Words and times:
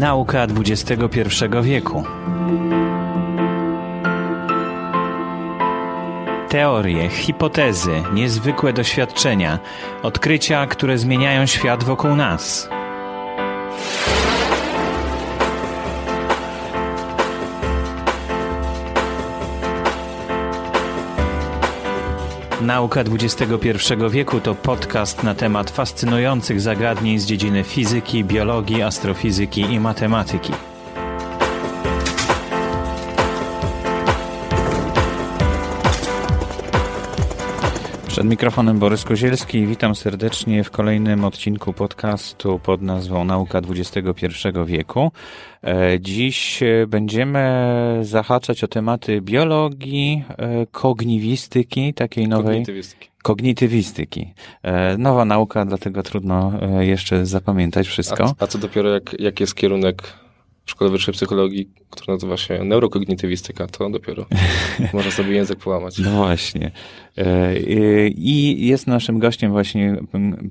Nauka 0.00 0.42
XXI 0.42 1.30
wieku. 1.62 2.04
Teorie, 6.48 7.08
hipotezy, 7.08 8.02
niezwykłe 8.12 8.72
doświadczenia, 8.72 9.58
odkrycia, 10.02 10.66
które 10.66 10.98
zmieniają 10.98 11.46
świat 11.46 11.84
wokół 11.84 12.16
nas. 12.16 12.68
Nauka 22.60 23.00
XXI 23.00 23.94
wieku 24.10 24.40
to 24.40 24.54
podcast 24.54 25.22
na 25.22 25.34
temat 25.34 25.70
fascynujących 25.70 26.60
zagadnień 26.60 27.18
z 27.18 27.26
dziedziny 27.26 27.64
fizyki, 27.64 28.24
biologii, 28.24 28.82
astrofizyki 28.82 29.60
i 29.60 29.80
matematyki. 29.80 30.69
Przed 38.10 38.24
mikrofonem 38.24 38.78
Borys 38.78 39.04
Kozielski. 39.04 39.66
Witam 39.66 39.94
serdecznie 39.94 40.64
w 40.64 40.70
kolejnym 40.70 41.24
odcinku 41.24 41.72
podcastu 41.72 42.60
pod 42.62 42.82
nazwą 42.82 43.24
Nauka 43.24 43.58
XXI 43.58 44.28
wieku. 44.66 45.12
E, 45.64 46.00
dziś 46.00 46.60
będziemy 46.88 47.98
zahaczać 48.02 48.64
o 48.64 48.68
tematy 48.68 49.20
biologii, 49.20 50.24
e, 50.28 50.66
kogniwistyki, 50.66 51.94
takiej 51.94 52.28
nowej. 52.28 52.56
Kognitywistyki. 52.56 53.08
Kognitywistyki. 53.22 54.34
E, 54.62 54.96
nowa 54.98 55.24
nauka, 55.24 55.64
dlatego 55.64 56.02
trudno 56.02 56.52
jeszcze 56.80 57.26
zapamiętać 57.26 57.88
wszystko. 57.88 58.34
A, 58.38 58.44
a 58.44 58.46
co 58.46 58.58
dopiero 58.58 58.88
jak, 58.90 59.20
jak 59.20 59.40
jest 59.40 59.54
kierunek 59.54 60.02
szkole 60.70 60.90
wyższej 60.90 61.14
psychologii, 61.14 61.68
która 61.90 62.14
nazywa 62.14 62.36
się 62.36 62.64
neurokognitywistyka, 62.64 63.66
to 63.66 63.90
dopiero 63.90 64.26
można 64.92 65.10
sobie 65.10 65.32
język 65.32 65.58
połamać. 65.58 65.98
No 65.98 66.10
właśnie. 66.10 66.70
E, 67.16 67.56
I 68.08 68.66
jest 68.66 68.86
naszym 68.86 69.18
gościem 69.18 69.50
właśnie 69.50 69.96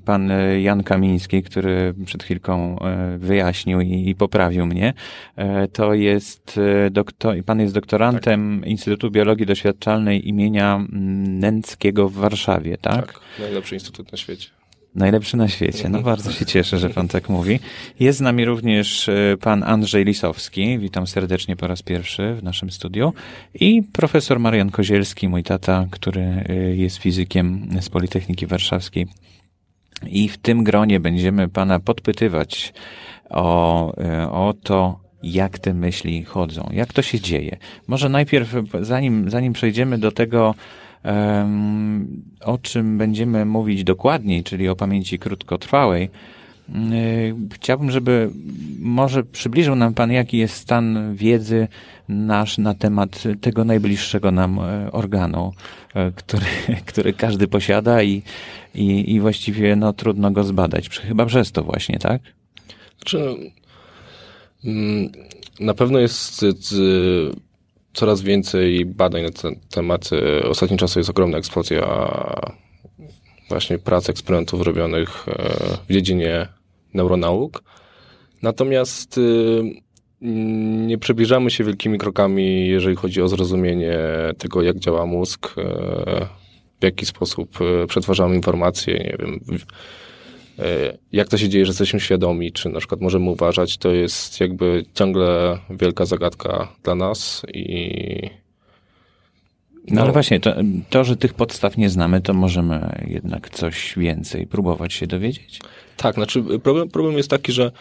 pan 0.04 0.32
Jan 0.60 0.82
Kamiński, 0.82 1.42
który 1.42 1.94
przed 2.06 2.22
chwilką 2.22 2.78
e, 2.78 3.18
wyjaśnił 3.18 3.80
i 3.80 4.14
poprawił 4.14 4.66
mnie. 4.66 4.94
E, 5.36 5.68
to 5.68 5.94
jest 5.94 6.60
doktor, 6.90 7.44
pan 7.44 7.60
jest 7.60 7.74
doktorantem 7.74 8.58
tak. 8.60 8.70
Instytutu 8.70 9.10
Biologii 9.10 9.46
Doświadczalnej 9.46 10.28
imienia 10.28 10.86
Nęckiego 11.28 12.08
w 12.08 12.12
Warszawie, 12.12 12.78
tak? 12.78 13.06
Tak, 13.06 13.20
najlepszy 13.38 13.74
instytut 13.74 14.12
na 14.12 14.18
świecie. 14.18 14.59
Najlepszy 14.94 15.36
na 15.36 15.48
świecie. 15.48 15.88
No 15.88 16.02
bardzo 16.02 16.32
się 16.32 16.46
cieszę, 16.46 16.78
że 16.78 16.90
pan 16.90 17.08
tak 17.08 17.28
mówi. 17.28 17.60
Jest 18.00 18.18
z 18.18 18.22
nami 18.22 18.44
również 18.44 19.08
e, 19.08 19.36
pan 19.40 19.62
Andrzej 19.62 20.04
Lisowski. 20.04 20.78
Witam 20.78 21.06
serdecznie 21.06 21.56
po 21.56 21.66
raz 21.66 21.82
pierwszy 21.82 22.34
w 22.34 22.42
naszym 22.42 22.70
studiu. 22.70 23.12
I 23.54 23.82
profesor 23.92 24.40
Marian 24.40 24.70
Kozielski, 24.70 25.28
mój 25.28 25.42
tata, 25.42 25.86
który 25.90 26.20
e, 26.20 26.54
jest 26.54 26.96
fizykiem 26.96 27.68
z 27.80 27.88
Politechniki 27.88 28.46
Warszawskiej. 28.46 29.06
I 30.06 30.28
w 30.28 30.38
tym 30.38 30.64
gronie 30.64 31.00
będziemy 31.00 31.48
pana 31.48 31.80
podpytywać 31.80 32.72
o, 33.30 33.96
e, 33.98 34.30
o 34.30 34.54
to, 34.62 35.00
jak 35.22 35.58
te 35.58 35.74
myśli 35.74 36.24
chodzą, 36.24 36.68
jak 36.72 36.92
to 36.92 37.02
się 37.02 37.20
dzieje. 37.20 37.56
Może 37.86 38.08
najpierw, 38.08 38.54
zanim, 38.80 39.30
zanim 39.30 39.52
przejdziemy 39.52 39.98
do 39.98 40.12
tego, 40.12 40.54
o 42.44 42.58
czym 42.58 42.98
będziemy 42.98 43.44
mówić 43.44 43.84
dokładniej, 43.84 44.44
czyli 44.44 44.68
o 44.68 44.76
pamięci 44.76 45.18
krótkotrwałej, 45.18 46.10
Chciałbym, 47.52 47.90
żeby 47.90 48.30
może 48.78 49.24
przybliżył 49.24 49.74
nam 49.74 49.94
Pan, 49.94 50.12
jaki 50.12 50.38
jest 50.38 50.54
stan 50.54 51.14
wiedzy 51.14 51.68
nasz 52.08 52.58
na 52.58 52.74
temat 52.74 53.22
tego 53.40 53.64
najbliższego 53.64 54.30
nam 54.30 54.58
e, 54.58 54.92
organu, 54.92 55.52
e, 55.94 56.10
który, 56.10 56.46
który 56.86 57.12
każdy 57.12 57.48
posiada 57.48 58.02
i, 58.02 58.22
i, 58.74 59.14
i 59.14 59.20
właściwie 59.20 59.76
no, 59.76 59.92
trudno 59.92 60.30
go 60.30 60.44
zbadać. 60.44 60.88
Chyba 60.88 61.26
przez 61.26 61.52
to 61.52 61.62
właśnie, 61.62 61.98
tak? 61.98 62.22
Znaczy, 62.98 63.36
mm, 64.64 65.12
na 65.60 65.74
pewno 65.74 65.98
jest 65.98 66.44
coraz 68.00 68.22
więcej 68.22 68.86
badań 68.86 69.22
na 69.22 69.30
ten 69.30 69.56
temat. 69.70 70.10
Ostatnim 70.44 70.78
czasem 70.78 71.00
jest 71.00 71.10
ogromna 71.10 71.38
eksplozja 71.38 72.10
właśnie 73.48 73.78
prac, 73.78 74.10
eksperymentów 74.10 74.60
robionych 74.60 75.28
e, 75.28 75.32
w 75.88 75.92
dziedzinie 75.92 76.48
neuronauk. 76.94 77.62
Natomiast 78.42 79.18
y, 79.18 79.62
nie 80.86 80.98
przybliżamy 80.98 81.50
się 81.50 81.64
wielkimi 81.64 81.98
krokami, 81.98 82.68
jeżeli 82.68 82.96
chodzi 82.96 83.22
o 83.22 83.28
zrozumienie 83.28 83.98
tego, 84.38 84.62
jak 84.62 84.78
działa 84.78 85.06
mózg, 85.06 85.54
e, 85.58 86.26
w 86.80 86.84
jaki 86.84 87.06
sposób 87.06 87.58
e, 87.60 87.86
przetwarzamy 87.86 88.34
informacje, 88.34 88.94
nie 88.94 89.16
wiem, 89.18 89.40
jak 91.12 91.28
to 91.28 91.38
się 91.38 91.48
dzieje, 91.48 91.66
że 91.66 91.70
jesteśmy 91.70 92.00
świadomi, 92.00 92.52
czy 92.52 92.68
na 92.68 92.78
przykład 92.78 93.00
możemy 93.00 93.30
uważać, 93.30 93.76
to 93.76 93.90
jest 93.90 94.40
jakby 94.40 94.84
ciągle 94.94 95.58
wielka 95.70 96.04
zagadka 96.04 96.68
dla 96.82 96.94
nas 96.94 97.42
i 97.54 98.30
no, 99.88 99.94
no 99.94 100.02
ale 100.02 100.12
właśnie, 100.12 100.40
to, 100.40 100.54
to, 100.90 101.04
że 101.04 101.16
tych 101.16 101.34
podstaw 101.34 101.76
nie 101.76 101.90
znamy, 101.90 102.20
to 102.20 102.34
możemy 102.34 103.04
jednak 103.06 103.50
coś 103.50 103.94
więcej 103.96 104.46
próbować 104.46 104.92
się 104.92 105.06
dowiedzieć? 105.06 105.60
Tak, 105.96 106.14
znaczy 106.14 106.42
problem, 106.62 106.88
problem 106.88 107.16
jest 107.16 107.30
taki, 107.30 107.52
że 107.52 107.72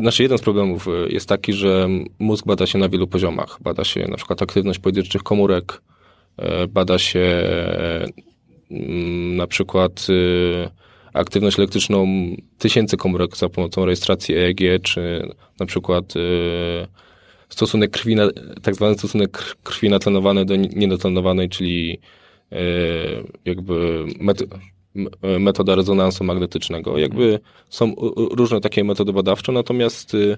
znaczy 0.00 0.22
jeden 0.22 0.38
z 0.38 0.42
problemów 0.42 0.86
jest 1.08 1.28
taki, 1.28 1.52
że 1.52 1.88
mózg 2.18 2.46
bada 2.46 2.66
się 2.66 2.78
na 2.78 2.88
wielu 2.88 3.06
poziomach. 3.06 3.58
Bada 3.62 3.84
się 3.84 4.00
na 4.08 4.16
przykład 4.16 4.42
aktywność 4.42 4.78
pojedynczych 4.78 5.22
komórek, 5.22 5.82
e, 6.36 6.66
bada 6.66 6.98
się 6.98 7.42
um, 8.70 9.36
na 9.36 9.46
przykład 9.46 10.06
y, 10.10 10.70
aktywność 11.12 11.58
elektryczną 11.58 12.06
tysięcy 12.58 12.96
komórek 12.96 13.36
za 13.36 13.48
pomocą 13.48 13.84
rejestracji 13.84 14.34
EEG, 14.36 14.82
czy 14.82 15.28
na 15.60 15.66
przykład 15.66 16.16
y, 16.16 16.20
stosunek 17.48 17.90
krwi, 17.90 18.16
na, 18.16 18.28
tak 18.62 18.74
zwany 18.74 18.98
stosunek 18.98 19.56
krwi 19.62 19.88
natlenowanej 19.88 20.46
do 20.46 20.56
nienatlenowanej, 20.56 21.48
czyli 21.48 21.98
y, 22.52 22.56
jakby 23.44 24.06
met, 24.20 24.42
metoda 25.40 25.74
rezonansu 25.74 26.24
magnetycznego. 26.24 26.98
Jakby 26.98 27.40
są 27.68 27.94
różne 28.30 28.60
takie 28.60 28.84
metody 28.84 29.12
badawcze, 29.12 29.52
natomiast 29.52 30.14
y, 30.14 30.36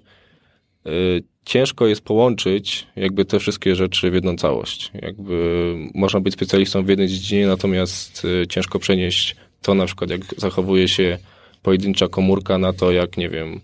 ciężko 1.45 1.87
jest 1.87 2.01
połączyć 2.01 2.87
jakby 2.97 3.25
te 3.25 3.39
wszystkie 3.39 3.75
rzeczy 3.77 4.11
w 4.11 4.15
jedną 4.15 4.37
całość. 4.37 4.91
Jakby 5.03 5.75
można 5.95 6.21
być 6.21 6.35
specjalistą 6.35 6.85
w 6.85 6.89
jednej 6.89 7.09
dziedzinie, 7.09 7.47
natomiast 7.47 8.27
ciężko 8.49 8.79
przenieść 8.79 9.37
to 9.63 9.75
na 9.75 9.87
przykład 9.87 10.11
jak 10.11 10.21
zachowuje 10.37 10.89
się 10.89 11.19
pojedyncza 11.63 12.09
komórka 12.09 12.59
na 12.59 12.73
to, 12.73 12.93
jak 12.93 13.17
nie 13.17 13.29
wiem, 13.29 13.61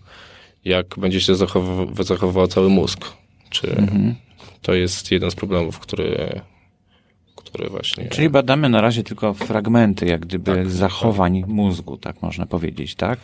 jak 0.65 0.99
będzie 0.99 1.21
się 1.21 1.35
zachowywał, 1.35 2.03
zachowywał 2.03 2.47
cały 2.47 2.69
mózg. 2.69 3.05
Czy 3.49 3.71
mhm. 3.71 4.15
to 4.61 4.73
jest 4.73 5.11
jeden 5.11 5.31
z 5.31 5.35
problemów, 5.35 5.79
który, 5.79 6.41
który 7.35 7.69
właśnie. 7.69 8.07
Czyli 8.07 8.29
badamy 8.29 8.69
na 8.69 8.81
razie 8.81 9.03
tylko 9.03 9.33
fragmenty, 9.33 10.05
jak 10.05 10.21
gdyby 10.21 10.55
tak, 10.55 10.69
zachowań 10.69 11.41
tak. 11.41 11.49
mózgu, 11.49 11.97
tak 11.97 12.21
można 12.21 12.45
powiedzieć, 12.45 12.95
tak? 12.95 13.19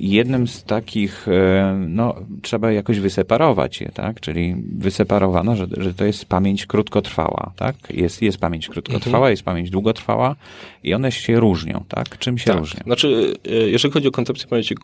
Jednym 0.00 0.48
z 0.48 0.64
takich, 0.64 1.28
e, 1.28 1.84
no, 1.88 2.14
trzeba 2.42 2.72
jakoś 2.72 3.00
wyseparować 3.00 3.80
je, 3.80 3.88
tak? 3.88 4.20
Czyli 4.20 4.54
wyseparowano, 4.78 5.56
że, 5.56 5.66
że 5.76 5.94
to 5.94 6.04
jest 6.04 6.24
pamięć 6.24 6.66
krótkotrwała, 6.66 7.52
tak? 7.56 7.76
Jest, 7.90 8.22
jest 8.22 8.38
pamięć 8.38 8.68
krótkotrwała, 8.68 9.16
mhm. 9.16 9.30
jest 9.30 9.42
pamięć 9.42 9.70
długotrwała 9.70 10.36
i 10.84 10.94
one 10.94 11.12
się 11.12 11.40
różnią, 11.40 11.84
tak? 11.88 12.18
Czym 12.18 12.38
się 12.38 12.46
tak. 12.46 12.58
różnią? 12.58 12.80
Znaczy, 12.84 13.34
e, 13.48 13.54
jeżeli 13.54 13.92
chodzi 13.92 14.08
o 14.08 14.10
koncepcję 14.10 14.48
pamięci 14.48 14.74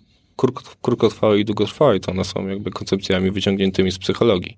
krótkotrwałej 0.83 1.41
i 1.41 1.45
długotrwałej, 1.45 2.01
to 2.01 2.13
one 2.13 2.25
są 2.25 2.49
jakby 2.49 2.71
koncepcjami 2.71 3.31
wyciągniętymi 3.31 3.93
z 3.93 3.99
psychologii. 3.99 4.57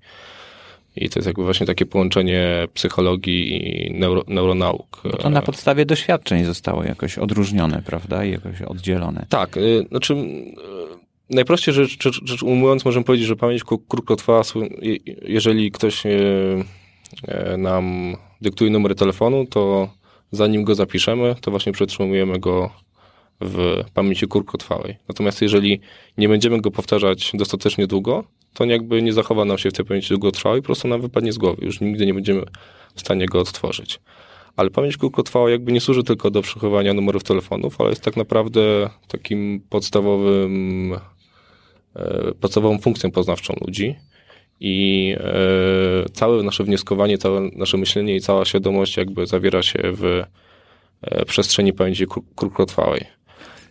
I 0.97 1.09
to 1.09 1.19
jest 1.19 1.27
jakby 1.27 1.45
właśnie 1.45 1.67
takie 1.67 1.87
połączenie 1.87 2.69
psychologii 2.75 3.67
i 3.87 3.93
neuro, 3.95 4.25
neuronauk. 4.29 5.01
Bo 5.05 5.17
to 5.17 5.31
na 5.31 5.43
podstawie 5.43 5.87
doświadczeń 5.87 6.45
zostało 6.45 6.85
jakoś 6.85 7.19
odróżnione, 7.19 7.83
prawda? 7.87 8.25
I 8.25 8.31
jakoś 8.31 8.63
oddzielone. 8.63 9.27
Tak. 9.29 9.57
Y, 9.57 9.87
znaczy, 9.91 10.15
y, 10.15 10.55
najprościej 11.31 11.75
rzecz, 11.75 12.03
rzecz, 12.03 12.21
rzecz 12.25 12.43
ujmując, 12.43 12.85
możemy 12.85 13.05
powiedzieć, 13.05 13.29
że 13.29 13.37
pamięć 13.37 13.63
krótkotrwała, 13.89 14.43
jeżeli 15.23 15.71
ktoś 15.71 16.07
y, 16.07 16.65
nam 17.59 18.17
dyktuje 18.41 18.71
numer 18.71 18.95
telefonu, 18.95 19.47
to 19.47 19.91
zanim 20.31 20.65
go 20.65 20.75
zapiszemy, 20.75 21.35
to 21.41 21.51
właśnie 21.51 21.73
przetrzymujemy 21.73 22.39
go 22.39 22.71
w 23.41 23.85
pamięci 23.95 24.29
krótkotrwałej. 24.29 24.97
Natomiast 25.09 25.43
jeżeli 25.43 25.81
nie 26.19 26.29
będziemy 26.29 26.61
go 26.61 26.71
powtarzać 26.71 27.31
dostatecznie 27.35 27.87
długo, 27.87 28.25
to 28.55 28.65
jakby 28.65 29.03
nie 29.03 29.13
zachowa 29.13 29.45
nam 29.45 29.59
się 29.59 29.71
w 29.71 29.73
tej 29.73 29.85
pamięci 29.85 30.09
długotrwałej, 30.09 30.63
po 30.63 30.67
prostu 30.67 30.89
nam 30.89 31.01
wypadnie 31.01 31.33
z 31.33 31.39
głowy. 31.39 31.65
Już 31.65 31.81
nigdy 31.81 32.07
nie 32.07 32.15
będziemy 32.15 32.43
w 32.95 33.01
stanie 33.01 33.27
go 33.27 33.41
odtworzyć. 33.41 34.01
Ale 34.57 34.71
pamięć 34.71 34.97
krótkotrwała 34.97 35.51
jakby 35.51 35.73
nie 35.73 35.81
służy 35.81 36.03
tylko 36.03 36.31
do 36.31 36.43
przechowywania 36.43 36.95
numerów 36.95 37.25
telefonów, 37.25 37.81
ale 37.81 37.91
jest 37.91 38.03
tak 38.03 38.17
naprawdę 38.17 38.91
takim 39.09 39.61
podstawowym 39.71 40.95
podstawową 42.41 42.79
funkcją 42.79 43.11
poznawczą 43.11 43.55
ludzi. 43.67 43.95
I 44.61 45.15
e, 45.19 46.09
całe 46.13 46.43
nasze 46.43 46.65
wnioskowanie, 46.65 47.19
całe 47.19 47.41
nasze 47.41 47.77
myślenie 47.77 48.17
i 48.17 48.21
cała 48.21 48.45
świadomość 48.45 48.97
jakby 48.97 49.27
zawiera 49.27 49.63
się 49.63 49.79
w 49.83 50.05
e, 51.03 51.25
przestrzeni 51.25 51.73
pamięci 51.73 52.07
krótkotrwałej. 52.37 53.01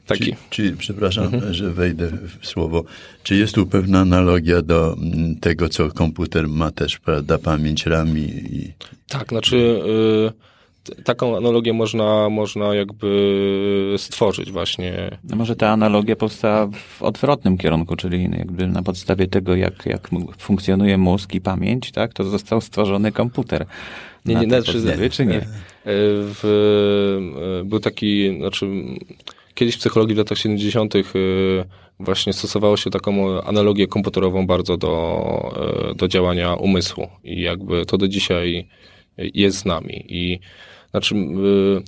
Taki. 0.05 0.25
Czy, 0.25 0.35
czy 0.49 0.77
przepraszam, 0.77 1.23
mhm. 1.23 1.53
że 1.53 1.71
wejdę 1.71 2.11
w 2.41 2.47
słowo. 2.47 2.83
Czy 3.23 3.35
jest 3.35 3.55
tu 3.55 3.65
pewna 3.65 3.99
analogia 3.99 4.61
do 4.61 4.93
mm, 4.93 5.35
tego, 5.35 5.69
co 5.69 5.91
komputer 5.91 6.49
ma 6.49 6.71
też, 6.71 6.99
prawda, 6.99 7.37
pamięć 7.37 7.85
RAM 7.85 8.17
i... 8.17 8.71
Tak, 9.09 9.29
znaczy 9.29 9.57
y, 9.57 10.55
taką 11.03 11.37
analogię 11.37 11.73
można, 11.73 12.29
można 12.29 12.75
jakby 12.75 13.95
stworzyć 13.97 14.51
właśnie. 14.51 15.17
No 15.23 15.35
może 15.35 15.55
ta 15.55 15.69
analogia 15.69 16.15
powstała 16.15 16.67
w 16.67 17.03
odwrotnym 17.03 17.57
kierunku, 17.57 17.95
czyli 17.95 18.23
jakby 18.23 18.67
na 18.67 18.83
podstawie 18.83 19.27
tego, 19.27 19.55
jak, 19.55 19.85
jak 19.85 20.09
funkcjonuje 20.37 20.97
mózg 20.97 21.33
i 21.33 21.41
pamięć, 21.41 21.91
tak, 21.91 22.13
to 22.13 22.23
został 22.23 22.61
stworzony 22.61 23.11
komputer. 23.11 23.65
Nie, 24.25 24.35
nie, 24.35 24.45
znaczy, 24.45 24.73
podstawie, 24.73 25.09
czy 25.09 25.25
nie? 25.25 25.47
W, 25.85 27.61
był 27.65 27.79
taki, 27.79 28.37
znaczy 28.37 28.67
Kiedyś 29.55 29.75
w 29.75 29.79
psychologii 29.79 30.15
w 30.15 30.17
latach 30.17 30.37
70. 30.37 30.95
Y, 30.95 31.01
właśnie 31.99 32.33
stosowało 32.33 32.77
się 32.77 32.89
taką 32.89 33.41
analogię 33.41 33.87
komputerową 33.87 34.47
bardzo 34.47 34.77
do, 34.77 35.91
y, 35.91 35.95
do 35.95 36.07
działania 36.07 36.53
umysłu 36.53 37.07
i 37.23 37.41
jakby 37.41 37.85
to 37.85 37.97
do 37.97 38.07
dzisiaj 38.07 38.67
jest 39.17 39.57
z 39.57 39.65
nami. 39.65 40.05
I 40.07 40.39
znaczy, 40.91 41.15
y, 41.15 41.81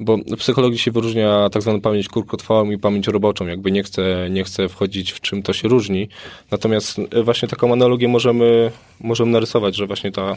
bo 0.00 0.16
w 0.16 0.36
psychologii 0.36 0.78
się 0.78 0.90
wyróżnia 0.90 1.50
tak 1.50 1.62
zwaną 1.62 1.80
pamięć 1.80 2.08
krótkotrwałą 2.08 2.70
i 2.70 2.78
pamięć 2.78 3.08
roboczą. 3.08 3.46
Jakby 3.46 3.72
nie 3.72 3.82
chcę, 3.82 4.28
nie 4.30 4.44
chcę 4.44 4.68
wchodzić 4.68 5.10
w 5.10 5.20
czym 5.20 5.42
to 5.42 5.52
się 5.52 5.68
różni. 5.68 6.08
Natomiast 6.50 7.00
właśnie 7.24 7.48
taką 7.48 7.72
analogię 7.72 8.08
możemy, 8.08 8.70
możemy 9.00 9.32
narysować, 9.32 9.76
że 9.76 9.86
właśnie 9.86 10.12
ta 10.12 10.36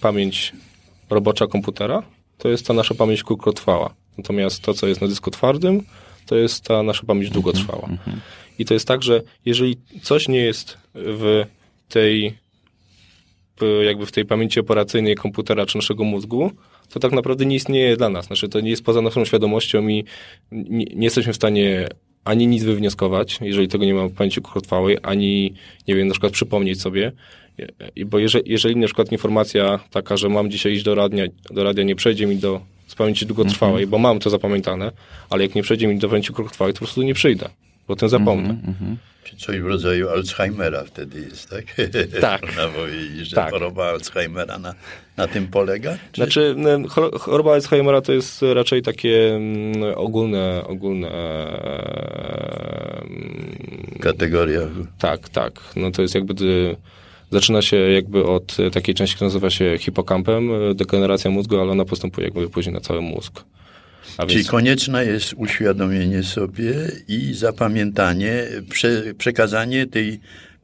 pamięć 0.00 0.52
robocza 1.10 1.46
komputera 1.46 2.02
to 2.38 2.48
jest 2.48 2.66
ta 2.66 2.74
nasza 2.74 2.94
pamięć 2.94 3.22
krótkotrwała. 3.22 3.94
Natomiast 4.18 4.62
to, 4.62 4.74
co 4.74 4.86
jest 4.86 5.00
na 5.00 5.08
dysku 5.08 5.30
twardym, 5.30 5.82
to 6.28 6.36
jest 6.36 6.64
ta 6.64 6.82
nasza 6.82 7.02
pamięć 7.06 7.30
długotrwała. 7.30 7.82
Mhm, 7.82 7.98
mhm. 7.98 8.20
I 8.58 8.64
to 8.64 8.74
jest 8.74 8.88
tak, 8.88 9.02
że 9.02 9.22
jeżeli 9.44 9.76
coś 10.02 10.28
nie 10.28 10.38
jest 10.38 10.78
w 10.94 11.44
tej 11.88 12.34
jakby 13.84 14.06
w 14.06 14.12
tej 14.12 14.24
pamięci 14.24 14.60
operacyjnej 14.60 15.14
komputera 15.14 15.66
czy 15.66 15.76
naszego 15.76 16.04
mózgu, 16.04 16.50
to 16.88 17.00
tak 17.00 17.12
naprawdę 17.12 17.46
nie 17.46 17.56
istnieje 17.56 17.96
dla 17.96 18.08
nas. 18.08 18.26
Znaczy 18.26 18.48
to 18.48 18.60
nie 18.60 18.70
jest 18.70 18.84
poza 18.84 19.02
naszą 19.02 19.24
świadomością 19.24 19.88
i 19.88 20.04
nie, 20.52 20.84
nie 20.84 21.04
jesteśmy 21.04 21.32
w 21.32 21.36
stanie 21.36 21.88
ani 22.24 22.46
nic 22.46 22.64
wywnioskować, 22.64 23.38
jeżeli 23.40 23.68
tego 23.68 23.84
nie 23.84 23.94
ma 23.94 24.08
w 24.08 24.12
pamięci 24.12 24.40
krótkotrwałej, 24.40 24.98
ani, 25.02 25.54
nie 25.88 25.94
wiem, 25.94 26.08
na 26.08 26.12
przykład 26.12 26.32
przypomnieć 26.32 26.80
sobie, 26.80 27.12
bo 28.06 28.18
jeżeli, 28.18 28.52
jeżeli 28.52 28.76
na 28.76 28.86
przykład 28.86 29.12
informacja 29.12 29.80
taka, 29.90 30.16
że 30.16 30.28
mam 30.28 30.50
dzisiaj 30.50 30.72
iść 30.72 30.84
do 30.84 30.94
radia, 30.94 31.24
do 31.50 31.64
radia 31.64 31.84
nie 31.84 31.96
przejdzie 31.96 32.26
mi 32.26 32.36
do 32.36 32.60
z 32.88 32.94
pamięci 32.94 33.26
długotrwałej, 33.26 33.76
mm 33.76 33.88
-hmm. 33.88 33.90
bo 33.90 33.98
mam 33.98 34.18
to 34.18 34.30
zapamiętane, 34.30 34.92
ale 35.30 35.42
jak 35.42 35.54
nie 35.54 35.62
przejdzie 35.62 35.86
mi 35.86 35.98
do 35.98 36.08
pamięci 36.08 36.32
krótkotrwałej, 36.32 36.74
to 36.74 36.80
po 36.80 36.84
prostu 36.84 37.02
nie 37.02 37.14
przyjdę, 37.14 37.48
bo 37.88 37.96
ten 37.96 38.08
zapomnę. 38.08 38.50
Mm 38.50 38.62
-hmm. 38.62 38.96
Czy 39.24 39.36
coś 39.36 39.60
w 39.60 39.66
rodzaju 39.66 40.08
Alzheimera 40.08 40.84
wtedy 40.84 41.20
jest, 41.20 41.50
tak? 41.50 41.64
Tak. 42.20 42.42
Można 42.42 42.68
powiedzieć, 42.68 43.28
że 43.28 43.36
tak. 43.36 43.50
choroba 43.50 43.84
Alzheimera 43.84 44.58
na, 44.58 44.74
na 45.16 45.28
tym 45.28 45.46
polega? 45.46 45.98
Czy... 46.12 46.20
Znaczy, 46.20 46.56
choroba 47.20 47.52
Alzheimera 47.52 48.00
to 48.00 48.12
jest 48.12 48.42
raczej 48.54 48.82
takie 48.82 49.40
ogólne, 49.94 50.64
ogólne 50.66 51.10
kategoria. 54.00 54.60
Tak, 54.98 55.28
tak. 55.28 55.52
No 55.76 55.90
to 55.90 56.02
jest 56.02 56.14
jakby 56.14 56.34
Zaczyna 57.32 57.62
się 57.62 57.76
jakby 57.76 58.24
od 58.24 58.56
takiej 58.72 58.94
części, 58.94 59.14
która 59.14 59.26
nazywa 59.26 59.50
się 59.50 59.78
hipokampem, 59.78 60.50
degeneracja 60.74 61.30
mózgu, 61.30 61.60
ale 61.60 61.72
ona 61.72 61.84
postępuje 61.84 62.26
jakby 62.26 62.50
później 62.50 62.74
na 62.74 62.80
cały 62.80 63.00
mózg. 63.00 63.44
Więc... 64.18 64.32
Czyli 64.32 64.44
konieczne 64.44 65.06
jest 65.06 65.34
uświadomienie 65.36 66.22
sobie 66.22 66.74
i 67.08 67.34
zapamiętanie, 67.34 68.44
prze, 68.70 69.02
przekazanie 69.18 69.86
tej, 69.86 70.20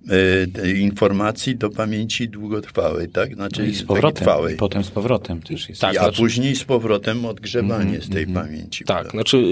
e, 0.08 0.46
tej 0.46 0.81
informacji 0.81 1.56
do 1.56 1.70
pamięci 1.70 2.28
długotrwałej, 2.28 3.08
tak? 3.08 3.34
Znaczy 3.34 3.62
no 3.62 3.69
I 3.69 3.75
z 3.75 3.82
powrotem, 3.82 4.17
trwałej. 4.17 4.56
Potem 4.56 4.84
z 4.84 4.90
powrotem 4.90 5.43
też 5.43 5.69
jest. 5.69 5.81
Tak, 5.81 5.96
a 5.96 6.02
znaczy... 6.02 6.22
później 6.22 6.56
z 6.56 6.64
powrotem 6.64 7.25
odgrzebanie 7.25 7.90
mm, 7.90 8.02
z 8.02 8.08
tej 8.08 8.22
mm, 8.22 8.34
pamięci. 8.34 8.84
Tak, 8.84 8.96
prawda? 8.96 9.10
znaczy 9.10 9.43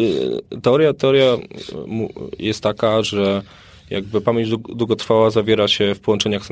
teoria, 0.63 0.93
teoria 0.93 1.37
jest 2.39 2.63
taka, 2.63 3.03
że 3.03 3.43
jakby 3.93 4.21
pamięć 4.21 4.49
długotrwała 4.51 5.31
zawiera 5.31 5.69
się 5.69 5.95
w 5.95 6.01
połączeniach 6.01 6.43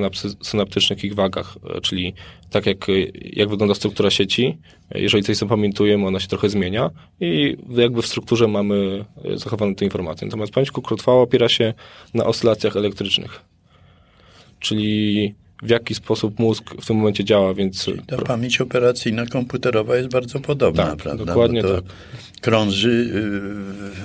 synaptycznych 0.43 1.05
i 1.05 1.11
wagach, 1.11 1.57
e, 1.77 1.81
czyli 1.81 2.15
tak 2.51 2.67
jak, 2.67 2.87
jak 3.23 3.49
wygląda 3.49 3.75
struktura 3.75 4.11
sieci, 4.11 4.59
jeżeli 4.95 5.23
coś 5.23 5.37
zapamiętujemy, 5.37 6.07
ona 6.07 6.21
się 6.21 6.29
trochę 6.29 6.49
zmienia 6.49 6.91
i 7.21 7.57
jakby 7.69 8.03
w 8.03 8.07
strukturze 8.07 8.49
mamy 8.49 9.05
e, 9.25 9.39
zachowane 9.39 9.75
te 9.75 9.85
informacje. 9.85 10.27
Natomiast 10.27 10.53
pamięć 10.53 10.71
krótkotrwała 10.71 11.23
opiera 11.23 11.49
się 11.49 11.75
na 12.15 12.25
oscylacjach 12.25 12.77
elektrycznych, 12.77 13.41
czyli 14.61 15.35
w 15.63 15.71
jaki 15.71 15.95
sposób 15.95 16.39
mózg 16.39 16.65
w 16.81 16.87
tym 16.87 16.97
momencie 16.97 17.25
działa, 17.25 17.55
więc... 17.55 17.85
Czyli 17.85 18.03
ta 18.07 18.17
pamięć 18.17 18.61
operacyjna 18.61 19.27
komputerowa 19.27 19.97
jest 19.97 20.09
bardzo 20.09 20.41
podobna, 20.41 20.87
tak, 20.87 20.97
prawda? 20.97 21.25
dokładnie 21.25 21.63
tak. 21.63 21.85
Krąży, 22.41 23.11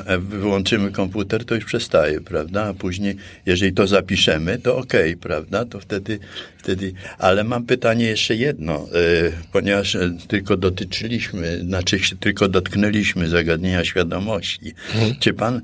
y, 0.09 0.17
wyłączymy 0.17 0.91
komputer, 0.91 1.45
to 1.45 1.55
już 1.55 1.65
przestaje, 1.65 2.21
prawda? 2.21 2.63
A 2.63 2.73
później, 2.73 3.15
jeżeli 3.45 3.73
to 3.73 3.87
zapiszemy, 3.87 4.57
to 4.57 4.77
ok, 4.77 4.93
prawda? 5.21 5.65
To 5.65 5.79
wtedy, 5.79 6.19
wtedy... 6.57 6.93
Ale 7.17 7.43
mam 7.43 7.65
pytanie 7.65 8.05
jeszcze 8.05 8.35
jedno, 8.35 8.87
y, 9.27 9.31
ponieważ 9.51 9.95
y, 9.95 10.17
tylko 10.27 10.57
dotyczyliśmy, 10.57 11.59
znaczy 11.59 11.99
tylko 12.19 12.47
dotknęliśmy 12.47 13.29
zagadnienia 13.29 13.85
świadomości. 13.85 14.73
Mhm. 14.93 15.15
Czy 15.19 15.33
pan 15.33 15.61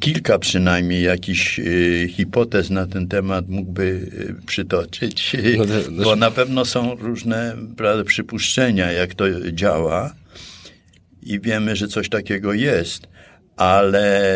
kilka 0.00 0.38
przynajmniej 0.38 1.02
jakichś 1.02 1.58
y, 1.58 2.08
hipotez 2.10 2.70
na 2.70 2.86
ten 2.86 3.08
temat 3.08 3.48
mógłby 3.48 3.82
y, 3.82 4.46
przytoczyć, 4.46 5.36
no, 5.58 5.64
no, 5.90 6.04
bo 6.04 6.16
na 6.16 6.30
pewno 6.30 6.64
są 6.64 6.94
różne 6.94 7.56
prawda, 7.76 8.04
przypuszczenia, 8.04 8.92
jak 8.92 9.14
to 9.14 9.24
działa. 9.52 10.14
I 11.22 11.40
wiemy, 11.40 11.76
że 11.76 11.88
coś 11.88 12.08
takiego 12.08 12.52
jest, 12.52 13.08
ale 13.56 14.34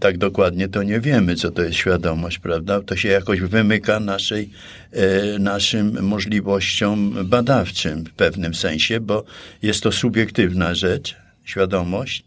tak 0.00 0.18
dokładnie 0.18 0.68
to 0.68 0.82
nie 0.82 1.00
wiemy, 1.00 1.36
co 1.36 1.50
to 1.50 1.62
jest 1.62 1.76
świadomość, 1.76 2.38
prawda? 2.38 2.80
To 2.80 2.96
się 2.96 3.08
jakoś 3.08 3.40
wymyka 3.40 4.00
naszej, 4.00 4.50
e, 4.92 5.38
naszym 5.38 6.02
możliwościom 6.02 7.14
badawczym 7.24 8.04
w 8.04 8.12
pewnym 8.12 8.54
sensie, 8.54 9.00
bo 9.00 9.24
jest 9.62 9.82
to 9.82 9.92
subiektywna 9.92 10.74
rzecz, 10.74 11.16
świadomość, 11.44 12.24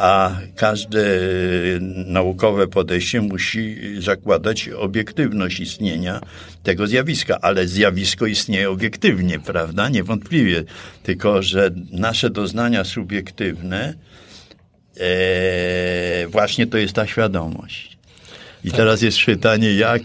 a 0.00 0.36
każde 0.56 1.02
naukowe 2.06 2.68
podejście 2.68 3.20
musi 3.20 3.76
zakładać 4.02 4.68
obiektywność 4.68 5.60
istnienia 5.60 6.20
tego 6.62 6.86
zjawiska, 6.86 7.38
ale 7.42 7.68
zjawisko 7.68 8.26
istnieje 8.26 8.70
obiektywnie, 8.70 9.40
prawda? 9.40 9.88
Niewątpliwie. 9.88 10.64
Tylko, 11.02 11.42
że 11.42 11.70
nasze 11.92 12.30
doznania 12.30 12.84
subiektywne 12.84 13.94
e, 15.00 16.26
właśnie 16.28 16.66
to 16.66 16.78
jest 16.78 16.94
ta 16.94 17.06
świadomość. 17.06 17.98
I 18.64 18.68
tak. 18.68 18.76
teraz 18.76 19.02
jest 19.02 19.24
pytanie, 19.24 19.74
jak 19.74 20.02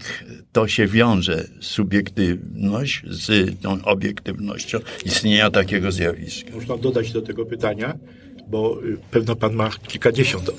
to 0.52 0.68
się 0.68 0.86
wiąże, 0.86 1.44
subiektywność 1.60 3.02
z 3.10 3.60
tą 3.60 3.84
obiektywnością 3.84 4.78
istnienia 5.04 5.50
takiego 5.50 5.92
zjawiska. 5.92 6.50
Można 6.54 6.76
dodać 6.76 7.12
do 7.12 7.22
tego 7.22 7.46
pytania, 7.46 7.98
bo 8.46 8.78
y, 8.84 8.98
pewno 9.10 9.36
pan 9.36 9.54
ma 9.54 9.70
kilkadziesiąt, 9.88 10.48
y, 10.48 10.52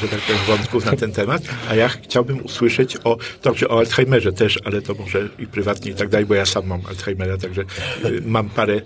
że 0.00 0.08
tak 0.08 0.20
powiem, 0.20 0.40
wątków 0.46 0.84
na 0.84 0.96
ten 0.96 1.12
temat, 1.12 1.42
a 1.68 1.74
ja 1.74 1.88
chciałbym 1.88 2.44
usłyszeć 2.44 2.96
o, 3.04 3.16
dobrze, 3.42 3.68
o 3.68 3.78
Alzheimerze 3.78 4.32
też, 4.32 4.58
ale 4.64 4.82
to 4.82 4.94
może 4.94 5.28
i 5.38 5.46
prywatnie 5.46 5.90
i 5.90 5.94
tak 5.94 6.08
dalej, 6.08 6.26
bo 6.26 6.34
ja 6.34 6.46
sam 6.46 6.66
mam 6.66 6.80
Alzheimera, 6.86 7.38
także 7.38 7.62
y, 8.04 8.22
mam 8.26 8.50
parę 8.50 8.80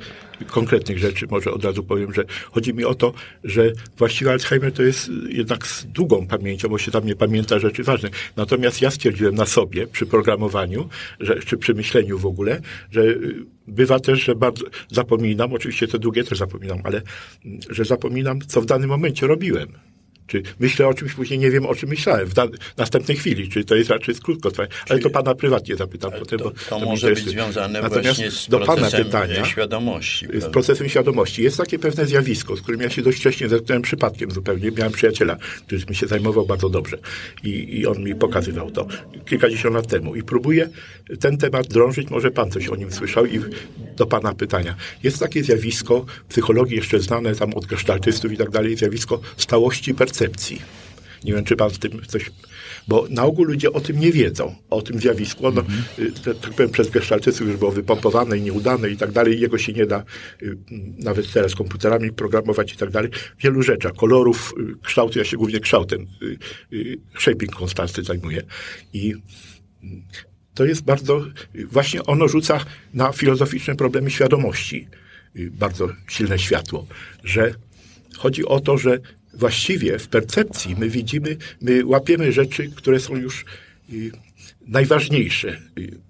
konkretnych 0.46 0.98
rzeczy. 0.98 1.26
Może 1.30 1.50
od 1.50 1.64
razu 1.64 1.82
powiem, 1.84 2.14
że 2.14 2.24
chodzi 2.50 2.74
mi 2.74 2.84
o 2.84 2.94
to, 2.94 3.12
że 3.44 3.72
właściwie 3.98 4.30
Alzheimer 4.30 4.72
to 4.72 4.82
jest 4.82 5.10
jednak 5.28 5.66
z 5.66 5.86
długą 5.86 6.26
pamięcią, 6.26 6.68
bo 6.68 6.78
się 6.78 6.90
tam 6.90 7.06
nie 7.06 7.16
pamięta 7.16 7.58
rzeczy 7.58 7.82
ważne. 7.82 8.10
Natomiast 8.36 8.82
ja 8.82 8.90
stwierdziłem 8.90 9.34
na 9.34 9.46
sobie 9.46 9.86
przy 9.86 10.06
programowaniu, 10.06 10.88
że, 11.20 11.40
czy 11.40 11.56
przy 11.56 11.74
myśleniu 11.74 12.18
w 12.18 12.26
ogóle, 12.26 12.60
że 12.90 13.02
bywa 13.66 14.00
też, 14.00 14.24
że 14.24 14.34
bardzo 14.34 14.64
zapominam, 14.90 15.52
oczywiście 15.52 15.88
te 15.88 15.98
długie 15.98 16.24
też 16.24 16.38
zapominam, 16.38 16.78
ale 16.84 17.02
że 17.70 17.84
zapominam, 17.84 18.40
co 18.40 18.60
w 18.60 18.66
danym 18.66 18.88
momencie 18.88 19.26
robiłem. 19.26 19.68
Czy 20.26 20.42
myślę 20.60 20.88
o 20.88 20.94
czymś, 20.94 21.14
później 21.14 21.38
nie 21.38 21.50
wiem, 21.50 21.66
o 21.66 21.74
czym 21.74 21.88
myślałem 21.88 22.28
w 22.28 22.34
następnej 22.76 23.16
chwili, 23.16 23.48
czy 23.48 23.64
to 23.64 23.74
jest 23.74 23.90
raczej 23.90 24.14
krótkotrwałe. 24.14 24.68
Ale 24.88 24.98
to 24.98 25.10
pana 25.10 25.34
prywatnie 25.34 25.76
zapytam 25.76 26.12
potem. 26.18 26.38
To, 26.38 26.44
bo, 26.44 26.52
to 26.68 26.78
może 26.78 27.10
być 27.10 27.24
związane 27.24 27.82
Natomiast 27.82 28.04
właśnie 28.04 28.30
z 28.30 28.48
do 28.48 28.58
pana 28.58 28.72
procesem 28.72 29.04
pytania, 29.04 29.44
świadomości. 29.44 30.26
Z 30.26 30.28
prawda? 30.28 30.50
procesem 30.50 30.88
świadomości. 30.88 31.42
Jest 31.42 31.56
takie 31.56 31.78
pewne 31.78 32.06
zjawisko, 32.06 32.56
z 32.56 32.60
którym 32.60 32.80
ja 32.80 32.90
się 32.90 33.02
dość 33.02 33.18
wcześnie 33.18 33.48
zetknąłem 33.48 33.82
przypadkiem 33.82 34.30
zupełnie. 34.30 34.70
Miałem 34.70 34.92
przyjaciela, 34.92 35.36
który 35.66 35.80
mi 35.88 35.94
się 35.94 36.06
zajmował 36.06 36.46
bardzo 36.46 36.68
dobrze 36.68 36.98
i, 37.44 37.78
i 37.78 37.86
on 37.86 38.04
mi 38.04 38.14
pokazywał 38.14 38.70
to 38.70 38.86
kilkadziesiąt 39.26 39.74
lat 39.74 39.86
temu. 39.86 40.14
I 40.14 40.22
próbuję 40.22 40.68
ten 41.20 41.38
temat 41.38 41.66
drążyć, 41.66 42.10
może 42.10 42.30
pan 42.30 42.50
coś 42.50 42.68
o 42.68 42.76
nim 42.76 42.92
słyszał 42.92 43.26
i 43.26 43.40
do 43.96 44.06
pana 44.06 44.34
pytania. 44.34 44.76
Jest 45.02 45.18
takie 45.18 45.44
zjawisko 45.44 46.04
w 46.28 46.30
psychologii 46.30 46.76
jeszcze 46.76 47.00
znane 47.00 47.34
tam 47.34 47.54
od 47.54 47.66
gestaltystów 47.66 48.32
i 48.32 48.36
tak 48.36 48.50
dalej, 48.50 48.76
zjawisko 48.76 49.20
stałości 49.36 49.94
percepcji. 50.12 50.62
Nie 51.24 51.32
wiem, 51.32 51.44
czy 51.44 51.56
pan 51.56 51.70
z 51.70 51.78
tym 51.78 52.00
coś... 52.06 52.30
Bo 52.88 53.06
na 53.10 53.24
ogół 53.24 53.44
ludzie 53.44 53.72
o 53.72 53.80
tym 53.80 54.00
nie 54.00 54.12
wiedzą, 54.12 54.54
o 54.70 54.82
tym 54.82 55.00
zjawisku. 55.00 55.46
Ono, 55.46 55.64
y, 55.98 56.12
tak 56.24 56.54
powiem, 56.54 56.70
przez 56.70 56.90
gestaltystów 56.90 57.48
już 57.48 57.56
było 57.56 57.70
wypompowane 57.70 58.38
i 58.38 58.42
nieudane 58.42 58.90
i 58.90 58.96
tak 58.96 59.12
dalej. 59.12 59.40
Jego 59.40 59.58
się 59.58 59.72
nie 59.72 59.86
da 59.86 60.04
y, 60.42 60.56
nawet 60.98 61.32
teraz 61.32 61.54
komputerami 61.54 62.12
programować 62.12 62.72
i 62.72 62.76
tak 62.76 62.90
dalej. 62.90 63.10
Wielu 63.40 63.62
rzeczy, 63.62 63.88
kolorów, 63.96 64.54
y, 64.58 64.74
kształtu. 64.82 65.18
Ja 65.18 65.24
się 65.24 65.36
głównie 65.36 65.60
kształtem, 65.60 66.06
shaping 67.18 67.54
konstanty 67.54 68.02
zajmuję. 68.02 68.42
I 68.92 69.14
to 70.54 70.64
jest 70.64 70.82
bardzo, 70.84 71.24
właśnie 71.70 72.02
ono 72.02 72.28
rzuca 72.28 72.64
na 72.94 73.12
filozoficzne 73.12 73.74
problemy 73.74 74.10
świadomości 74.10 74.88
bardzo 75.50 75.88
silne 76.08 76.38
światło, 76.38 76.86
że 77.24 77.54
chodzi 78.18 78.44
o 78.44 78.60
to, 78.60 78.78
że 78.78 78.98
właściwie 79.34 79.98
w 79.98 80.08
percepcji 80.08 80.76
my 80.78 80.88
widzimy, 80.88 81.36
my 81.60 81.86
łapiemy 81.86 82.32
rzeczy, 82.32 82.70
które 82.74 83.00
są 83.00 83.16
już 83.16 83.44
y, 83.92 84.10
najważniejsze. 84.66 85.60
Y, 85.78 86.00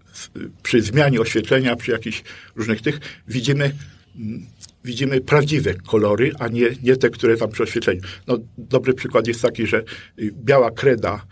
przy 0.62 0.82
zmianie 0.82 1.20
oświetlenia, 1.20 1.76
przy 1.76 1.90
jakichś 1.90 2.22
różnych 2.56 2.82
tych, 2.82 3.00
widzimy, 3.28 3.76
mm, 4.16 4.46
widzimy 4.84 5.20
prawdziwe 5.20 5.74
kolory, 5.74 6.32
a 6.38 6.48
nie, 6.48 6.68
nie 6.82 6.96
te, 6.96 7.10
które 7.10 7.36
tam 7.36 7.50
przy 7.50 7.62
oświetleniu. 7.62 8.00
No, 8.26 8.38
dobry 8.58 8.94
przykład 8.94 9.26
jest 9.26 9.42
taki, 9.42 9.66
że 9.66 9.84
y, 10.18 10.32
biała 10.44 10.70
kreda 10.70 11.26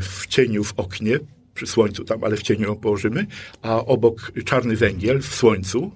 w 0.00 0.26
cieniu 0.26 0.64
w 0.64 0.72
oknie, 0.76 1.18
przy 1.54 1.66
słońcu 1.66 2.04
tam, 2.04 2.24
ale 2.24 2.36
w 2.36 2.42
cieniu 2.42 2.68
ją 2.68 2.76
położymy, 2.76 3.26
a 3.62 3.84
obok 3.84 4.32
czarny 4.44 4.76
węgiel 4.76 5.20
w 5.22 5.34
słońcu. 5.34 5.92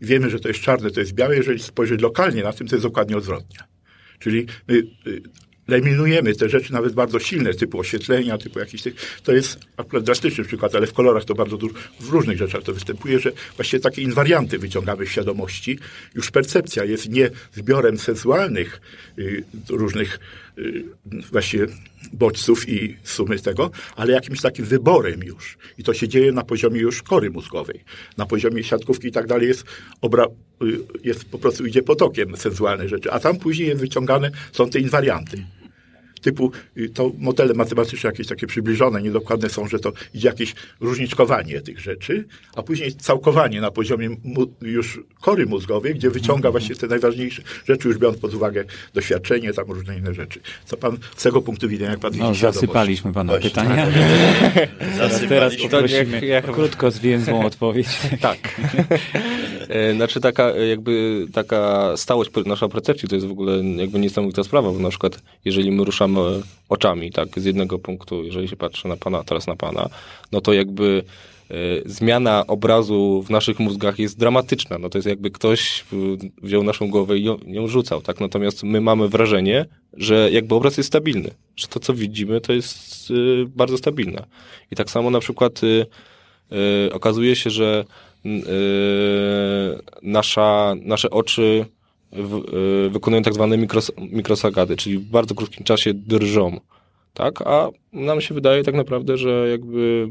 Wiemy, 0.00 0.30
że 0.30 0.40
to 0.40 0.48
jest 0.48 0.60
czarne, 0.60 0.90
to 0.90 1.00
jest 1.00 1.12
białe. 1.12 1.36
Jeżeli 1.36 1.58
spojrzeć 1.58 2.00
lokalnie 2.00 2.42
na 2.42 2.52
tym, 2.52 2.68
to 2.68 2.74
jest 2.74 2.86
dokładnie 2.86 3.16
odwrotnie. 3.16 3.71
Czyli 4.22 4.46
my 4.68 4.82
y, 5.06 5.22
eliminujemy 5.68 6.34
te 6.34 6.48
rzeczy 6.48 6.72
nawet 6.72 6.94
bardzo 6.94 7.18
silne, 7.18 7.54
typu 7.54 7.78
oświetlenia, 7.78 8.38
typu 8.38 8.58
jakichś 8.58 8.82
tych. 8.82 9.20
To 9.22 9.32
jest 9.32 9.58
akurat 9.76 10.04
drastyczny 10.04 10.44
przykład, 10.44 10.74
ale 10.74 10.86
w 10.86 10.92
kolorach 10.92 11.24
to 11.24 11.34
bardzo 11.34 11.56
dużo, 11.56 11.74
w 12.00 12.08
różnych 12.08 12.38
rzeczach 12.38 12.62
to 12.62 12.72
występuje, 12.72 13.18
że 13.18 13.32
właściwie 13.56 13.80
takie 13.80 14.02
inwarianty 14.02 14.58
wyciągamy 14.58 15.06
w 15.06 15.10
świadomości. 15.10 15.78
Już 16.14 16.30
percepcja 16.30 16.84
jest 16.84 17.08
nie 17.08 17.30
zbiorem 17.52 17.98
sensualnych 17.98 18.80
y, 19.18 19.44
różnych 19.68 20.18
właściwie 21.32 21.66
bodźców 22.12 22.68
i 22.68 22.96
sumy 23.02 23.38
tego, 23.38 23.70
ale 23.96 24.12
jakimś 24.12 24.40
takim 24.40 24.64
wyborem 24.64 25.22
już. 25.22 25.58
I 25.78 25.84
to 25.84 25.94
się 25.94 26.08
dzieje 26.08 26.32
na 26.32 26.44
poziomie 26.44 26.80
już 26.80 27.02
kory 27.02 27.30
mózgowej. 27.30 27.84
Na 28.16 28.26
poziomie 28.26 28.64
siatkówki 28.64 29.08
i 29.08 29.12
tak 29.12 29.26
dalej 29.26 29.48
jest, 29.48 29.64
obra, 30.00 30.26
y, 30.62 30.78
jest 31.04 31.24
po 31.24 31.38
prostu 31.38 31.66
idzie 31.66 31.82
potokiem 31.82 32.36
sensualne 32.36 32.88
rzeczy, 32.88 33.12
a 33.12 33.20
tam 33.20 33.38
później 33.38 33.68
jest 33.68 33.80
wyciągane, 33.80 34.30
są 34.52 34.70
te 34.70 34.78
inwarianty 34.78 35.44
typu 36.22 36.52
y, 36.76 36.88
to 36.88 37.12
modele 37.18 37.54
matematyczne 37.54 38.10
jakieś 38.10 38.26
takie 38.26 38.46
przybliżone, 38.46 39.02
niedokładne 39.02 39.48
są, 39.48 39.68
że 39.68 39.78
to 39.78 39.92
idzie 40.14 40.28
jakieś 40.28 40.54
różniczkowanie 40.80 41.60
tych 41.60 41.80
rzeczy, 41.80 42.24
a 42.54 42.62
później 42.62 42.94
całkowanie 42.94 43.60
na 43.60 43.70
poziomie 43.70 44.16
już 44.62 45.00
kory 45.20 45.46
mózgowej, 45.46 45.94
gdzie 45.94 46.10
wyciąga 46.10 46.48
mhm. 46.48 46.52
właśnie 46.52 46.76
te 46.76 46.86
najważniejsze 46.86 47.42
rzeczy, 47.68 47.88
już 47.88 47.98
biorąc 47.98 48.18
pod 48.18 48.34
uwagę 48.34 48.64
doświadczenie, 48.94 49.52
tam 49.52 49.70
różne 49.70 49.98
inne 49.98 50.14
rzeczy. 50.14 50.40
Co 50.64 50.76
pan 50.76 50.98
z 51.16 51.22
tego 51.22 51.42
punktu 51.42 51.68
widzenia, 51.68 51.90
jak 51.90 52.00
pan 52.00 52.12
no, 52.16 52.28
widzi 52.28 52.40
zasypaliśmy 52.40 53.12
pana 53.12 53.32
właśnie. 53.32 53.50
pytania. 53.50 53.86
teraz, 54.98 55.20
teraz 55.28 55.56
poprosimy 55.56 56.42
krótko, 56.52 56.90
zwięzłą 56.90 57.46
odpowiedź. 57.46 57.88
tak. 58.20 58.38
E, 59.68 59.94
znaczy 59.94 60.20
taka 60.20 60.50
jakby 60.50 61.26
taka 61.32 61.92
stałość 61.96 62.30
nasza 62.46 62.68
percepcji 62.68 63.08
to 63.08 63.14
jest 63.14 63.26
w 63.26 63.30
ogóle 63.30 63.64
jakby 63.64 63.98
niesamowita 63.98 64.44
sprawa, 64.44 64.72
bo 64.72 64.78
na 64.78 64.88
przykład 64.88 65.22
jeżeli 65.44 65.70
my 65.70 65.84
ruszamy 65.84 66.20
oczami, 66.68 67.12
tak, 67.12 67.40
z 67.40 67.44
jednego 67.44 67.78
punktu, 67.78 68.24
jeżeli 68.24 68.48
się 68.48 68.56
patrzy 68.56 68.88
na 68.88 68.96
pana, 68.96 69.24
teraz 69.24 69.46
na 69.46 69.56
pana, 69.56 69.88
no 70.32 70.40
to 70.40 70.52
jakby 70.52 71.04
e, 71.50 71.54
zmiana 71.86 72.46
obrazu 72.46 73.22
w 73.26 73.30
naszych 73.30 73.58
mózgach 73.58 73.98
jest 73.98 74.18
dramatyczna. 74.18 74.78
No 74.78 74.88
to 74.88 74.98
jest 74.98 75.08
jakby 75.08 75.30
ktoś 75.30 75.84
wziął 76.42 76.62
naszą 76.62 76.90
głowę 76.90 77.18
i 77.18 77.24
ją, 77.24 77.38
ją 77.46 77.68
rzucał, 77.68 78.02
tak? 78.02 78.20
Natomiast 78.20 78.62
my 78.62 78.80
mamy 78.80 79.08
wrażenie, 79.08 79.66
że 79.92 80.30
jakby 80.32 80.54
obraz 80.54 80.76
jest 80.76 80.86
stabilny, 80.86 81.30
że 81.56 81.68
to, 81.68 81.80
co 81.80 81.94
widzimy, 81.94 82.40
to 82.40 82.52
jest 82.52 83.10
e, 83.10 83.14
bardzo 83.46 83.78
stabilne. 83.78 84.24
I 84.70 84.76
tak 84.76 84.90
samo 84.90 85.10
na 85.10 85.20
przykład 85.20 85.60
okazuje 86.92 87.36
się, 87.36 87.50
że 87.50 87.84
nasza, 90.02 90.74
nasze 90.84 91.10
oczy 91.10 91.66
Y, 92.86 92.90
wykonują 92.90 93.22
tak 93.22 93.34
zwane 93.34 93.58
mikros, 93.58 93.92
mikrosagady, 93.98 94.76
czyli 94.76 94.98
w 94.98 95.04
bardzo 95.04 95.34
krótkim 95.34 95.64
czasie 95.64 95.94
drżą, 95.94 96.60
tak? 97.14 97.42
A 97.42 97.68
nam 97.92 98.20
się 98.20 98.34
wydaje 98.34 98.62
tak 98.62 98.74
naprawdę, 98.74 99.18
że 99.18 99.48
jakby 99.50 100.08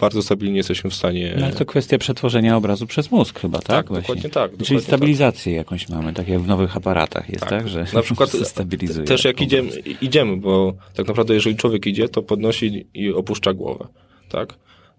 bardzo 0.00 0.22
stabilnie 0.22 0.56
jesteśmy 0.56 0.90
w 0.90 0.94
stanie... 0.94 1.34
No, 1.38 1.46
ale 1.46 1.54
to 1.54 1.64
kwestia 1.64 1.98
przetworzenia 1.98 2.56
obrazu 2.56 2.86
przez 2.86 3.10
mózg 3.10 3.40
chyba, 3.40 3.58
tak? 3.58 3.66
Tak, 3.66 4.00
dokładnie 4.00 4.30
tak. 4.30 4.50
Czyli 4.50 4.58
dokładnie 4.58 4.80
stabilizację 4.80 5.52
tak. 5.52 5.58
jakąś 5.58 5.88
mamy, 5.88 6.12
tak 6.12 6.28
jak 6.28 6.40
w 6.40 6.46
nowych 6.46 6.76
aparatach 6.76 7.28
jest, 7.28 7.40
tak? 7.40 7.50
tak 7.50 7.68
że 7.68 7.86
Na 7.92 8.02
przykład 8.02 8.30
stabilizuje. 8.54 9.06
Też 9.06 9.24
jak 9.24 9.40
idziemy, 9.40 9.70
idziemy, 10.00 10.36
bo 10.36 10.74
tak 10.94 11.08
naprawdę 11.08 11.34
jeżeli 11.34 11.56
człowiek 11.56 11.86
idzie, 11.86 12.08
to 12.08 12.22
podnosi 12.22 12.86
i 12.94 13.12
opuszcza 13.12 13.52
głowę, 13.52 13.86
tak? 14.28 14.54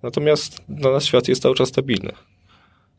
Natomiast 0.05 0.61
dla 0.69 0.91
nas 0.91 1.05
świat 1.05 1.27
jest 1.27 1.41
cały 1.41 1.55
czas 1.55 1.69
stabilny. 1.69 2.09
To 2.09 2.15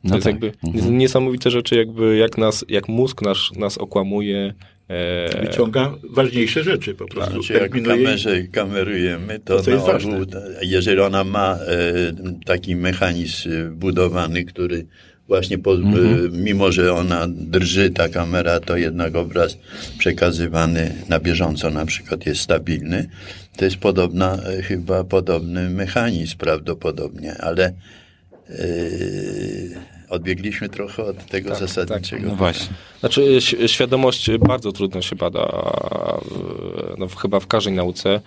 no 0.04 0.14
jest 0.14 0.25
tak. 0.25 0.32
jakby 0.32 0.52
mhm. 0.64 0.98
niesamowite 0.98 1.50
rzeczy, 1.50 1.76
jakby 1.76 2.16
jak 2.16 2.38
nas, 2.38 2.64
jak 2.68 2.88
mózg 2.88 3.22
nasz, 3.22 3.52
nas 3.52 3.78
okłamuje. 3.78 4.54
E... 4.88 5.40
Wyciąga 5.40 5.94
ważniejsze 6.10 6.64
rzeczy 6.64 6.94
po 6.94 7.06
prostu. 7.06 7.42
Znaczy, 7.42 7.52
jak 7.52 7.82
kamerze 7.82 8.42
kamerujemy, 8.42 9.38
to, 9.38 9.62
to 9.62 9.70
na 9.70 9.84
ogół, 9.84 10.12
jeżeli 10.62 11.00
ona 11.00 11.25
ma 11.25 11.54
e, 11.54 12.12
taki 12.44 12.76
mechanizm 12.76 13.50
budowany, 13.70 14.44
który 14.44 14.86
właśnie 15.28 15.59
po, 15.59 15.75
mhm. 15.75 16.42
mimo, 16.45 16.73
że 16.73 16.95
ona 16.95 17.26
drży 17.28 17.90
ta 17.90 18.09
kamera, 18.09 18.61
to 18.61 18.76
jednak 18.76 19.16
obraz 19.16 19.59
przekazywany 19.99 20.95
na 21.09 21.21
bieżąco 21.21 21.71
na 21.71 21.87
przykład 21.87 22.26
jest 22.26 22.40
stabilny. 22.40 23.09
To 23.56 23.64
jest 23.64 23.76
podobna, 23.76 24.38
e, 24.42 24.62
chyba 24.62 25.04
podobny 25.04 25.71
mechanizm 25.71 26.37
prawdopodobnie, 26.37 27.37
ale 27.38 27.73
Yy, 28.50 29.76
odbiegliśmy 30.09 30.68
trochę 30.68 31.04
od 31.04 31.26
tego 31.26 31.50
tak, 31.50 31.59
zasadniczego. 31.59 32.23
Tak. 32.23 32.30
No 32.30 32.37
właśnie. 32.37 32.68
Znaczy, 33.00 33.38
świadomość 33.66 34.30
bardzo 34.38 34.73
trudno 34.73 35.02
się 35.02 35.16
bada, 35.16 35.73
no, 36.99 37.06
chyba 37.06 37.40
w 37.40 37.47
każdej 37.47 37.75
nauce. 37.75 38.21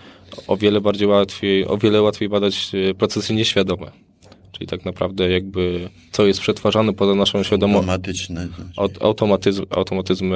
O 0.47 0.57
wiele 0.57 0.81
bardziej 0.81 1.07
łatwiej, 1.07 1.67
o 1.67 1.77
wiele 1.77 2.01
łatwiej 2.01 2.29
badać 2.29 2.71
e, 2.89 2.93
procesy 2.93 3.33
nieświadome. 3.33 3.91
Czyli 4.51 4.67
tak 4.67 4.85
naprawdę 4.85 5.29
jakby 5.29 5.89
co 6.11 6.25
jest 6.25 6.39
przetwarzane 6.39 6.93
poza 6.93 7.15
naszą 7.15 7.43
świadomością. 7.43 7.79
Automatyczne. 7.79 8.47
Znaczy. 8.47 8.99
Automatyzm, 8.99 9.65
automatyzm 9.69 10.33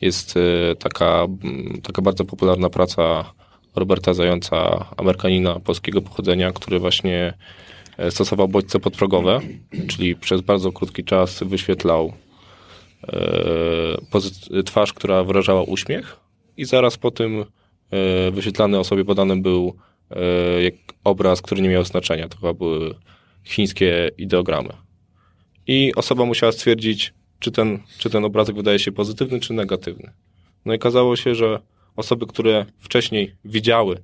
jest 0.00 0.34
e, 0.36 0.76
taka, 0.76 1.26
taka 1.82 2.02
bardzo 2.02 2.24
popularna 2.24 2.70
praca 2.70 3.32
Roberta 3.76 4.14
Zająca, 4.14 4.86
Amerykanina 4.96 5.60
polskiego 5.60 6.02
pochodzenia, 6.02 6.52
który 6.52 6.78
właśnie 6.78 7.34
E, 7.98 8.10
stosował 8.10 8.48
bodźce 8.48 8.80
podprogowe, 8.80 9.40
czyli 9.88 10.16
przez 10.16 10.40
bardzo 10.40 10.72
krótki 10.72 11.04
czas 11.04 11.42
wyświetlał 11.42 12.12
e, 14.52 14.62
twarz, 14.62 14.92
która 14.92 15.24
wyrażała 15.24 15.62
uśmiech 15.62 16.16
i 16.56 16.64
zaraz 16.64 16.96
po 16.96 17.10
tym 17.10 17.44
wyświetlany 18.32 18.78
osobie 18.78 19.04
podanym 19.04 19.42
był 19.42 19.76
obraz, 21.04 21.42
który 21.42 21.62
nie 21.62 21.68
miał 21.68 21.84
znaczenia. 21.84 22.28
To 22.28 22.36
chyba 22.36 22.52
były 22.54 22.94
chińskie 23.44 24.10
ideogramy. 24.18 24.72
I 25.66 25.92
osoba 25.96 26.24
musiała 26.24 26.52
stwierdzić, 26.52 27.14
czy 27.38 27.50
ten, 27.50 27.78
czy 27.98 28.10
ten 28.10 28.24
obrazek 28.24 28.56
wydaje 28.56 28.78
się 28.78 28.92
pozytywny, 28.92 29.40
czy 29.40 29.52
negatywny. 29.52 30.12
No 30.64 30.72
i 30.72 30.76
okazało 30.76 31.16
się, 31.16 31.34
że 31.34 31.60
osoby, 31.96 32.26
które 32.26 32.66
wcześniej 32.78 33.34
widziały 33.44 34.02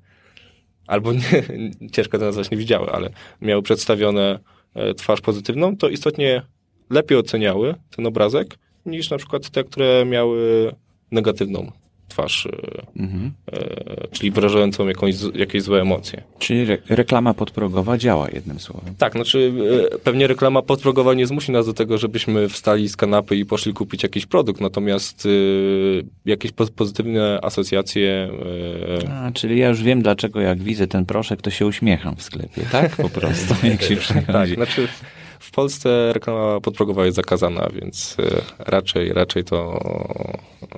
albo 0.87 1.12
nie, 1.12 1.23
ciężko 1.92 2.18
to 2.18 2.25
nazwać, 2.25 2.50
nie 2.50 2.57
widziały, 2.57 2.90
ale 2.92 3.11
miały 3.42 3.62
przedstawione 3.62 4.38
e, 4.75 4.95
twarz 4.95 5.21
pozytywną, 5.21 5.76
to 5.76 5.88
istotnie 5.88 6.42
lepiej 6.90 7.18
oceniały 7.18 7.75
ten 7.97 8.07
obrazek 8.07 8.59
niż 8.87 9.11
na 9.11 9.18
przykład 9.18 9.50
te, 9.50 9.64
które 9.64 10.04
miały 10.07 10.73
negatywną 11.11 11.73
twarz, 12.18 12.46
e, 12.46 13.00
mhm. 13.00 13.32
e, 13.52 14.08
czyli 14.10 14.30
wyrażającą 14.30 14.88
jakąś, 14.88 15.14
jakieś 15.34 15.62
złe 15.62 15.80
emocje. 15.80 16.22
Czyli 16.38 16.60
re 16.60 16.78
reklama 16.88 17.34
podprogowa 17.34 17.98
działa 17.98 18.28
jednym 18.32 18.60
słowem. 18.60 18.94
Tak, 18.98 19.12
znaczy 19.12 19.52
e, 19.94 19.98
pewnie 19.98 20.26
reklama 20.26 20.62
podprogowa 20.62 21.14
nie 21.14 21.26
zmusi 21.26 21.52
nas 21.52 21.66
do 21.66 21.72
tego, 21.72 21.98
żebyśmy 21.98 22.48
wstali 22.48 22.88
z 22.88 22.96
kanapy 22.96 23.37
i 23.37 23.44
poszli 23.44 23.72
kupić 23.72 24.02
jakiś 24.02 24.26
produkt, 24.26 24.60
natomiast 24.60 25.26
e, 25.26 25.28
jakieś 26.25 26.52
po 26.52 26.66
pozytywne 26.66 27.40
asocjacje. 27.42 28.28
A, 29.10 29.30
czyli 29.32 29.58
ja 29.58 29.68
już 29.68 29.82
wiem, 29.82 30.02
dlaczego 30.02 30.40
jak 30.40 30.62
widzę 30.62 30.87
ten 30.87 31.06
proszek, 31.06 31.42
to 31.42 31.50
się 31.50 31.66
uśmiecham 31.66 32.16
w 32.16 32.22
sklepie, 32.22 32.62
tak? 32.72 32.96
Po 32.96 33.08
prostu, 33.08 33.54
jak 33.70 33.82
się 33.82 33.96
przychodzi. 33.96 34.26
Tak, 34.26 34.54
znaczy 34.54 34.88
w 35.40 35.50
Polsce 35.50 36.12
reklama 36.12 36.60
podprogowa 36.60 37.04
jest 37.04 37.16
zakazana, 37.16 37.68
więc 37.80 38.16
raczej, 38.58 39.12
raczej 39.12 39.44
to... 39.44 39.80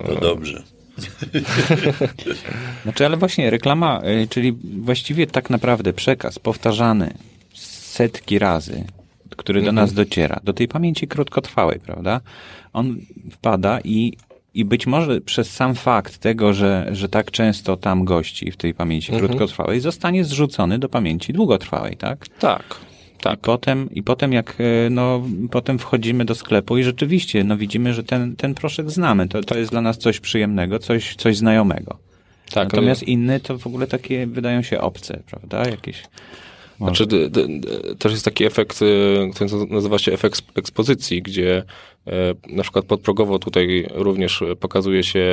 To 0.06 0.20
dobrze. 0.20 0.62
Znaczy, 2.82 3.06
ale 3.06 3.16
właśnie 3.16 3.50
reklama, 3.50 4.00
e, 4.00 4.26
czyli 4.26 4.52
właściwie 4.82 5.26
tak 5.26 5.50
naprawdę 5.50 5.92
przekaz 5.92 6.38
powtarzany 6.38 7.14
setki 7.54 8.38
razy, 8.38 8.84
który 9.36 9.60
do 9.60 9.68
mhm. 9.68 9.76
nas 9.76 9.92
dociera, 9.92 10.40
do 10.44 10.52
tej 10.52 10.68
pamięci 10.68 11.08
krótkotrwałej, 11.08 11.80
prawda? 11.80 12.20
On 12.72 12.96
wpada 13.30 13.80
i, 13.84 14.12
i 14.54 14.64
być 14.64 14.86
może 14.86 15.20
przez 15.20 15.50
sam 15.50 15.74
fakt 15.74 16.18
tego, 16.18 16.52
że, 16.52 16.88
że 16.92 17.08
tak 17.08 17.30
często 17.30 17.76
tam 17.76 18.04
gości 18.04 18.52
w 18.52 18.56
tej 18.56 18.74
pamięci 18.74 19.12
mhm. 19.12 19.28
krótkotrwałej, 19.28 19.80
zostanie 19.80 20.24
zrzucony 20.24 20.78
do 20.78 20.88
pamięci 20.88 21.32
długotrwałej, 21.32 21.96
tak? 21.96 22.28
Tak. 22.28 22.89
Tak. 23.22 23.38
I 23.38 23.42
potem, 23.42 23.90
i 23.90 24.02
potem 24.02 24.32
jak, 24.32 24.56
e, 24.58 24.90
no, 24.90 25.22
potem 25.50 25.78
wchodzimy 25.78 26.24
do 26.24 26.34
sklepu 26.34 26.78
i 26.78 26.82
rzeczywiście, 26.82 27.44
no 27.44 27.56
widzimy, 27.56 27.94
że 27.94 28.04
ten, 28.04 28.36
ten 28.36 28.54
proszek 28.54 28.90
znamy. 28.90 29.28
To, 29.28 29.42
to 29.42 29.58
jest 29.58 29.70
dla 29.70 29.80
nas 29.80 29.98
coś 29.98 30.20
przyjemnego, 30.20 30.78
coś, 30.78 31.16
coś 31.16 31.36
znajomego. 31.36 31.98
Tak, 32.50 32.72
Natomiast 32.72 33.02
inny 33.02 33.40
to 33.40 33.58
w 33.58 33.66
ogóle 33.66 33.86
takie 33.86 34.26
wydają 34.26 34.62
się 34.62 34.80
obce, 34.80 35.22
prawda? 35.30 35.70
Jakieś. 35.70 36.02
Znaczy, 36.78 37.06
też 37.98 38.12
jest 38.12 38.24
taki 38.24 38.44
efekt, 38.44 38.80
e, 38.82 39.30
który 39.34 39.50
nazywa 39.70 39.98
się 39.98 40.12
efekt 40.12 40.42
ekspozycji, 40.54 41.22
gdzie 41.22 41.62
e, 42.06 42.12
na 42.48 42.62
przykład 42.62 42.84
podprogowo 42.84 43.38
tutaj 43.38 43.86
również 43.90 44.44
pokazuje 44.60 45.04
się 45.04 45.26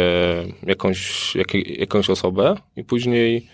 jakąś, 0.64 1.36
jak, 1.36 1.54
jakąś 1.80 2.10
osobę 2.10 2.56
i 2.76 2.84
później 2.84 3.48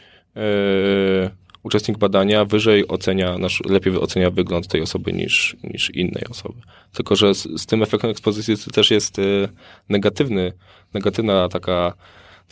uczestnik 1.63 1.97
badania 1.97 2.45
wyżej 2.45 2.87
ocenia, 2.87 3.37
nasz, 3.37 3.61
lepiej 3.65 3.97
ocenia 3.97 4.29
wygląd 4.29 4.67
tej 4.67 4.81
osoby 4.81 5.13
niż, 5.13 5.55
niż 5.63 5.89
innej 5.89 6.23
osoby. 6.29 6.61
Tylko, 6.93 7.15
że 7.15 7.35
z, 7.35 7.61
z 7.61 7.65
tym 7.65 7.83
efektem 7.83 8.09
ekspozycji 8.09 8.57
też 8.73 8.91
jest 8.91 9.19
y, 9.19 9.49
negatywny, 9.89 10.53
negatywna 10.93 11.49
taka, 11.49 11.93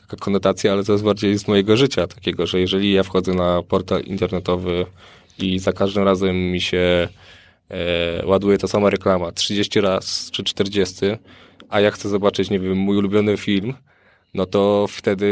taka 0.01 0.17
konotacja, 0.17 0.73
ale 0.73 0.83
to 0.83 0.91
jest 0.91 1.03
bardziej 1.03 1.37
z 1.37 1.47
mojego 1.47 1.77
życia 1.77 2.07
takiego, 2.07 2.47
że 2.47 2.59
jeżeli 2.59 2.93
ja 2.93 3.03
wchodzę 3.03 3.33
na 3.33 3.61
portal 3.61 4.01
internetowy 4.01 4.85
i 5.39 5.59
za 5.59 5.73
każdym 5.73 6.03
razem 6.03 6.35
mi 6.35 6.61
się 6.61 7.07
e, 7.69 8.25
ładuje 8.25 8.57
ta 8.57 8.67
sama 8.67 8.89
reklama 8.89 9.31
30 9.31 9.81
raz 9.81 10.31
czy 10.31 10.43
40, 10.43 10.95
a 11.69 11.81
ja 11.81 11.91
chcę 11.91 12.09
zobaczyć, 12.09 12.49
nie 12.49 12.59
wiem, 12.59 12.77
mój 12.77 12.97
ulubiony 12.97 13.37
film, 13.37 13.73
no 14.33 14.45
to 14.45 14.85
wtedy 14.89 15.27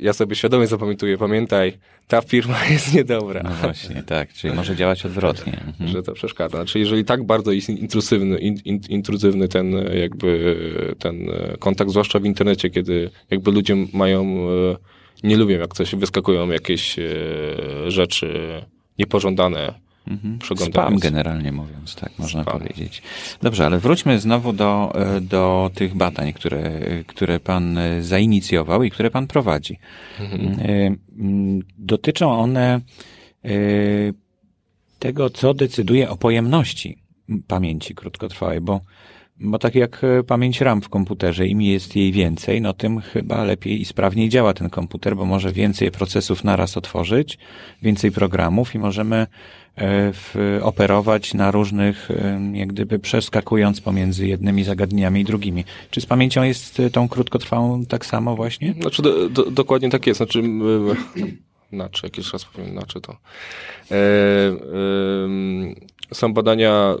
ja 0.00 0.12
sobie 0.12 0.36
świadomie 0.36 0.66
zapamiętuję, 0.66 1.18
pamiętaj, 1.18 1.78
ta 2.08 2.22
firma 2.22 2.66
jest 2.70 2.94
niedobra. 2.94 3.42
No 3.42 3.50
właśnie, 3.50 4.02
tak, 4.02 4.32
czyli 4.32 4.54
może 4.54 4.76
działać 4.76 5.06
odwrotnie. 5.06 5.60
Mhm. 5.66 5.90
Że 5.90 6.02
to 6.02 6.12
przeszkadza. 6.12 6.56
Znaczy, 6.56 6.78
jeżeli 6.78 7.04
tak 7.04 7.24
bardzo 7.24 7.52
jest 7.52 7.68
intrusywny, 7.68 8.38
in, 8.38 8.54
in, 8.64 8.80
intruzywny 8.88 9.48
ten 9.48 9.72
jakby 9.92 10.56
ten 10.98 11.30
kontakt, 11.58 11.90
zwłaszcza 11.90 12.18
w 12.18 12.24
internecie, 12.24 12.70
kiedy 12.70 13.10
jakby 13.30 13.50
ludzie 13.50 13.76
mają, 13.92 14.48
e, 14.50 14.76
nie 15.22 15.36
lubią 15.36 15.58
jak 15.58 15.74
coś, 15.74 15.94
wyskakują 15.94 16.48
jakieś 16.48 16.98
e, 16.98 17.04
rzeczy 17.86 18.62
niepożądane, 18.98 19.74
Mhm. 20.10 20.38
Spam 20.56 20.98
generalnie 20.98 21.52
mówiąc, 21.52 21.94
tak 21.94 22.18
można 22.18 22.42
Spam. 22.42 22.58
powiedzieć. 22.58 23.02
Dobrze, 23.42 23.66
ale 23.66 23.78
wróćmy 23.78 24.20
znowu 24.20 24.52
do, 24.52 24.92
e, 24.94 25.20
do 25.20 25.70
tych 25.74 25.94
badań, 25.94 26.32
które, 26.32 26.80
które 27.06 27.40
pan 27.40 27.78
e, 27.78 28.02
zainicjował 28.02 28.82
i 28.82 28.90
które 28.90 29.10
pan 29.10 29.26
prowadzi. 29.26 29.78
Mhm. 30.20 30.60
E, 30.60 30.94
dotyczą 31.78 32.38
one 32.38 32.80
tego, 34.98 35.30
co 35.30 35.54
decyduje 35.54 36.10
o 36.10 36.16
pojemności 36.16 36.98
pamięci 37.46 37.94
krótkotrwałej, 37.94 38.60
bo 38.60 38.80
bo 39.40 39.58
tak 39.58 39.74
jak 39.74 40.02
pamięć 40.26 40.60
RAM 40.60 40.82
w 40.82 40.88
komputerze, 40.88 41.46
im 41.46 41.62
jest 41.62 41.96
jej 41.96 42.12
więcej, 42.12 42.60
no 42.60 42.72
tym 42.72 43.00
chyba 43.00 43.44
lepiej 43.44 43.80
i 43.80 43.84
sprawniej 43.84 44.28
działa 44.28 44.54
ten 44.54 44.70
komputer, 44.70 45.16
bo 45.16 45.24
może 45.24 45.52
więcej 45.52 45.90
procesów 45.90 46.44
naraz 46.44 46.76
otworzyć, 46.76 47.38
więcej 47.82 48.12
programów 48.12 48.74
i 48.74 48.78
możemy 48.78 49.26
w, 50.12 50.58
operować 50.62 51.34
na 51.34 51.50
różnych, 51.50 52.10
e, 52.10 52.40
jak 52.54 52.68
gdyby 52.68 52.98
przeskakując 52.98 53.80
pomiędzy 53.80 54.26
jednymi 54.26 54.64
zagadnieniami 54.64 55.20
i 55.20 55.24
drugimi. 55.24 55.64
Czy 55.90 56.00
z 56.00 56.06
pamięcią 56.06 56.42
jest 56.42 56.82
tą 56.92 57.08
krótkotrwałą 57.08 57.84
tak 57.84 58.06
samo 58.06 58.36
właśnie? 58.36 58.74
Znaczy, 58.80 59.02
do, 59.02 59.28
do, 59.28 59.50
dokładnie 59.50 59.90
tak 59.90 60.06
jest. 60.06 60.18
Znaczy, 60.18 60.42
znaczy, 61.72 62.00
jakiś 62.06 62.32
raz 62.32 62.44
powiem, 62.44 62.70
znaczy 62.70 63.00
to. 63.00 63.12
E, 63.12 63.96
e, 63.96 64.58
są 66.12 66.34
badania, 66.34 66.94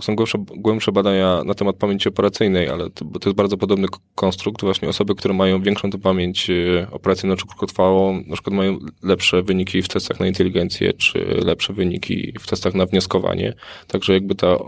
są 0.00 0.16
głębsze, 0.16 0.38
głębsze 0.38 0.92
badania 0.92 1.42
na 1.44 1.54
temat 1.54 1.76
pamięci 1.76 2.08
operacyjnej, 2.08 2.68
ale 2.68 2.90
to, 2.90 3.04
to, 3.04 3.28
jest 3.28 3.36
bardzo 3.36 3.56
podobny 3.56 3.88
konstrukt. 4.14 4.62
Właśnie 4.62 4.88
osoby, 4.88 5.14
które 5.14 5.34
mają 5.34 5.62
większą 5.62 5.90
tę 5.90 5.98
pamięć 5.98 6.50
e, 6.50 6.86
operacyjną 6.90 7.36
czy 7.36 7.46
krótkotrwałą, 7.46 8.24
na 8.26 8.32
przykład 8.32 8.56
mają 8.56 8.78
lepsze 9.02 9.42
wyniki 9.42 9.82
w 9.82 9.88
testach 9.88 10.20
na 10.20 10.26
inteligencję, 10.26 10.92
czy 10.92 11.18
lepsze 11.44 11.72
wyniki 11.72 12.32
w 12.40 12.46
testach 12.46 12.74
na 12.74 12.86
wnioskowanie. 12.86 13.54
Także 13.86 14.12
jakby 14.12 14.34
ta 14.34 14.58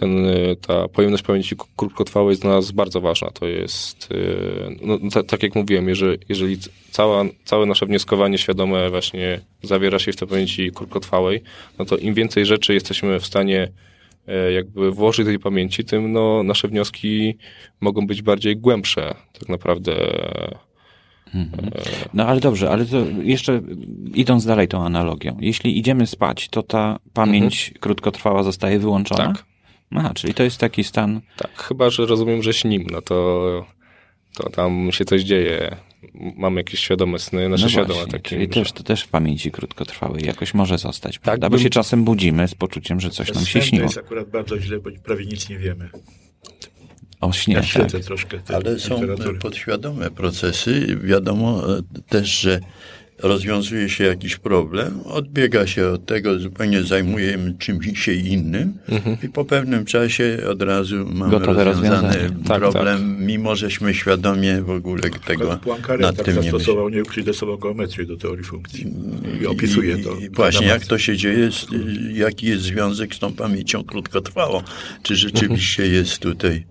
ten, 0.00 0.26
y, 0.26 0.56
ta 0.66 0.88
pojemność 0.88 1.22
pamięci 1.22 1.56
krótkotrwałej 1.76 2.30
jest 2.30 2.42
dla 2.42 2.50
nas 2.50 2.72
bardzo 2.72 3.00
ważna. 3.00 3.30
To 3.30 3.46
jest, 3.46 4.08
y, 4.12 4.76
no, 4.82 5.22
tak 5.22 5.42
jak 5.42 5.54
mówiłem, 5.54 5.88
jeżeli, 5.88 6.18
jeżeli 6.28 6.56
cała, 6.90 7.24
całe 7.44 7.66
nasze 7.66 7.86
wnioskowanie 7.86 8.38
świadome 8.38 8.90
właśnie 8.90 9.40
zawiera 9.62 9.98
się 9.98 10.12
w 10.12 10.16
tej 10.16 10.28
pamięci 10.28 10.70
krótkotrwałej, 10.74 11.42
no 11.78 11.84
to 11.84 11.96
im 11.96 12.14
więcej 12.14 12.46
rzeczy 12.46 12.74
jesteśmy 12.74 13.20
w 13.20 13.26
stanie 13.26 13.68
e, 14.28 14.52
jakby 14.52 14.90
włożyć 14.90 15.26
tej 15.26 15.38
pamięci, 15.38 15.84
tym 15.84 16.12
no, 16.12 16.42
nasze 16.42 16.68
wnioski 16.68 17.36
mogą 17.80 18.06
być 18.06 18.22
bardziej 18.22 18.56
głębsze. 18.56 19.14
Tak 19.38 19.48
naprawdę 19.48 19.94
mhm. 21.34 21.70
no 22.14 22.26
ale 22.26 22.40
dobrze, 22.40 22.70
ale 22.70 22.86
to 22.86 22.96
jeszcze 23.22 23.60
idąc 24.14 24.44
dalej 24.44 24.68
tą 24.68 24.84
analogią. 24.84 25.36
Jeśli 25.40 25.78
idziemy 25.78 26.06
spać, 26.06 26.48
to 26.48 26.62
ta 26.62 26.98
pamięć 27.12 27.64
mhm. 27.68 27.80
krótkotrwała 27.80 28.42
zostaje 28.42 28.78
wyłączona? 28.78 29.32
Tak. 29.32 29.47
Aha, 29.90 30.12
czyli 30.14 30.34
to 30.34 30.42
jest 30.42 30.58
taki 30.58 30.84
stan. 30.84 31.20
Tak, 31.36 31.62
chyba, 31.62 31.90
że 31.90 32.06
rozumiem, 32.06 32.42
że 32.42 32.54
śnim, 32.54 32.86
no 32.90 33.02
to, 33.02 33.66
to 34.34 34.50
tam 34.50 34.92
się 34.92 35.04
coś 35.04 35.22
dzieje. 35.22 35.76
Mamy 36.36 36.60
jakieś 36.60 36.80
świadome 36.80 37.18
sny, 37.18 37.48
nasze 37.48 37.64
no 37.64 37.70
świadome 37.70 38.06
takie. 38.06 38.28
Czyli 38.28 38.48
też, 38.48 38.72
to 38.72 38.82
też 38.82 39.02
w 39.02 39.08
pamięci 39.08 39.50
krótkotrwałej 39.50 40.24
jakoś 40.24 40.54
może 40.54 40.78
zostać, 40.78 41.18
tak? 41.18 41.40
Bo 41.40 41.50
bym... 41.50 41.58
się 41.58 41.70
czasem 41.70 42.04
budzimy 42.04 42.48
z 42.48 42.54
poczuciem, 42.54 43.00
że 43.00 43.10
coś 43.10 43.34
nam 43.34 43.46
się 43.46 43.62
śniło. 43.62 43.84
To 43.86 43.88
jest 43.88 43.98
akurat 43.98 44.30
bardzo 44.30 44.60
źle, 44.60 44.78
bo 44.78 44.90
prawie 45.04 45.24
nic 45.26 45.48
nie 45.48 45.58
wiemy. 45.58 45.88
O 47.20 47.32
śnie, 47.32 47.54
ja 47.54 47.88
tak. 47.88 48.02
troszkę 48.04 48.38
Ale 48.54 48.78
są 48.78 49.00
podświadome 49.40 50.10
procesy. 50.10 50.98
Wiadomo 51.04 51.62
też, 52.08 52.40
że 52.40 52.60
rozwiązuje 53.18 53.88
się 53.88 54.04
jakiś 54.04 54.36
problem, 54.36 55.00
odbiega 55.04 55.66
się 55.66 55.88
od 55.88 56.06
tego, 56.06 56.38
zupełnie 56.38 56.82
zajmujemy 56.82 57.54
czymś 57.58 58.04
się 58.04 58.12
innym 58.12 58.72
mhm. 58.88 59.16
i 59.22 59.28
po 59.28 59.44
pewnym 59.44 59.84
czasie 59.84 60.38
od 60.50 60.62
razu 60.62 61.06
mamy 61.14 61.30
Gotowe 61.30 61.64
rozwiązany 61.64 62.30
tak, 62.48 62.58
problem, 62.58 62.98
tak. 62.98 63.26
mimo 63.26 63.56
żeśmy 63.56 63.94
świadomie 63.94 64.62
w 64.62 64.70
ogóle 64.70 65.02
tego 65.26 65.58
Poincaré 65.64 66.00
nad 66.00 66.16
tak 66.16 66.26
tym 66.26 66.36
nie 66.36 66.42
zastosował 66.42 66.88
nieuklidesową 66.88 67.56
geometrię 67.56 68.06
do 68.06 68.16
teorii 68.16 68.44
funkcji 68.44 68.92
i 69.42 69.46
opisuje 69.46 69.98
to. 69.98 70.14
I, 70.14 70.30
właśnie, 70.30 70.66
jak 70.66 70.86
to 70.86 70.98
się 70.98 71.16
dzieje, 71.16 71.50
jaki 72.12 72.46
jest 72.46 72.62
związek 72.62 73.14
z 73.14 73.18
tą 73.18 73.32
pamięcią 73.32 73.84
krótkotrwałą, 73.84 74.62
czy 75.02 75.16
rzeczywiście 75.16 75.82
mhm. 75.82 76.02
jest 76.02 76.18
tutaj 76.18 76.64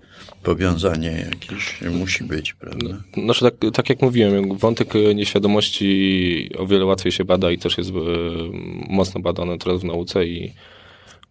powiązanie 0.44 1.28
jakieś 1.32 1.82
musi 1.82 2.24
być, 2.24 2.54
prawda? 2.54 3.04
Znaczy, 3.24 3.46
tak, 3.46 3.72
tak 3.74 3.90
jak 3.90 4.02
mówiłem, 4.02 4.58
wątek 4.58 4.94
nieświadomości 5.16 6.50
o 6.58 6.68
wiele 6.68 6.86
łatwiej 6.86 7.12
się 7.12 7.26
bada 7.26 7.52
i 7.52 7.58
też 7.58 7.78
jest 7.78 7.90
e, 7.90 7.94
mocno 8.90 9.22
badany 9.22 9.58
teraz 9.58 9.82
w 9.82 9.84
nauce 9.84 10.26
i 10.26 10.54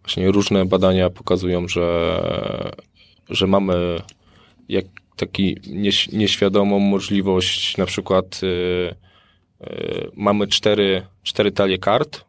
właśnie 0.01 0.31
różne 0.31 0.65
badania 0.65 1.09
pokazują, 1.09 1.67
że, 1.67 2.21
że 3.29 3.47
mamy 3.47 4.01
jak 4.69 4.85
taki 5.17 5.57
nieś, 5.67 6.11
nieświadomą 6.11 6.79
możliwość, 6.79 7.77
na 7.77 7.85
przykład 7.85 8.41
y, 8.43 8.95
mamy 10.15 10.47
cztery, 10.47 11.05
cztery 11.23 11.51
talie 11.51 11.77
kart 11.77 12.25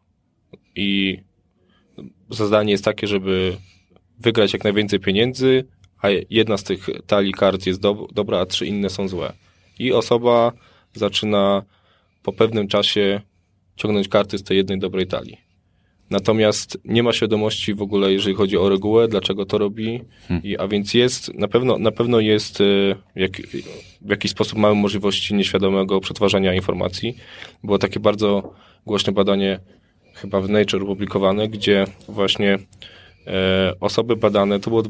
i 0.75 1.19
zadanie 2.29 2.71
jest 2.71 2.85
takie, 2.85 3.07
żeby 3.07 3.57
wygrać 4.19 4.53
jak 4.53 4.63
najwięcej 4.63 4.99
pieniędzy, 4.99 5.65
a 6.01 6.07
jedna 6.29 6.57
z 6.57 6.63
tych 6.63 6.87
talii 7.07 7.33
kart 7.33 7.65
jest 7.65 7.81
do, 7.81 8.07
dobra, 8.11 8.39
a 8.39 8.45
trzy 8.45 8.65
inne 8.65 8.89
są 8.89 9.07
złe. 9.07 9.33
I 9.79 9.93
osoba 9.93 10.51
zaczyna 10.93 11.63
po 12.23 12.33
pewnym 12.33 12.67
czasie 12.67 13.21
ciągnąć 13.75 14.07
karty 14.07 14.37
z 14.37 14.43
tej 14.43 14.57
jednej 14.57 14.79
dobrej 14.79 15.07
talii. 15.07 15.49
Natomiast 16.09 16.77
nie 16.85 17.03
ma 17.03 17.13
świadomości 17.13 17.73
w 17.73 17.81
ogóle, 17.81 18.13
jeżeli 18.13 18.35
chodzi 18.35 18.57
o 18.57 18.69
regułę, 18.69 19.07
dlaczego 19.07 19.45
to 19.45 19.57
robi, 19.57 20.01
hmm. 20.27 20.43
I, 20.43 20.57
a 20.57 20.67
więc 20.67 20.93
jest, 20.93 21.33
na 21.33 21.47
pewno, 21.47 21.77
na 21.77 21.91
pewno 21.91 22.19
jest, 22.19 22.61
y, 22.61 22.95
jak, 23.15 23.31
w 24.01 24.09
jakiś 24.09 24.31
sposób 24.31 24.59
mamy 24.59 24.75
możliwości 24.75 25.35
nieświadomego 25.35 25.99
przetwarzania 25.99 26.53
informacji. 26.53 27.17
Było 27.63 27.77
takie 27.77 27.99
bardzo 27.99 28.53
głośne 28.85 29.13
badanie, 29.13 29.59
chyba 30.13 30.41
w 30.41 30.49
Nature 30.49 30.83
opublikowane, 30.83 31.47
gdzie 31.47 31.85
właśnie 32.07 32.53
e, 32.53 32.59
osoby 33.79 34.15
badane, 34.15 34.59
to 34.59 34.69
było 34.69 34.83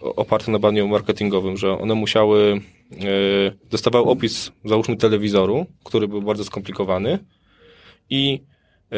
oparte 0.00 0.52
na 0.52 0.58
badaniu 0.58 0.88
marketingowym, 0.88 1.56
że 1.56 1.78
one 1.78 1.94
musiały, 1.94 2.60
e, 2.92 3.52
dostawały 3.70 4.06
opis, 4.06 4.52
załóżmy 4.64 4.96
telewizoru, 4.96 5.66
który 5.84 6.08
był 6.08 6.22
bardzo 6.22 6.44
skomplikowany 6.44 7.18
i 8.10 8.40
e, 8.92 8.96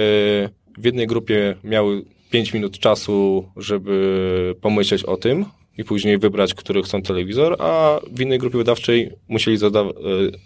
w 0.78 0.84
jednej 0.84 1.06
grupie 1.06 1.54
miały 1.64 2.04
5 2.30 2.54
minut 2.54 2.78
czasu, 2.78 3.48
żeby 3.56 4.54
pomyśleć 4.60 5.04
o 5.04 5.16
tym 5.16 5.44
i 5.78 5.84
później 5.84 6.18
wybrać, 6.18 6.54
który 6.54 6.82
chcą 6.82 7.02
telewizor, 7.02 7.56
a 7.58 8.00
w 8.12 8.20
innej 8.20 8.38
grupie 8.38 8.58
badawczej 8.58 9.10
musieli 9.28 9.56
zada- 9.56 9.80
e, 9.80 9.92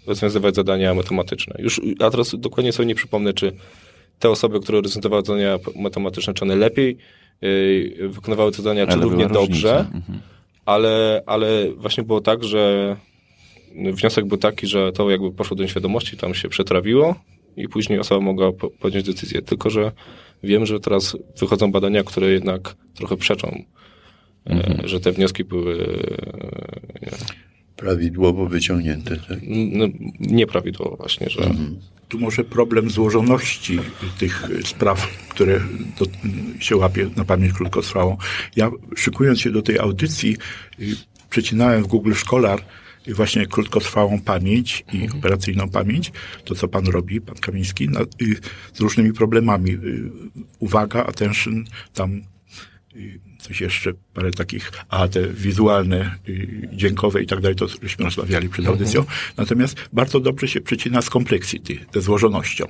rozwiązywać 0.07 0.55
zadania 0.55 0.93
matematyczne. 0.93 1.55
Już, 1.59 1.81
a 1.99 2.09
teraz 2.09 2.35
dokładnie 2.39 2.71
sobie 2.71 2.85
nie 2.85 2.95
przypomnę, 2.95 3.33
czy 3.33 3.51
te 4.19 4.29
osoby, 4.29 4.59
które 4.59 4.77
reprezentowały 4.77 5.23
zadania 5.25 5.59
matematyczne, 5.75 6.33
czy 6.33 6.45
one 6.45 6.55
lepiej 6.55 6.97
wykonywały 8.09 8.51
te 8.51 8.57
zadania, 8.57 8.87
czy 8.87 8.99
równie 8.99 9.27
dobrze, 9.27 9.79
mhm. 9.79 10.19
ale, 10.65 11.23
ale 11.25 11.71
właśnie 11.71 12.03
było 12.03 12.21
tak, 12.21 12.43
że 12.43 12.95
wniosek 13.75 14.25
był 14.25 14.37
taki, 14.37 14.67
że 14.67 14.91
to 14.91 15.09
jakby 15.09 15.31
poszło 15.31 15.57
do 15.57 15.63
nieświadomości, 15.63 16.17
tam 16.17 16.33
się 16.33 16.49
przetrawiło 16.49 17.15
i 17.57 17.67
później 17.67 17.99
osoba 17.99 18.21
mogła 18.21 18.51
podjąć 18.79 19.05
decyzję. 19.05 19.41
Tylko, 19.41 19.69
że 19.69 19.91
wiem, 20.43 20.65
że 20.65 20.79
teraz 20.79 21.17
wychodzą 21.39 21.71
badania, 21.71 22.03
które 22.03 22.31
jednak 22.31 22.75
trochę 22.95 23.17
przeczą, 23.17 23.63
e, 24.45 24.51
mhm. 24.51 24.87
że 24.87 24.99
te 24.99 25.11
wnioski 25.11 25.43
były 25.43 25.77
nie, 27.01 27.11
prawidłowo 27.75 28.45
wyciągnięte. 28.45 29.17
Tak? 29.17 29.39
No, 29.47 29.85
nieprawidłowo 30.19 30.95
właśnie, 30.95 31.29
że 31.29 31.41
mhm 31.43 31.77
tu 32.09 32.19
może 32.19 32.43
problem 32.43 32.89
złożoności 32.89 33.79
tych 34.19 34.47
spraw, 34.65 35.07
które 35.29 35.59
do, 35.99 36.05
się 36.59 36.75
łapie 36.75 37.09
na 37.15 37.25
pamięć 37.25 37.53
krótkotrwałą. 37.53 38.17
Ja 38.55 38.71
szykując 38.95 39.41
się 39.41 39.51
do 39.51 39.61
tej 39.61 39.79
audycji, 39.79 40.37
y, 40.79 40.95
przecinałem 41.29 41.83
w 41.83 41.87
Google 41.87 42.13
Scholar 42.13 42.61
właśnie 43.07 43.47
krótkotrwałą 43.47 44.21
pamięć 44.21 44.85
i 44.93 45.01
mhm. 45.01 45.19
operacyjną 45.19 45.69
pamięć, 45.69 46.11
to 46.45 46.55
co 46.55 46.67
pan 46.67 46.85
robi, 46.87 47.21
pan 47.21 47.35
Kamiński, 47.35 47.89
na, 47.89 48.01
y, 48.01 48.05
z 48.73 48.79
różnymi 48.79 49.13
problemami. 49.13 49.71
Y, 49.71 50.11
uwaga, 50.59 51.05
attention, 51.05 51.65
tam 51.93 52.21
coś 53.43 53.61
jeszcze, 53.61 53.91
parę 54.13 54.31
takich, 54.31 54.71
a 54.89 55.07
te 55.07 55.27
wizualne, 55.27 56.15
y, 56.29 56.69
dźwiękowe 56.73 57.23
i 57.23 57.27
tak 57.27 57.41
dalej, 57.41 57.55
to 57.55 57.67
żeśmy 57.67 58.05
rozmawiali 58.05 58.49
przed 58.49 58.65
mhm. 58.65 58.77
audycją. 58.77 59.05
Natomiast 59.37 59.89
bardzo 59.93 60.19
dobrze 60.19 60.47
się 60.47 60.61
przecina 60.61 61.01
z 61.01 61.09
complexity, 61.09 61.77
ze 61.93 62.01
złożonością. 62.01 62.65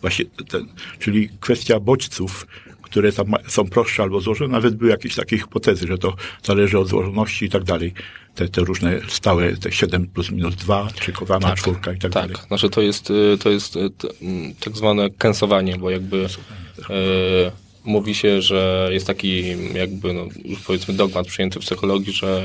Właśnie 0.00 0.24
ten, 0.24 0.66
czyli 0.98 1.28
kwestia 1.40 1.80
bodźców, 1.80 2.46
które 2.82 3.12
tam 3.12 3.26
są 3.46 3.68
prostsze 3.68 4.02
albo 4.02 4.20
złożone, 4.20 4.52
nawet 4.52 4.74
były 4.74 4.90
jakieś 4.90 5.14
takie 5.14 5.38
hipotezy, 5.38 5.86
że 5.86 5.98
to 5.98 6.14
zależy 6.42 6.78
od 6.78 6.88
złożoności 6.88 7.44
i 7.44 7.50
tak 7.50 7.64
dalej. 7.64 7.92
Te, 8.34 8.48
te 8.48 8.60
różne 8.60 9.00
stałe, 9.08 9.56
te 9.56 9.72
7 9.72 10.06
plus 10.06 10.30
minus 10.30 10.56
2, 10.56 10.88
czy 11.00 11.12
kowana 11.12 11.48
tak, 11.48 11.58
czwórka 11.58 11.92
i 11.92 11.94
tak, 11.94 12.02
tak 12.02 12.12
dalej. 12.12 12.36
Tak, 12.36 12.46
znaczy 12.46 12.70
to 12.70 12.80
jest, 12.80 13.10
y, 13.10 13.38
to 13.42 13.50
jest 13.50 13.76
y, 13.76 13.90
tak 14.60 14.76
zwane 14.76 15.10
kęsowanie, 15.10 15.78
bo 15.78 15.90
jakby 15.90 16.26
e, 16.90 17.67
mówi 17.88 18.14
się, 18.14 18.42
że 18.42 18.88
jest 18.92 19.06
taki 19.06 19.44
jakby, 19.74 20.12
no, 20.12 20.26
powiedzmy 20.66 20.94
dogmat 20.94 21.26
przyjęty 21.26 21.60
w 21.60 21.62
psychologii, 21.62 22.12
że 22.12 22.42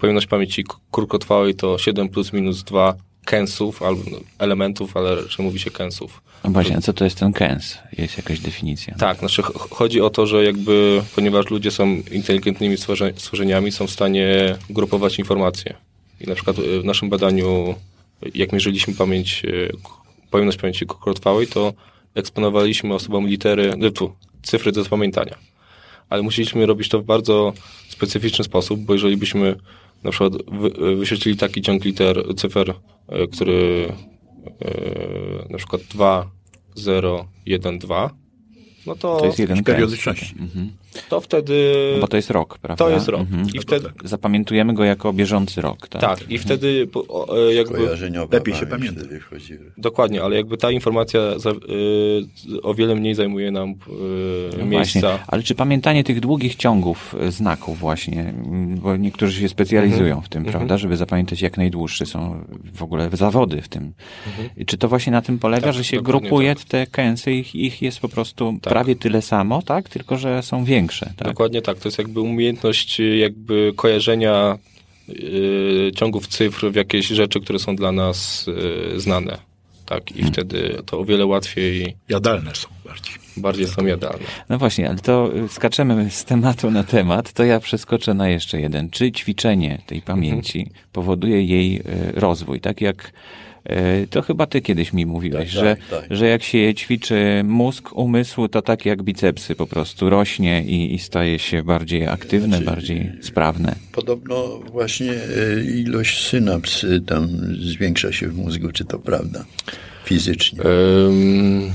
pojemność 0.00 0.26
pamięci 0.26 0.64
krótkotrwałej 0.90 1.54
to 1.54 1.78
7 1.78 2.08
plus 2.08 2.32
minus 2.32 2.62
2 2.62 2.94
kęsów 3.24 3.82
albo 3.82 4.02
no, 4.10 4.18
elementów, 4.38 4.96
ale 4.96 5.14
raczej 5.14 5.46
mówi 5.46 5.58
się 5.58 5.70
kęsów. 5.70 6.22
No 6.44 6.50
właśnie, 6.50 6.76
a 6.76 6.80
co 6.80 6.92
to 6.92 7.04
jest 7.04 7.18
ten 7.18 7.32
kęs? 7.32 7.78
Jest 7.98 8.16
jakaś 8.16 8.40
definicja? 8.40 8.94
Tak, 8.94 9.18
znaczy 9.18 9.42
chodzi 9.70 10.00
o 10.00 10.10
to, 10.10 10.26
że 10.26 10.44
jakby, 10.44 11.02
ponieważ 11.14 11.50
ludzie 11.50 11.70
są 11.70 11.86
inteligentnymi 12.10 12.76
stworzeniami, 13.16 13.72
są 13.72 13.86
w 13.86 13.90
stanie 13.90 14.56
grupować 14.70 15.18
informacje. 15.18 15.74
I 16.20 16.26
na 16.26 16.34
przykład 16.34 16.58
y, 16.58 16.80
w 16.80 16.84
naszym 16.84 17.08
badaniu, 17.08 17.74
jak 18.34 18.52
mierzyliśmy 18.52 18.94
pamięć, 18.94 19.42
y, 19.44 19.72
pojemność 20.30 20.58
pamięci 20.58 20.86
krótkotrwałej, 20.86 21.46
to 21.46 21.72
eksponowaliśmy 22.14 22.94
osobom 22.94 23.26
litery, 23.26 23.74
no 23.78 23.90
tu, 23.90 24.12
cyfry 24.42 24.72
do 24.72 24.82
zapamiętania. 24.82 25.38
Ale 26.08 26.22
musieliśmy 26.22 26.66
robić 26.66 26.88
to 26.88 27.00
w 27.00 27.04
bardzo 27.04 27.52
specyficzny 27.88 28.44
sposób, 28.44 28.80
bo 28.80 28.92
jeżeli 28.92 29.16
byśmy 29.16 29.56
na 30.04 30.10
przykład 30.10 30.32
wy, 30.52 30.96
wyświetlili 30.96 31.38
taki 31.38 31.62
ciąg 31.62 31.84
liter, 31.84 32.24
cyfer, 32.36 32.74
e, 33.08 33.26
który 33.26 33.92
e, 34.60 35.48
na 35.50 35.58
przykład 35.58 35.82
2, 35.82 36.30
0, 36.74 37.28
1, 37.46 37.78
2, 37.78 38.10
no 38.86 38.94
to, 38.94 39.16
to 39.16 39.26
jest 39.26 39.38
jeden 39.38 39.64
periodyczności. 39.64 40.34
Mhm. 40.40 40.70
To 41.08 41.20
wtedy. 41.20 41.74
No 41.94 42.00
bo 42.00 42.08
to 42.08 42.16
jest 42.16 42.30
rok, 42.30 42.58
prawda? 42.58 42.84
To 42.84 42.90
jest 42.90 43.08
rok. 43.08 43.20
Mhm. 43.20 43.46
I 43.54 43.58
wtedy. 43.58 43.88
Zapamiętujemy 44.04 44.74
go 44.74 44.84
jako 44.84 45.12
bieżący 45.12 45.60
rok, 45.60 45.88
tak? 45.88 46.00
Tak, 46.00 46.20
i 46.20 46.22
mhm. 46.22 46.40
wtedy 46.40 46.88
e, 47.48 47.54
jakby. 47.54 47.78
Lepiej 48.32 48.54
się 48.54 48.66
pamięta. 48.66 49.00
Dokładnie, 49.78 50.22
ale 50.22 50.36
jakby 50.36 50.56
ta 50.56 50.70
informacja 50.70 51.38
za, 51.38 51.50
y, 51.50 52.62
o 52.62 52.74
wiele 52.74 52.94
mniej 52.94 53.14
zajmuje 53.14 53.50
nam 53.50 53.70
y, 53.70 53.74
no 54.58 54.66
miejsca. 54.66 55.00
Właśnie. 55.00 55.24
Ale 55.26 55.42
czy 55.42 55.54
pamiętanie 55.54 56.04
tych 56.04 56.20
długich 56.20 56.54
ciągów 56.54 57.14
znaków, 57.28 57.78
właśnie, 57.78 58.34
bo 58.82 58.96
niektórzy 58.96 59.40
się 59.40 59.48
specjalizują 59.48 60.14
mhm. 60.14 60.22
w 60.22 60.28
tym, 60.28 60.40
mhm. 60.40 60.52
prawda, 60.52 60.78
żeby 60.78 60.96
zapamiętać 60.96 61.42
jak 61.42 61.56
najdłuższe 61.56 62.06
są 62.06 62.44
w 62.74 62.82
ogóle 62.82 63.10
zawody 63.12 63.62
w 63.62 63.68
tym. 63.68 63.92
Mhm. 64.26 64.66
Czy 64.66 64.78
to 64.78 64.88
właśnie 64.88 65.12
na 65.12 65.22
tym 65.22 65.38
polega, 65.38 65.66
tak, 65.66 65.74
że 65.74 65.84
się 65.84 66.02
grupuje 66.02 66.54
tak. 66.54 66.64
te 66.64 66.86
kęsy, 66.86 67.32
ich, 67.32 67.54
ich 67.54 67.82
jest 67.82 68.00
po 68.00 68.08
prostu 68.08 68.58
tak. 68.62 68.72
prawie 68.72 68.96
tyle 68.96 69.22
samo, 69.22 69.62
tak? 69.62 69.88
Tylko, 69.88 70.16
że 70.16 70.42
są 70.42 70.64
większe 70.64 70.79
większe. 70.80 71.12
Tak? 71.16 71.28
Dokładnie 71.28 71.62
tak. 71.62 71.78
To 71.78 71.88
jest 71.88 71.98
jakby 71.98 72.20
umiejętność 72.20 73.00
y, 73.00 73.16
jakby 73.16 73.72
kojarzenia 73.76 74.58
y, 75.08 75.90
ciągów 75.96 76.26
cyfr 76.28 76.72
w 76.72 76.74
jakieś 76.74 77.06
rzeczy, 77.06 77.40
które 77.40 77.58
są 77.58 77.76
dla 77.76 77.92
nas 77.92 78.48
y, 78.96 79.00
znane. 79.00 79.38
Tak, 79.86 80.10
i 80.10 80.14
hmm. 80.14 80.32
wtedy 80.32 80.82
to 80.86 80.98
o 80.98 81.04
wiele 81.04 81.26
łatwiej. 81.26 81.96
Jadalne 82.08 82.54
są 82.54 82.68
bardziej. 82.84 83.14
Bardziej 83.36 83.66
są 83.66 83.86
jadalne. 83.86 84.26
No 84.48 84.58
właśnie, 84.58 84.88
ale 84.88 84.98
to 84.98 85.30
skaczemy 85.48 86.10
z 86.10 86.24
tematu 86.24 86.70
na 86.70 86.84
temat, 86.84 87.32
to 87.32 87.44
ja 87.44 87.60
przeskoczę 87.60 88.14
na 88.14 88.28
jeszcze 88.28 88.60
jeden. 88.60 88.90
Czy 88.90 89.12
ćwiczenie 89.12 89.82
tej 89.86 90.02
pamięci 90.02 90.58
mhm. 90.58 90.76
powoduje 90.92 91.44
jej 91.44 91.82
rozwój? 92.14 92.60
Tak 92.60 92.80
jak 92.80 93.12
to 94.10 94.22
chyba 94.22 94.46
ty 94.46 94.60
kiedyś 94.60 94.92
mi 94.92 95.06
mówiłeś, 95.06 95.54
tak, 95.54 95.64
że, 95.64 95.76
tak, 95.90 96.00
tak. 96.00 96.16
że 96.16 96.28
jak 96.28 96.42
się 96.42 96.74
ćwiczy 96.74 97.42
mózg, 97.44 97.92
umysł, 97.92 98.48
to 98.48 98.62
tak 98.62 98.86
jak 98.86 99.02
bicepsy 99.02 99.54
po 99.54 99.66
prostu 99.66 100.10
rośnie 100.10 100.64
i, 100.64 100.94
i 100.94 100.98
staje 100.98 101.38
się 101.38 101.62
bardziej 101.62 102.06
aktywne, 102.06 102.48
znaczy, 102.48 102.64
bardziej 102.64 103.12
sprawne. 103.20 103.76
Podobno 103.92 104.60
właśnie 104.72 105.12
e, 105.12 105.64
ilość 105.64 106.26
synaps 106.26 106.86
tam 107.06 107.28
zwiększa 107.60 108.12
się 108.12 108.28
w 108.28 108.36
mózgu, 108.36 108.72
czy 108.72 108.84
to 108.84 108.98
prawda? 108.98 109.44
Fizycznie. 110.04 110.60
Um... 110.62 111.70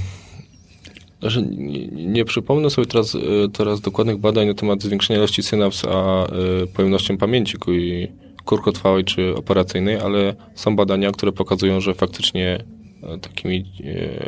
Znaczy, 1.19 1.41
nie, 1.41 1.87
nie, 1.87 2.25
przypomnę 2.25 2.69
sobie 2.69 2.87
teraz, 2.87 3.15
e, 3.15 3.19
teraz 3.53 3.81
dokładnych 3.81 4.17
badań 4.17 4.47
na 4.47 4.53
temat 4.53 4.83
zwiększenia 4.83 5.19
ilości 5.19 5.43
synaps, 5.43 5.85
a 5.85 6.27
y, 6.63 6.67
pojemnością 6.67 7.17
pamięci 7.17 7.57
i 7.67 8.07
krótkotrwałej 8.45 9.03
czy 9.03 9.35
operacyjnej, 9.35 9.95
ale 9.95 10.35
są 10.55 10.75
badania, 10.75 11.11
które 11.11 11.31
pokazują, 11.31 11.81
że 11.81 11.93
faktycznie 11.93 12.63
e, 13.03 13.17
takimi 13.17 13.65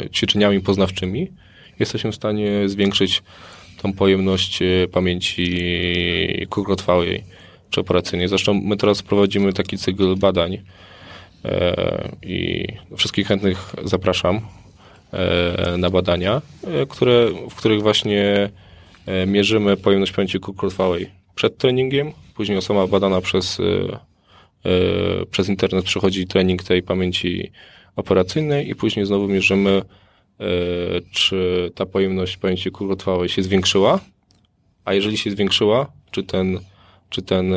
e, 0.03 0.09
ćwiczeniami 0.09 0.59
poznawczymi 0.59 1.31
jesteśmy 1.79 2.11
w 2.11 2.15
stanie 2.15 2.69
zwiększyć 2.69 3.23
tą 3.81 3.93
pojemność 3.93 4.61
e, 4.61 4.87
pamięci 4.91 6.47
krótkotrwałej 6.49 7.23
czy 7.69 7.81
operacyjnej. 7.81 8.27
Zresztą 8.27 8.53
my 8.53 8.77
teraz 8.77 9.01
prowadzimy 9.01 9.53
taki 9.53 9.77
cykl 9.77 10.15
badań 10.15 10.57
i 12.23 12.67
wszystkich 12.97 13.27
chętnych 13.27 13.75
zapraszam 13.83 14.41
na 15.77 15.89
badania, 15.89 16.41
które, 16.89 17.27
w 17.49 17.55
których 17.55 17.81
właśnie 17.81 18.49
mierzymy 19.27 19.77
pojemność 19.77 20.11
pamięci 20.11 20.39
krótkotrwałej 20.39 21.09
przed 21.35 21.57
treningiem, 21.57 22.11
później 22.37 22.57
osoba 22.57 22.87
badana 22.87 23.21
przez 23.21 23.61
E, 24.65 25.25
przez 25.25 25.49
internet 25.49 25.85
przechodzi 25.85 26.27
trening 26.27 26.63
tej 26.63 26.83
pamięci 26.83 27.51
operacyjnej 27.95 28.69
i 28.69 28.75
później 28.75 29.05
znowu 29.05 29.27
mierzymy, 29.27 29.81
e, 30.39 30.45
czy 31.11 31.71
ta 31.75 31.85
pojemność 31.85 32.37
pamięci 32.37 32.71
krótkotrwałej 32.71 33.29
się 33.29 33.43
zwiększyła, 33.43 33.99
a 34.85 34.93
jeżeli 34.93 35.17
się 35.17 35.31
zwiększyła, 35.31 35.91
czy 36.11 36.23
ten, 36.23 36.59
czy 37.09 37.21
ten 37.21 37.53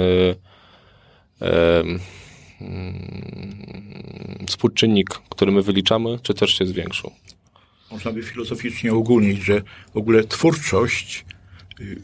współczynnik, 4.46 5.10
który 5.10 5.52
my 5.52 5.62
wyliczamy, 5.62 6.18
czy 6.22 6.34
też 6.34 6.58
się 6.58 6.66
zwiększył. 6.66 7.10
Można 7.90 8.12
by 8.12 8.22
filozoficznie 8.22 8.92
ogólnić, 8.92 9.44
że 9.44 9.62
w 9.94 9.96
ogóle 9.96 10.24
twórczość 10.24 11.24
y, 11.80 12.00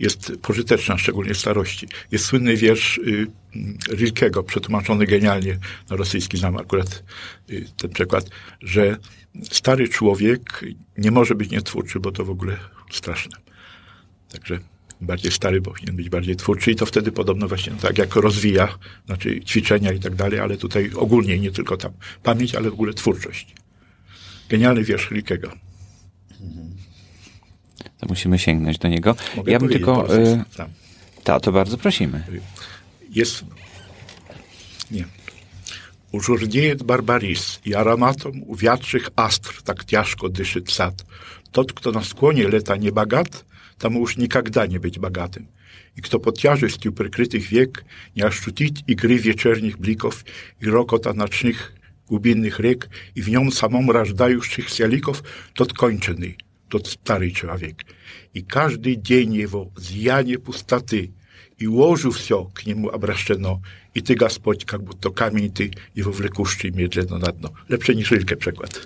jest 0.00 0.32
pożyteczna, 0.42 0.98
szczególnie 0.98 1.34
w 1.34 1.38
starości. 1.38 1.88
Jest 2.12 2.24
słynny 2.24 2.56
wiersz 2.56 2.98
y, 2.98 3.26
mm, 3.54 3.78
Rilkego, 3.90 4.42
przetłumaczony 4.42 5.06
genialnie 5.06 5.58
na 5.90 5.96
rosyjski, 5.96 6.38
znam 6.38 6.56
akurat 6.56 7.04
y, 7.50 7.66
ten 7.76 7.90
przekład, 7.90 8.30
że 8.60 8.96
stary 9.50 9.88
człowiek 9.88 10.64
nie 10.98 11.10
może 11.10 11.34
być 11.34 11.50
nietwórczy, 11.50 12.00
bo 12.00 12.12
to 12.12 12.24
w 12.24 12.30
ogóle 12.30 12.56
straszne. 12.90 13.36
Także 14.32 14.58
bardziej 15.00 15.32
stary 15.32 15.62
powinien 15.62 15.96
być 15.96 16.08
bardziej 16.08 16.36
twórczy 16.36 16.70
i 16.70 16.76
to 16.76 16.86
wtedy 16.86 17.12
podobno 17.12 17.48
właśnie 17.48 17.72
tak 17.72 17.98
jak 17.98 18.16
rozwija, 18.16 18.78
znaczy 19.06 19.40
ćwiczenia 19.40 19.92
i 19.92 20.00
tak 20.00 20.14
dalej, 20.14 20.40
ale 20.40 20.56
tutaj 20.56 20.90
ogólnie, 20.94 21.38
nie 21.38 21.50
tylko 21.50 21.76
tam 21.76 21.92
pamięć, 22.22 22.54
ale 22.54 22.70
w 22.70 22.72
ogóle 22.72 22.94
twórczość. 22.94 23.54
Genialny 24.48 24.84
wiersz 24.84 25.10
Rilkego 25.10 25.52
to 27.98 28.06
musimy 28.08 28.38
sięgnąć 28.38 28.78
do 28.78 28.88
niego. 28.88 29.16
Mogę 29.36 29.52
ja 29.52 29.58
bym 29.58 29.68
tylko... 29.68 30.14
Y, 30.16 30.44
tak. 30.56 30.68
ta, 31.24 31.40
to 31.40 31.52
bardzo 31.52 31.78
prosimy. 31.78 32.24
Jest... 33.10 33.44
Nie. 34.90 35.04
Użurniejec 36.12 36.82
barbaris, 36.82 37.60
i 37.64 37.74
aromatom 37.74 38.42
u 38.42 38.56
wiatrzych 38.56 39.08
astr 39.16 39.62
tak 39.62 39.84
ciężko 39.84 40.28
dyszy 40.28 40.62
sad. 40.68 41.04
Tot, 41.52 41.72
kto 41.72 41.92
na 41.92 42.04
skłonie 42.04 42.48
leta 42.48 42.76
nie 42.76 42.92
bagat, 42.92 43.44
tam 43.78 43.94
już 43.94 44.16
nikogda 44.16 44.66
nie 44.66 44.80
być 44.80 44.98
bogatym. 44.98 45.46
I 45.96 46.02
kto 46.02 46.20
pod 46.20 46.38
ciężkością 46.38 46.92
przykrytych 46.92 47.48
wiek 47.48 47.84
nie 48.16 48.26
ощutić 48.26 48.84
igry 48.86 49.18
wieczernych 49.18 49.76
blików 49.76 50.24
i 50.62 50.66
rokota 50.66 51.12
nacznych 51.12 51.72
głubinnych 52.08 52.56
rzek 52.62 52.88
i 53.14 53.22
w 53.22 53.28
nią 53.28 53.50
samą 53.50 53.92
rażdających 53.92 54.70
sialików, 54.70 55.22
tot 55.54 55.72
kończony– 55.72 56.34
тот 56.69 56.87
старый 56.87 57.31
человек. 57.31 57.85
И 58.33 58.41
каждый 58.41 58.95
день 58.95 59.35
его 59.35 59.71
зъяние 59.75 60.37
пустоты, 60.37 61.11
и 61.57 61.67
ложу 61.67 62.11
все 62.11 62.45
к 62.53 62.65
нему 62.65 62.89
обращено, 62.89 63.61
i 63.93 64.01
ty, 64.01 64.15
Господь, 64.15 64.65
как 64.65 64.83
будто 64.83 65.09
камень 65.09 65.51
ty, 65.51 65.73
его 65.93 66.11
влекущий 66.11 66.71
медленно 66.71 67.17
на 67.17 67.31
дно. 67.31 67.49
Lepsze 67.69 67.95
niż 67.95 68.11
Rilke 68.11 68.35
przekład. 68.37 68.81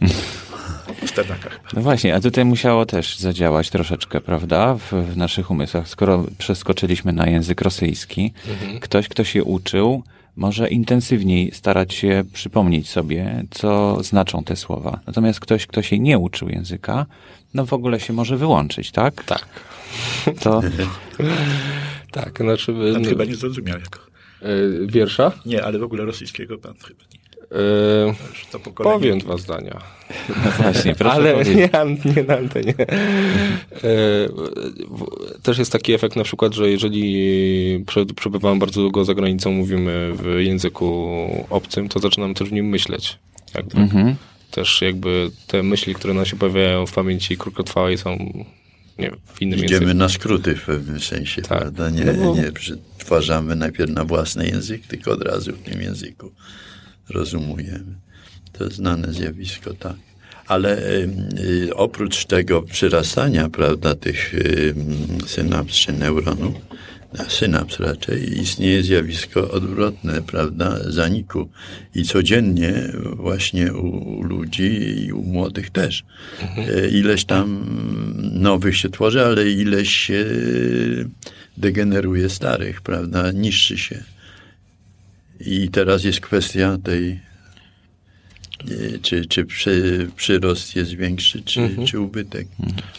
W 1.06 1.10
Sternakach. 1.10 1.60
No 1.74 1.82
właśnie, 1.82 2.16
a 2.16 2.22
tutaj 2.22 2.46
musiało 2.46 2.86
też 2.86 3.18
zadziałać 3.18 3.70
troszeczkę, 3.70 4.22
prawda, 4.22 4.76
w, 4.76 4.92
w 4.92 5.18
naszych 5.18 5.52
umysłach. 5.52 5.88
Skoro 5.88 6.26
przeskoczyliśmy 6.38 7.14
na 7.14 7.28
język 7.28 7.62
rosyjski, 7.62 8.34
ktoś, 8.82 9.08
kto 9.08 9.24
się 9.24 9.44
uczył, 9.44 10.04
może 10.36 10.70
intensywniej 10.70 11.52
starać 11.52 11.94
się 11.94 12.24
przypomnieć 12.34 12.90
sobie, 12.90 13.44
co 13.52 14.04
znaczą 14.04 14.44
te 14.44 14.56
słowa. 14.56 15.00
Natomiast 15.08 15.40
ktoś, 15.40 15.68
kto 15.68 15.82
się 15.82 16.00
nie 16.00 16.20
uczył 16.20 16.50
języka, 16.50 17.06
no 17.55 17.67
w 17.67 17.73
ogóle 17.73 18.01
się 18.01 18.13
może 18.13 18.37
wyłączyć, 18.37 18.91
tak? 18.91 19.25
Tak. 19.25 19.47
To 20.41 20.61
Tak, 22.13 22.39
znaczy... 22.41 22.73
Pan 22.93 23.03
no, 23.03 23.09
chyba 23.09 23.25
nie 23.25 23.35
zrozumiał 23.35 23.79
jako. 23.79 23.99
y, 24.49 24.87
wiersza? 24.87 25.33
Nie, 25.47 25.65
ale 25.65 25.79
w 25.79 25.83
ogóle 25.83 26.05
rosyjskiego 26.05 26.59
pan 26.59 26.75
chyba 26.89 27.05
nie. 27.15 27.21
Y, 27.59 28.15
Już 28.31 28.47
To 28.53 28.59
pokolenie. 28.61 28.95
powiem 28.99 29.19
dwa 29.19 29.37
zdania. 29.37 29.81
no 30.29 30.51
właśnie, 30.63 30.95
proszę 30.95 31.15
Ale 31.15 31.33
powiedzieć. 31.33 31.57
nie, 31.57 32.13
nie 32.17 32.23
na 32.25 32.37
antenie. 32.37 32.75
E, 32.79 32.87
w- 34.91 35.41
Też 35.43 35.59
jest 35.59 35.73
taki 35.73 35.93
efekt 35.93 36.17
na 36.17 36.25
przykład, 36.25 36.55
że 36.55 36.71
jeżeli 36.71 37.85
prze- 37.87 38.07
przebywamy 38.17 38.59
bardzo 38.59 38.81
długo 38.81 39.05
za 39.05 39.15
granicą, 39.15 39.53
mówimy 39.53 40.13
w 40.15 40.27
języku 40.41 41.17
obcym, 41.51 41.89
to 41.89 41.99
zaczynamy 41.99 42.35
też 42.35 42.49
w 42.49 42.53
nim 42.53 42.67
myśleć. 42.69 43.19
Mhm. 43.75 44.15
Też 44.51 44.83
jakby 44.83 45.31
te 45.47 45.63
myśli, 45.63 45.95
które 45.95 46.15
nam 46.15 46.25
się 46.27 46.37
pojawiają 46.37 46.87
w 46.87 46.93
pamięci 46.93 47.37
krótkotrwałej 47.37 47.99
są 47.99 48.43
nie 48.99 49.11
w 49.35 49.43
innym 49.43 49.59
Idziemy 49.65 49.81
języku. 49.81 49.99
na 49.99 50.09
skróty 50.09 50.55
w 50.57 50.65
pewnym 50.65 51.01
sensie, 51.01 51.43
Tak. 51.43 51.59
prawda? 51.59 51.91
Nie, 51.91 52.05
No 52.05 52.13
bo- 52.15 52.37
nie 52.37 52.53
przetwarzamy 52.53 53.57
najpierw 53.57 53.91
na 53.91 54.05
własny 54.05 54.47
język, 54.49 54.87
tylko 54.87 55.11
od 55.11 55.23
razu 55.23 55.53
w 55.53 55.63
tym 55.63 55.81
języku 55.83 56.33
rozumujemy. 57.09 57.95
To 58.53 58.65
jest 58.65 58.77
znane 58.77 59.13
zjawisko, 59.13 59.75
tak. 59.75 59.97
Ale 60.47 60.79
y, 61.39 61.71
oprócz 61.75 62.25
tego 62.25 62.63
przyrastania, 62.63 63.49
prawda, 63.49 63.95
tych 63.95 64.35
y, 64.35 64.75
synaps 65.27 65.75
czy 65.75 65.93
neuronów, 65.93 66.55
synaps 67.29 67.81
raczej, 67.81 68.41
istnieje 68.41 68.83
zjawisko 68.83 69.51
odwrotne, 69.51 70.23
prawda, 70.23 70.91
zaniku. 70.91 71.49
I 71.95 72.05
codziennie 72.05 72.93
właśnie 73.17 73.73
u, 73.73 74.23
ludzi 74.23 75.05
i 75.07 75.13
u 75.13 75.23
młodych 75.23 75.71
też. 75.71 76.05
E, 76.57 76.89
Ileś 76.89 77.25
tam 77.25 77.67
nowych 78.33 78.77
się 78.77 78.89
tworzy, 78.89 79.25
ale 79.25 79.51
ileś 79.51 79.97
się 79.97 80.25
degeneruje 81.57 82.29
starych, 82.29 82.81
prawda, 82.81 83.33
niszczy 83.33 83.79
się. 83.79 84.05
I 85.41 85.69
teraz 85.69 86.05
jest 86.05 86.21
kwestia 86.21 86.79
tej, 86.85 87.21
czy, 89.03 89.27
czy 89.27 89.45
przy, 89.45 90.07
przyrost 90.17 90.77
jest 90.77 90.95
większy, 90.95 91.43
czy, 91.43 91.77
czy 91.87 92.01
ubytek. 92.01 92.49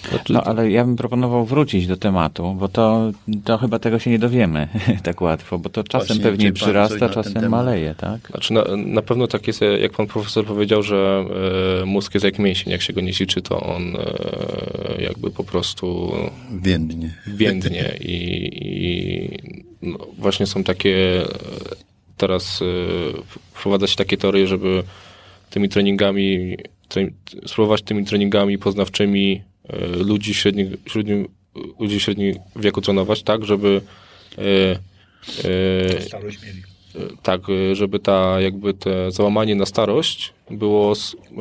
Znaczy, 0.10 0.34
No, 0.34 0.44
ale 0.44 0.72
ja 0.72 0.86
bym 0.86 0.96
proponował 0.96 1.46
wrócić 1.46 1.88
do 1.88 1.98
tematu, 1.98 2.56
bo 2.60 2.68
to, 2.68 3.12
to 3.44 3.58
chyba 3.58 3.80
tego 3.80 4.00
się 4.00 4.10
nie 4.10 4.20
dowiemy 4.20 4.68
tak 5.04 5.22
łatwo, 5.22 5.60
bo 5.60 5.70
to 5.70 5.84
czasem 5.84 6.08
Właśnie, 6.08 6.24
pewnie 6.24 6.54
przyrasta, 6.54 7.10
czasem 7.10 7.50
maleje, 7.50 7.96
tak? 7.98 8.28
Znaczy 8.28 8.54
na, 8.54 8.64
na 8.76 9.02
pewno 9.02 9.28
tak 9.28 9.48
jest, 9.48 9.62
jak 9.82 9.92
pan 9.92 10.08
profesor 10.08 10.46
powiedział, 10.46 10.84
że 10.84 11.26
e, 11.82 11.86
mózg 11.86 12.14
jest 12.14 12.24
jak 12.24 12.40
mięsień, 12.40 12.72
jak 12.72 12.82
się 12.82 12.94
go 12.94 13.02
nie 13.02 13.14
ćwiczy, 13.14 13.42
to 13.42 13.60
on 13.60 13.96
e, 13.96 15.02
jakby 15.02 15.32
po 15.32 15.44
prostu 15.44 16.12
Więdnie. 16.62 17.14
więdnie 17.28 17.96
i, 18.02 18.50
i 18.62 19.30
no, 19.82 19.98
właśnie 20.18 20.46
są 20.46 20.64
takie 20.64 21.24
e, 21.24 21.28
teraz 22.18 22.62
e, 22.62 22.66
wprowadza 23.54 23.88
się 23.88 23.96
takie 23.96 24.18
teorie, 24.18 24.48
żeby 24.48 24.84
tymi 25.52 25.70
treningami 25.70 26.58
tre, 26.88 27.08
spróbować 27.46 27.82
tymi 27.82 28.06
treningami 28.06 28.58
poznawczymi 28.58 29.42
e, 29.70 29.88
ludzi 29.88 30.34
średnich, 30.34 30.68
średnim, 30.88 31.28
ludzi 31.80 32.00
średnich 32.00 32.36
wieku 32.56 32.82
trenować 32.82 33.24
tak, 33.24 33.46
żeby 33.46 33.82
e, 34.38 34.42
e, 35.50 36.02
Starość 36.02 36.44
mieli. 36.44 36.62
Tak, 37.24 37.42
żeby 37.74 38.00
ta 38.00 38.42
jakby 38.42 38.74
te 38.74 39.12
załamanie 39.12 39.56
na 39.56 39.66
starość 39.66 40.34
było 40.50 40.94
e, 40.94 41.38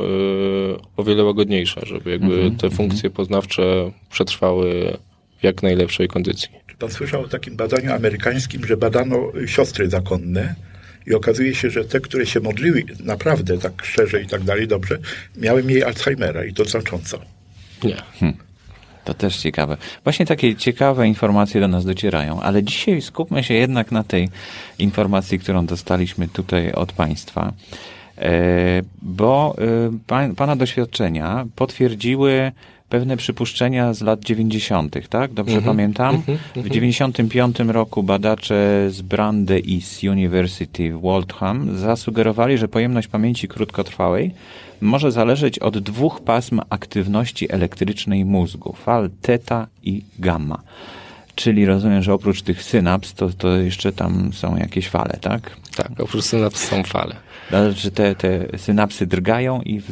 o 0.96 1.04
wiele 1.04 1.24
łagodniejsze, 1.24 1.80
żeby 1.84 2.10
jakby 2.10 2.50
te 2.58 2.70
funkcje 2.70 3.10
poznawcze 3.10 3.90
przetrwały 4.10 4.96
w 5.38 5.44
jak 5.44 5.62
najlepszej 5.62 6.08
kondycji. 6.08 6.48
Czy 6.66 6.76
pan 6.76 6.90
słyszał 6.90 7.22
o 7.22 7.28
takim 7.28 7.56
badaniu 7.56 7.92
amerykańskim, 7.92 8.66
że 8.66 8.76
badano 8.76 9.16
siostry 9.46 9.90
zakonne 9.90 10.54
i 11.06 11.14
okazuje 11.14 11.54
się, 11.54 11.70
że 11.70 11.84
te, 11.84 12.00
które 12.00 12.26
się 12.26 12.40
modliły 12.40 12.84
naprawdę 13.04 13.58
tak 13.58 13.72
szczerze 13.84 14.22
i 14.22 14.26
tak 14.26 14.42
dalej, 14.42 14.68
dobrze, 14.68 14.98
miały 15.36 15.62
mniej 15.62 15.84
Alzheimera 15.84 16.44
i 16.44 16.54
to 16.54 16.64
znacząco. 16.64 17.18
Nie. 17.84 17.96
To 19.04 19.14
też 19.14 19.36
ciekawe. 19.36 19.76
Właśnie 20.04 20.26
takie 20.26 20.56
ciekawe 20.56 21.08
informacje 21.08 21.60
do 21.60 21.68
nas 21.68 21.84
docierają, 21.84 22.40
ale 22.40 22.62
dzisiaj 22.62 23.02
skupmy 23.02 23.44
się 23.44 23.54
jednak 23.54 23.92
na 23.92 24.04
tej 24.04 24.28
informacji, 24.78 25.38
którą 25.38 25.66
dostaliśmy 25.66 26.28
tutaj 26.28 26.72
od 26.72 26.92
Państwa. 26.92 27.52
E, 28.18 28.82
Bo 29.02 29.56
e, 29.58 29.98
pa- 30.06 30.28
Pana 30.36 30.56
doświadczenia 30.56 31.46
potwierdziły 31.56 32.52
pewne 32.90 33.16
przypuszczenia 33.16 33.94
z 33.94 34.00
lat 34.00 34.20
90., 34.20 35.08
tak? 35.08 35.32
Dobrze 35.32 35.62
pamiętam? 35.62 36.22
W 36.56 36.70
95 36.70 37.58
roku 37.58 38.02
badacze 38.02 38.86
z 38.90 39.02
Brandeis 39.02 40.02
University 40.02 40.92
w 40.92 41.00
Waltham 41.02 41.78
zasugerowali, 41.78 42.58
że 42.58 42.68
pojemność 42.68 43.08
pamięci 43.08 43.48
krótkotrwałej 43.48 44.34
może 44.80 45.12
zależeć 45.12 45.58
od 45.58 45.78
dwóch 45.78 46.20
pasm 46.20 46.60
aktywności 46.70 47.52
elektrycznej 47.52 48.24
mózgu, 48.24 48.72
fal 48.72 49.10
teta 49.22 49.66
i 49.82 50.02
gamma. 50.18 50.62
Czyli 51.34 51.66
rozumiem, 51.66 52.02
że 52.02 52.14
oprócz 52.14 52.42
tych 52.42 52.62
synaps, 52.62 53.14
to, 53.14 53.28
to 53.28 53.56
jeszcze 53.56 53.92
tam 53.92 54.32
są 54.32 54.56
jakieś 54.56 54.88
fale, 54.88 55.18
tak? 55.20 55.56
Tak, 55.76 56.00
oprócz 56.00 56.24
synaps 56.24 56.68
są 56.68 56.82
fale. 56.82 57.16
Znaczy 57.50 57.90
te, 57.90 58.14
te 58.14 58.58
synapsy 58.58 59.06
drgają 59.06 59.62
i 59.62 59.82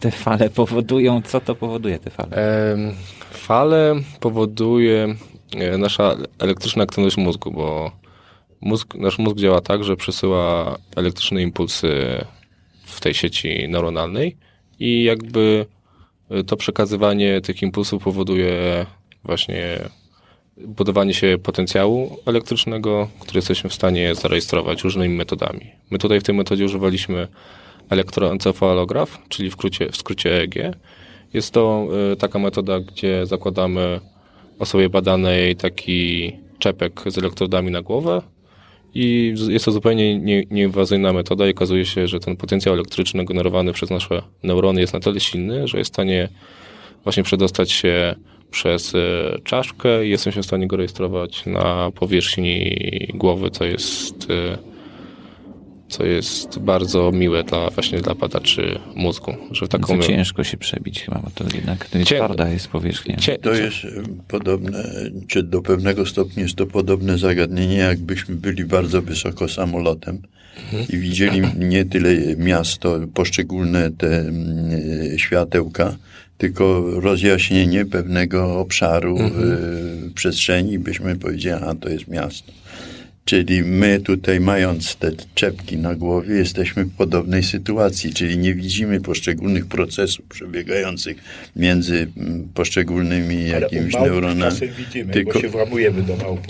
te 0.00 0.10
fale 0.10 0.50
powodują, 0.50 1.22
co 1.22 1.40
to 1.40 1.54
powoduje 1.54 1.98
te 1.98 2.10
fale? 2.10 2.36
Em, 2.72 2.94
Fale 3.30 3.94
powoduje 4.20 5.16
e, 5.56 5.78
nasza 5.78 6.16
elektryczna 6.38 6.82
aktywność 6.82 7.16
mózgu, 7.16 7.50
bo 7.50 7.92
mózg, 8.60 8.94
nasz 8.94 9.18
mózg 9.18 9.36
działa 9.36 9.60
tak, 9.60 9.84
że 9.84 9.96
przesyła 9.96 10.76
elektryczne 10.96 11.42
impulsy 11.42 12.24
w 12.84 13.00
tej 13.00 13.14
sieci 13.14 13.68
neuronalnej 13.68 14.36
i 14.78 15.04
jakby 15.04 15.66
e, 16.30 16.44
to 16.44 16.56
przekazywanie 16.56 17.40
tych 17.40 17.62
impulsów 17.62 18.02
powoduje 18.02 18.86
właśnie 19.24 19.78
budowanie 20.66 21.14
się 21.14 21.36
potencjału 21.42 22.16
elektrycznego, 22.26 23.08
który 23.20 23.38
jesteśmy 23.38 23.70
w 23.70 23.74
stanie 23.74 24.14
zarejestrować 24.14 24.84
różnymi 24.84 25.14
metodami. 25.16 25.66
My 25.90 25.98
tutaj 25.98 26.20
w 26.20 26.22
tej 26.22 26.34
metodzie 26.34 26.64
używaliśmy 26.64 27.28
elektroencefalograf, 27.90 29.18
czyli 29.28 29.50
w, 29.50 29.56
krócie, 29.56 29.88
w 29.92 29.96
skrócie 29.96 30.40
EEG. 30.40 30.54
Jest 31.32 31.54
to 31.54 31.88
y, 32.12 32.16
taka 32.16 32.38
metoda, 32.38 32.80
gdzie 32.80 33.26
zakładamy 33.26 34.00
osobie 34.58 34.88
badanej 34.88 35.56
taki 35.56 36.32
czepek 36.58 37.02
z 37.06 37.18
elektrodami 37.18 37.70
na 37.70 37.82
głowę 37.82 38.22
i 38.94 39.34
jest 39.48 39.64
to 39.64 39.72
zupełnie 39.72 40.18
nie, 40.18 40.44
nieinwazyjna 40.50 41.12
metoda 41.12 41.46
i 41.46 41.50
okazuje 41.50 41.86
się, 41.86 42.06
że 42.06 42.20
ten 42.20 42.36
potencjał 42.36 42.74
elektryczny 42.74 43.24
generowany 43.24 43.72
przez 43.72 43.90
nasze 43.90 44.22
neurony 44.42 44.80
jest 44.80 44.92
na 44.92 45.00
tyle 45.00 45.20
silny, 45.20 45.68
że 45.68 45.78
jest 45.78 45.90
w 45.90 45.94
stanie 45.94 46.28
właśnie 47.04 47.22
przedostać 47.22 47.72
się 47.72 48.14
przez 48.50 48.94
e, 48.94 48.98
czaszkę 49.44 50.06
i 50.06 50.10
jestem 50.10 50.32
się 50.32 50.42
w 50.42 50.46
stanie 50.46 50.66
go 50.66 50.76
rejestrować 50.76 51.46
na 51.46 51.90
powierzchni 51.90 52.76
głowy, 53.14 53.50
co 53.50 53.64
jest 53.64 54.30
e, 54.30 54.70
co 55.90 56.06
jest 56.06 56.58
bardzo 56.58 57.12
miłe 57.12 57.44
dla, 57.44 57.70
właśnie 57.70 58.00
dla 58.00 58.14
badaczy 58.14 58.78
mózgu. 58.94 59.34
Że 59.50 59.68
taką 59.68 59.96
no 59.96 60.02
ciężko 60.02 60.44
się 60.44 60.56
przebić 60.56 61.02
chyba, 61.02 61.18
bo 61.24 61.30
to 61.34 61.44
jednak 61.54 61.88
to 61.88 62.04
Cię... 62.04 62.16
twarda 62.16 62.48
jest 62.48 62.68
powierzchnia. 62.68 63.16
Cię... 63.16 63.38
To 63.38 63.52
jest 63.54 63.76
podobne, 64.28 64.84
czy 65.28 65.42
do 65.42 65.62
pewnego 65.62 66.06
stopnia 66.06 66.42
jest 66.42 66.56
to 66.56 66.66
podobne 66.66 67.18
zagadnienie, 67.18 67.76
jakbyśmy 67.76 68.34
byli 68.34 68.64
bardzo 68.64 69.02
wysoko 69.02 69.48
samolotem 69.48 70.22
mhm. 70.64 70.86
i 70.88 70.98
widzieli 70.98 71.42
nie 71.58 71.84
tyle 71.84 72.36
miasto, 72.36 72.98
poszczególne 73.14 73.90
te 73.90 74.20
mm, 74.20 75.18
światełka, 75.18 75.96
tylko 76.40 76.84
rozjaśnienie 77.00 77.86
pewnego 77.86 78.58
obszaru 78.60 79.18
mhm. 79.18 79.52
y, 80.08 80.14
przestrzeni, 80.14 80.78
byśmy 80.78 81.16
powiedzieli, 81.16 81.62
a 81.64 81.74
to 81.74 81.88
jest 81.88 82.08
miasto. 82.08 82.52
Czyli 83.24 83.62
my 83.62 84.00
tutaj, 84.00 84.40
mając 84.40 84.96
te 84.96 85.10
czepki 85.34 85.76
na 85.78 85.94
głowie, 85.94 86.34
jesteśmy 86.34 86.84
w 86.84 86.96
podobnej 86.96 87.42
sytuacji, 87.42 88.14
czyli 88.14 88.38
nie 88.38 88.54
widzimy 88.54 89.00
poszczególnych 89.00 89.66
procesów 89.66 90.24
przebiegających 90.24 91.16
między 91.56 92.08
poszczególnymi 92.54 93.48
jakimiś 93.48 93.94
Ale 93.94 94.04
u 94.04 94.06
neuronami. 94.06 94.52
czasem 94.52 94.68
widzimy, 94.78 95.12
tylko... 95.12 95.32
bo 95.32 95.40
się 95.40 95.48
włamujemy 95.48 96.02
do 96.02 96.16
małp 96.16 96.40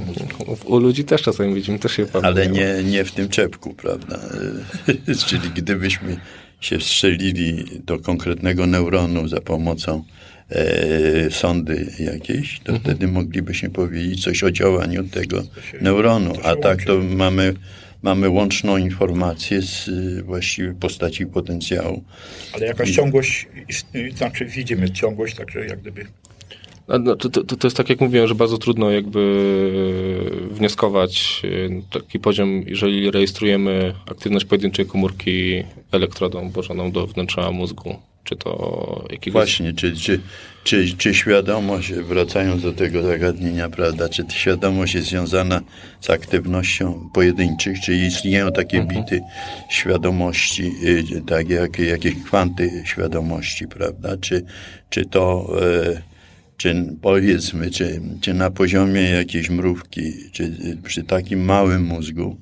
U 0.65 0.79
ludzi 0.79 1.05
też 1.05 1.23
czasem 1.23 1.55
widzimy, 1.55 1.79
też 1.79 1.93
się 1.93 2.05
włamujemy. 2.05 2.41
Ale 2.41 2.51
nie, 2.51 2.91
nie 2.91 3.05
w 3.05 3.13
tym 3.13 3.29
czepku, 3.29 3.75
prawda? 3.75 4.21
czyli 5.27 5.51
gdybyśmy 5.55 6.17
się 6.61 6.79
wstrzelili 6.79 7.65
do 7.85 7.99
konkretnego 7.99 8.67
neuronu 8.67 9.29
za 9.29 9.41
pomocą 9.41 10.05
e, 10.51 11.31
sondy 11.31 11.93
jakiejś, 11.99 12.61
to 12.61 12.73
mhm. 12.73 12.81
wtedy 12.81 13.13
moglibyśmy 13.13 13.71
powiedzieć 13.71 14.25
coś 14.25 14.45
o 14.45 14.51
działaniu 14.51 15.05
tego 15.05 15.43
neuronu. 15.81 16.33
A 16.43 16.57
tak 16.57 16.85
to 16.85 16.99
mamy, 16.99 17.55
mamy 18.03 18.29
łączną 18.29 18.77
informację 18.77 19.63
z 19.63 19.89
y, 19.89 20.23
właściwie 20.23 20.75
postaci 20.75 21.27
potencjału. 21.27 22.05
Ale 22.53 22.67
jakaś 22.67 22.91
ciągłość, 22.91 23.49
znaczy 24.17 24.45
widzimy 24.45 24.91
ciągłość, 24.91 25.35
także 25.37 25.67
jak 25.67 25.81
gdyby 25.81 26.07
no, 26.99 27.17
to, 27.17 27.29
to, 27.29 27.57
to 27.57 27.67
jest 27.67 27.77
tak, 27.77 27.89
jak 27.91 28.01
mówiłem, 28.01 28.29
że 28.29 28.35
bardzo 28.35 28.59
trudno 28.59 28.91
jakby 28.91 29.21
wnioskować 30.51 31.43
y, 31.45 31.83
taki 31.91 32.19
poziom, 32.19 32.63
jeżeli 32.67 33.11
rejestrujemy 33.11 33.95
aktywność 34.11 34.45
pojedynczej 34.45 34.87
komórki 34.87 35.65
elektrodą 35.93 36.51
włożoną 36.51 36.93
do 36.93 37.07
wnętrza 37.07 37.51
mózgu. 37.51 37.97
Czy 38.25 38.37
to 38.37 39.05
jakiegoś... 39.11 39.33
Właśnie, 39.33 39.73
czy, 39.73 39.97
czy, 39.97 40.21
czy, 40.65 40.97
czy 40.97 41.15
świadomość, 41.15 41.93
wracając 41.93 42.63
do 42.63 42.73
tego 42.73 43.03
zagadnienia, 43.03 43.69
prawda, 43.69 44.09
czy 44.09 44.25
świadomość 44.29 44.95
jest 44.95 45.09
związana 45.09 45.61
z 46.01 46.11
aktywnością 46.11 47.11
pojedynczych, 47.15 47.81
czy 47.81 47.95
istnieją 47.95 48.53
takie 48.53 48.79
mhm. 48.79 49.05
bity 49.05 49.21
świadomości, 49.71 50.73
y, 50.85 51.23
tak 51.27 51.49
jak 51.49 51.79
jakieś 51.79 52.15
kwanty 52.25 52.83
świadomości, 52.85 53.69
prawda, 53.69 54.17
czy, 54.17 54.45
czy 54.91 55.05
to... 55.05 55.47
E, 55.63 56.10
czy 56.61 56.87
powiedzmy, 57.03 57.71
czy, 57.71 58.01
czy 58.21 58.35
na 58.35 58.51
poziomie 58.51 59.01
jakiejś 59.01 59.51
mrówki, 59.51 60.13
czy 60.33 60.53
przy 60.83 61.03
takim 61.03 61.45
małym 61.45 61.85
mózgu, 61.85 62.37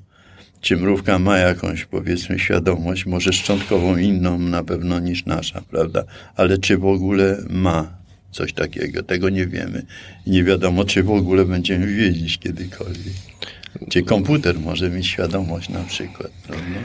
czy 0.61 0.77
mrówka 0.77 1.19
ma 1.19 1.37
jakąś, 1.37 1.85
powiedzmy, 1.85 2.39
świadomość, 2.39 3.05
może 3.05 3.33
szczątkową 3.33 3.97
inną 3.97 4.39
na 4.39 4.63
pewno 4.63 4.99
niż 4.99 5.25
nasza, 5.25 5.61
prawda? 5.61 6.03
Ale 6.35 6.57
czy 6.57 6.77
w 6.77 6.85
ogóle 6.85 7.37
ma 7.49 7.97
coś 8.31 8.53
takiego? 8.53 9.03
Tego 9.03 9.29
nie 9.29 9.47
wiemy. 9.47 9.85
Nie 10.27 10.43
wiadomo, 10.43 10.85
czy 10.85 11.03
w 11.03 11.11
ogóle 11.11 11.45
będziemy 11.45 11.87
wiedzieć 11.87 12.37
kiedykolwiek. 12.37 13.13
Czy 13.89 14.03
komputer 14.03 14.59
może 14.59 14.89
mieć 14.89 15.07
świadomość 15.07 15.69
na 15.69 15.83
przykład, 15.83 16.31
prawda? 16.47 16.79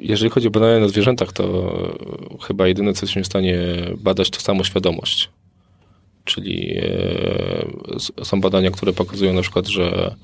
Jeżeli 0.00 0.30
chodzi 0.30 0.48
o 0.48 0.50
badania 0.50 0.80
na 0.80 0.88
zwierzętach, 0.88 1.32
to 1.32 1.98
chyba 2.46 2.68
jedyne, 2.68 2.92
co 2.92 2.96
jesteśmy 2.96 3.22
w 3.22 3.26
stanie 3.26 3.58
badać, 3.98 4.30
to 4.30 4.40
samoświadomość. 4.40 5.30
Czyli 6.24 6.78
e, 6.78 8.24
są 8.24 8.40
badania, 8.40 8.70
które 8.70 8.92
pokazują 8.92 9.32
na 9.32 9.42
przykład, 9.42 9.68
że 9.68 10.14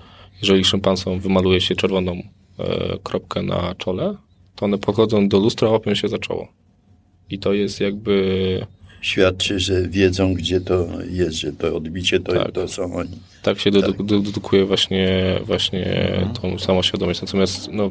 jeżeli 0.42 0.64
szympansom 0.64 1.20
wymaluje 1.20 1.60
się 1.60 1.74
czerwoną 1.76 2.22
e, 2.58 2.98
kropkę 3.02 3.42
na 3.42 3.74
czole, 3.78 4.16
to 4.56 4.64
one 4.64 4.78
podchodzą 4.78 5.28
do 5.28 5.38
lustra, 5.38 5.68
łapią 5.68 5.94
się 5.94 6.08
za 6.08 6.18
czoło. 6.18 6.48
I 7.30 7.38
to 7.38 7.52
jest 7.52 7.80
jakby... 7.80 8.66
Świadczy, 9.00 9.60
że 9.60 9.88
wiedzą, 9.88 10.34
gdzie 10.34 10.60
to 10.60 10.86
jest, 11.10 11.32
że 11.32 11.52
to 11.52 11.76
odbicie 11.76 12.20
to, 12.20 12.32
tak. 12.32 12.52
to 12.52 12.68
są 12.68 12.94
oni. 12.94 13.18
Tak 13.42 13.60
się 13.60 13.70
tak. 13.70 14.02
dedukuje 14.02 14.64
właśnie, 14.64 15.40
właśnie 15.44 15.86
mhm. 15.86 16.34
tą 16.34 16.58
samoświadomość. 16.58 17.22
Natomiast 17.22 17.68
no, 17.72 17.90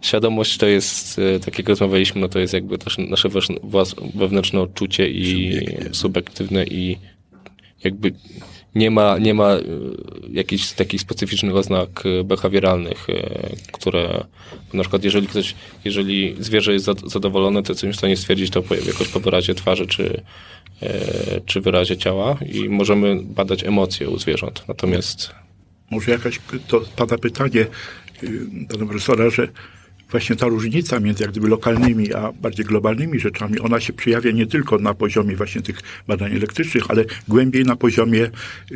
świadomość 0.00 0.58
to 0.58 0.66
jest, 0.66 1.18
e, 1.18 1.40
tak 1.40 1.58
jak 1.58 1.68
rozmawialiśmy, 1.68 2.20
no 2.20 2.28
to 2.28 2.38
jest 2.38 2.54
jakby 2.54 2.78
też 2.78 2.98
nasze 2.98 3.28
wewnętrzne 4.14 4.60
odczucie 4.60 5.10
i 5.10 5.52
subiektywne, 5.52 5.94
subiektywne 5.94 6.64
i 6.64 6.98
jakby 7.86 8.12
nie 8.76 8.90
ma, 8.90 9.18
nie 9.18 9.34
ma 9.34 9.50
e, 9.52 9.62
jakichś 10.30 10.72
takich 10.72 11.00
specyficznych 11.00 11.56
oznak 11.56 12.02
e, 12.06 12.24
behawioralnych, 12.24 13.10
e, 13.10 13.50
które 13.72 14.24
na 14.74 14.82
przykład 14.82 15.04
jeżeli 15.04 15.26
ktoś, 15.26 15.54
jeżeli 15.84 16.36
zwierzę 16.38 16.72
jest 16.72 16.86
zadowolone, 17.06 17.62
to 17.62 17.72
jesteśmy 17.72 17.92
w 17.92 17.96
stanie 17.96 18.16
stwierdzić 18.16 18.50
to 18.50 18.62
jakoś 18.86 19.08
po 19.08 19.20
wyrazie 19.20 19.54
twarzy 19.54 19.86
czy, 19.86 20.22
czy 21.46 21.60
wyrazie 21.60 21.96
ciała 21.96 22.38
i 22.52 22.68
możemy 22.68 23.22
badać 23.22 23.64
emocje 23.64 24.08
u 24.08 24.18
zwierząt. 24.18 24.64
Natomiast... 24.68 25.30
Może 25.90 26.12
jakaś, 26.12 26.40
to 26.68 26.80
pada 26.96 27.18
pytanie 27.18 27.66
pana 28.68 28.86
profesora, 28.86 29.30
że 29.30 29.48
właśnie 30.10 30.36
ta 30.36 30.46
różnica 30.46 31.00
między 31.00 31.22
jak 31.22 31.32
gdyby 31.32 31.48
lokalnymi 31.48 32.14
a 32.14 32.32
bardziej 32.32 32.66
globalnymi 32.66 33.20
rzeczami, 33.20 33.60
ona 33.60 33.80
się 33.80 33.92
przejawia 33.92 34.30
nie 34.30 34.46
tylko 34.46 34.78
na 34.78 34.94
poziomie 34.94 35.36
właśnie 35.36 35.62
tych 35.62 35.80
badań 36.06 36.36
elektrycznych, 36.36 36.84
ale 36.88 37.04
głębiej 37.28 37.64
na 37.64 37.76
poziomie 37.76 38.30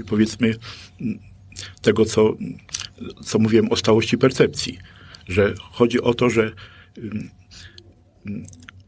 powiedzmy 0.06 0.54
tego, 1.82 2.04
co, 2.04 2.36
co 3.24 3.38
mówiłem 3.38 3.72
o 3.72 3.76
stałości 3.76 4.18
percepcji. 4.18 4.78
Że 5.28 5.54
chodzi 5.72 6.00
o 6.00 6.14
to, 6.14 6.30
że 6.30 6.52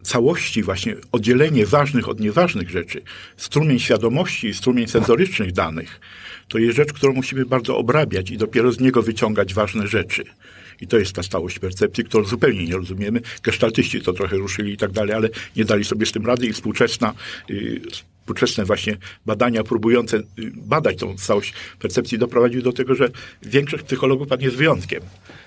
całości, 0.03 0.63
właśnie 0.63 0.97
oddzielenie 1.13 1.67
ważnych 1.67 2.09
od 2.09 2.21
nieważnych 2.21 2.71
rzeczy, 2.71 3.03
strumień 3.37 3.79
świadomości 3.79 4.55
strumień 4.55 4.89
sensorycznych 4.89 5.53
danych, 5.53 6.01
to 6.49 6.59
jest 6.59 6.77
rzecz, 6.77 6.93
którą 6.93 7.13
musimy 7.13 7.47
bardzo 7.47 7.77
obrabiać 7.77 8.31
i 8.31 8.37
dopiero 8.37 8.73
z 8.73 8.81
niego 8.81 9.03
wyciągać 9.03 9.55
ważne 9.55 9.87
rzeczy. 9.87 10.25
I 10.83 10.87
to 10.87 10.99
jest 10.99 11.13
ta 11.13 11.23
stałość 11.23 11.59
percepcji, 11.59 12.05
którą 12.05 12.25
zupełnie 12.25 12.65
nie 12.65 12.77
rozumiemy. 12.77 13.21
Gestaltyści 13.43 14.01
to 14.01 14.13
trochę 14.13 14.37
ruszyli 14.37 14.73
i 14.73 14.77
tak 14.77 14.93
dalej, 14.93 15.15
ale 15.15 15.29
nie 15.57 15.65
dali 15.65 15.85
sobie 15.85 16.07
z 16.07 16.13
tym 16.13 16.27
rady 16.27 16.47
i 16.47 16.53
współczesna, 16.53 17.15
y, 17.51 17.81
współczesne 18.21 18.65
właśnie 18.65 18.97
badania 19.27 19.65
próbujące 19.65 20.17
y, 20.17 20.23
badać 20.57 20.99
tą 20.99 21.19
stałość 21.19 21.55
percepcji 21.79 22.19
doprowadziły 22.19 22.63
do 22.63 22.73
tego, 22.73 22.95
że 22.95 23.11
większość 23.43 23.83
psychologów, 23.83 24.29
pan 24.29 24.41
jest 24.41 24.57
wyjątkiem, 24.57 25.03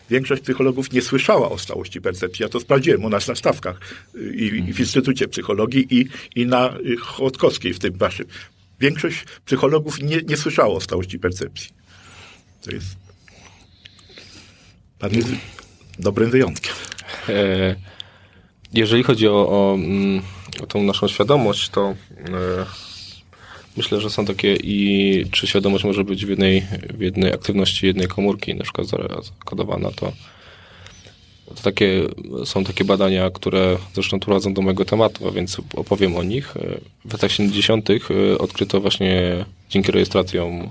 większość 0.10 0.42
psychologów 0.42 0.92
nie 0.92 1.02
słyszała 1.02 1.50
o 1.50 1.58
stałości 1.58 2.02
percepcji. 2.02 2.44
Ja 2.44 2.50
to 2.50 2.60
sprawdziłem 2.60 3.06
u 3.06 3.10
nas 3.10 3.28
na 3.28 3.36
stawkach 3.36 3.80
y, 4.16 4.36
i, 4.36 4.70
i 4.70 4.74
w 4.74 4.80
Instytucie 4.80 5.28
Psychologii 5.28 5.88
i, 6.00 6.06
i 6.36 6.46
na 6.46 6.74
Chłodkowskiej 7.02 7.74
w 7.74 7.80
tym 7.80 7.98
waszym. 7.98 8.26
Większość 8.80 9.26
psychologów 9.46 10.02
nie, 10.02 10.22
nie 10.22 10.38
słyszało 10.38 10.76
o 10.76 10.82
stałości 10.82 11.20
percepcji. 11.20 11.70
To 12.62 12.72
jest 12.72 13.05
Pan 15.00 15.14
jest 15.14 15.30
dobrym 16.00 16.30
wyjątkiem. 16.30 16.74
E, 17.30 17.76
jeżeli 18.74 19.04
chodzi 19.04 19.28
o, 19.28 19.50
o, 19.50 19.76
mm, 19.76 20.22
o 20.64 20.68
tą 20.68 20.84
naszą 20.84 21.08
świadomość, 21.08 21.70
to 21.70 21.90
e, 21.90 21.96
myślę, 23.78 24.02
że 24.02 24.10
są 24.10 24.26
takie 24.26 24.56
i 24.56 25.26
czy 25.32 25.48
świadomość 25.48 25.84
może 25.84 26.04
być 26.04 26.26
w 26.26 26.30
jednej, 26.30 26.66
w 26.94 27.02
jednej 27.02 27.34
aktywności 27.34 27.88
jednej 27.88 28.08
komórki 28.08 28.56
na 28.56 28.64
przykład 28.64 28.88
zakodowana, 29.26 29.92
to, 29.92 30.12
to 31.46 31.64
takie, 31.64 32.02
są 32.46 32.64
takie 32.64 32.84
badania, 32.84 33.30
które 33.30 33.78
zresztą 33.94 34.20
prowadzą 34.20 34.54
do 34.54 34.62
mojego 34.62 34.86
tematu, 34.86 35.28
a 35.28 35.32
więc 35.32 35.58
opowiem 35.76 36.16
o 36.16 36.24
nich. 36.24 36.54
W 37.06 37.14
latach 37.14 37.32
70. 37.32 37.90
odkryto 38.40 38.82
właśnie 38.82 39.46
dzięki 39.70 39.92
rejestracjom 39.92 40.70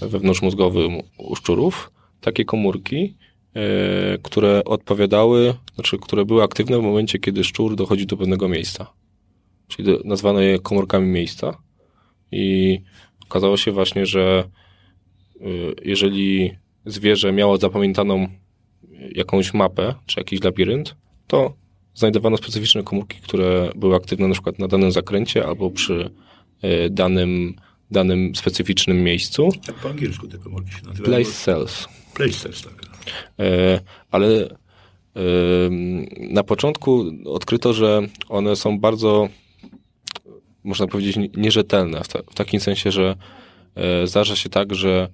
wewnątrzmózgowym 0.00 1.02
u 1.16 1.36
szczurów 1.36 1.90
takie 2.20 2.44
komórki, 2.44 3.14
które 4.22 4.64
odpowiadały, 4.64 5.54
znaczy, 5.74 5.98
które 5.98 6.24
były 6.24 6.42
aktywne 6.42 6.78
w 6.78 6.82
momencie, 6.82 7.18
kiedy 7.18 7.44
szczur 7.44 7.76
dochodzi 7.76 8.06
do 8.06 8.16
pewnego 8.16 8.48
miejsca. 8.48 8.86
Czyli 9.68 9.98
nazwano 10.04 10.40
je 10.40 10.58
komórkami 10.58 11.06
miejsca. 11.06 11.62
I 12.32 12.78
okazało 13.22 13.56
się 13.56 13.72
właśnie, 13.72 14.06
że 14.06 14.44
jeżeli 15.84 16.56
zwierzę 16.86 17.32
miało 17.32 17.56
zapamiętaną 17.56 18.28
jakąś 19.14 19.54
mapę, 19.54 19.94
czy 20.06 20.20
jakiś 20.20 20.42
labirynt, 20.42 20.96
to 21.26 21.54
znajdowano 21.94 22.36
specyficzne 22.36 22.82
komórki, 22.82 23.18
które 23.20 23.72
były 23.76 23.96
aktywne 23.96 24.28
na 24.28 24.32
przykład 24.32 24.58
na 24.58 24.68
danym 24.68 24.92
zakręcie 24.92 25.46
albo 25.46 25.70
przy 25.70 26.10
e, 26.62 26.90
danym, 26.90 27.54
danym 27.90 28.34
specyficznym 28.34 29.02
miejscu. 29.02 29.48
Tak 29.66 29.74
po 29.74 29.90
angielsku 29.90 30.28
te 30.28 30.38
komórki 30.38 30.70
się 30.70 30.86
nazywają. 30.86 31.04
Place 31.04 31.32
cells. 31.32 31.88
Place 32.14 32.32
cells, 32.32 32.62
tak. 32.62 32.72
E, 33.38 33.80
ale 34.10 34.28
e, 34.28 34.50
na 36.18 36.42
początku 36.42 37.04
odkryto, 37.24 37.72
że 37.72 38.00
one 38.28 38.56
są 38.56 38.78
bardzo, 38.78 39.28
można 40.64 40.86
powiedzieć, 40.86 41.16
nierzetelne. 41.36 42.02
W 42.30 42.34
takim 42.34 42.60
sensie, 42.60 42.90
że 42.90 43.16
zdarza 44.04 44.36
się 44.36 44.48
tak, 44.48 44.74
że 44.74 45.08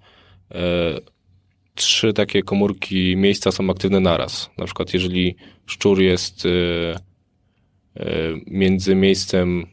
trzy 1.76 2.12
takie 2.12 2.42
komórki 2.42 3.16
miejsca 3.16 3.52
są 3.52 3.70
aktywne 3.70 4.00
naraz. 4.00 4.50
Na 4.58 4.64
przykład 4.64 4.94
jeżeli 4.94 5.36
szczur 5.66 6.00
jest 6.00 6.46
y, 6.46 6.48
y, 6.48 8.04
między 8.46 8.94
miejscem, 8.94 9.66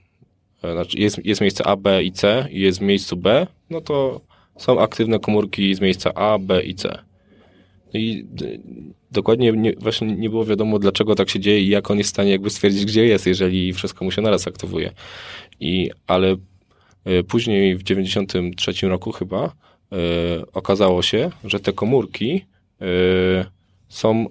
e, 0.63 0.73
znaczy 0.73 0.97
jest, 0.99 1.25
jest 1.25 1.41
miejsce 1.41 1.67
A, 1.67 1.75
B 1.75 2.03
i 2.03 2.11
C 2.11 2.47
i 2.51 2.61
jest 2.61 2.79
w 2.79 2.81
miejscu 2.81 3.17
B, 3.17 3.47
no 3.69 3.81
to 3.81 4.21
są 4.57 4.79
aktywne 4.79 5.19
komórki 5.19 5.75
z 5.75 5.81
miejsca 5.81 6.13
A, 6.13 6.37
B 6.39 6.63
i 6.63 6.75
C. 6.75 7.03
I 7.93 8.25
dokładnie 9.11 9.51
nie, 9.51 9.73
właśnie 9.73 10.07
nie 10.07 10.29
było 10.29 10.45
wiadomo, 10.45 10.79
dlaczego 10.79 11.15
tak 11.15 11.29
się 11.29 11.39
dzieje 11.39 11.61
i 11.61 11.67
jak 11.67 11.91
on 11.91 11.97
jest 11.97 12.09
w 12.09 12.13
stanie 12.13 12.31
jakby 12.31 12.49
stwierdzić, 12.49 12.85
gdzie 12.85 13.05
jest, 13.05 13.27
jeżeli 13.27 13.73
wszystko 13.73 14.05
mu 14.05 14.11
się 14.11 14.21
naraz 14.21 14.47
aktywuje. 14.47 14.91
I, 15.59 15.91
ale 16.07 16.35
e, 17.05 17.23
później 17.23 17.75
w 17.75 17.83
93 17.83 18.87
roku 18.87 19.11
chyba 19.11 19.53
E, 19.93 20.51
okazało 20.53 21.01
się, 21.01 21.29
że 21.43 21.59
te 21.59 21.73
komórki 21.73 22.45
są 23.89 24.25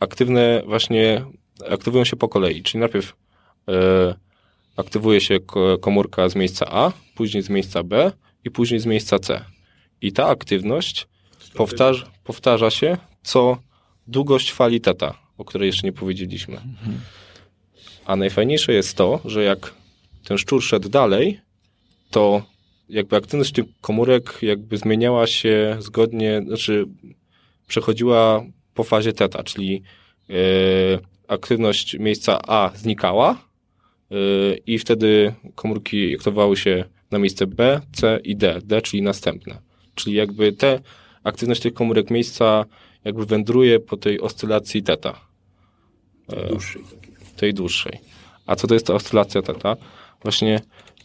aktywne 0.00 0.62
właśnie, 0.66 1.24
aktywują 1.70 2.04
się 2.04 2.16
po 2.16 2.28
kolei. 2.28 2.62
Czyli 2.62 2.80
najpierw 2.80 3.16
aktywuje 4.76 5.20
się 5.20 5.38
komórka 5.80 6.28
z 6.28 6.34
miejsca 6.34 6.66
A, 6.70 6.92
później 7.14 7.42
z 7.42 7.50
miejsca 7.50 7.82
B 7.82 8.12
i 8.44 8.50
później 8.50 8.80
z 8.80 8.86
miejsca 8.86 9.18
C. 9.18 9.44
I 10.02 10.12
ta 10.12 10.26
aktywność 10.26 11.08
powtarza, 11.58 12.06
powtarza 12.24 12.70
się 12.70 12.96
co 13.22 13.58
długość 14.06 14.52
fali 14.52 14.80
teta, 14.80 15.18
o 15.38 15.44
której 15.44 15.66
jeszcze 15.66 15.86
nie 15.86 15.92
powiedzieliśmy. 15.92 16.60
A 18.04 18.16
najfajniejsze 18.16 18.72
jest 18.72 18.96
to, 18.96 19.20
że 19.24 19.44
jak 19.44 19.74
ten 20.24 20.38
szczur 20.38 20.62
szedł 20.62 20.88
dalej, 20.88 21.40
to 22.10 22.42
jakby 22.88 23.16
aktywność 23.16 23.52
tych 23.52 23.64
komórek 23.80 24.38
jakby 24.42 24.76
zmieniała 24.76 25.26
się 25.26 25.76
zgodnie, 25.78 26.42
znaczy 26.46 26.86
przechodziła 27.66 28.44
po 28.74 28.84
fazie 28.84 29.12
teta, 29.12 29.42
czyli 29.42 29.82
yy, 30.28 30.36
aktywność 31.28 31.98
miejsca 31.98 32.40
A 32.46 32.70
znikała 32.74 33.38
yy, 34.10 34.60
i 34.66 34.78
wtedy 34.78 35.34
komórki 35.54 36.14
aktywowały 36.14 36.56
się 36.56 36.84
na 37.10 37.18
miejsce 37.18 37.46
B, 37.46 37.80
C 37.92 38.20
i 38.24 38.36
D, 38.36 38.60
D 38.64 38.82
czyli 38.82 39.02
następne. 39.02 39.58
Czyli 39.94 40.16
jakby 40.16 40.52
te 40.52 40.80
aktywność 41.28 41.60
tych 41.60 41.74
komórek 41.74 42.10
miejsca 42.10 42.64
jakby 43.04 43.26
wędruje 43.26 43.80
po 43.80 43.96
tej 43.96 44.20
oscylacji 44.20 44.82
teta. 44.82 45.20
Yy, 46.28 46.48
dłuższej. 46.48 46.82
Tej 47.36 47.54
dłuższej. 47.54 47.98
A 48.46 48.56
co 48.56 48.66
to 48.66 48.74
jest 48.74 48.86
ta 48.86 48.94
oscylacja 48.94 49.42
teta? 49.42 49.76
Właśnie 50.22 50.60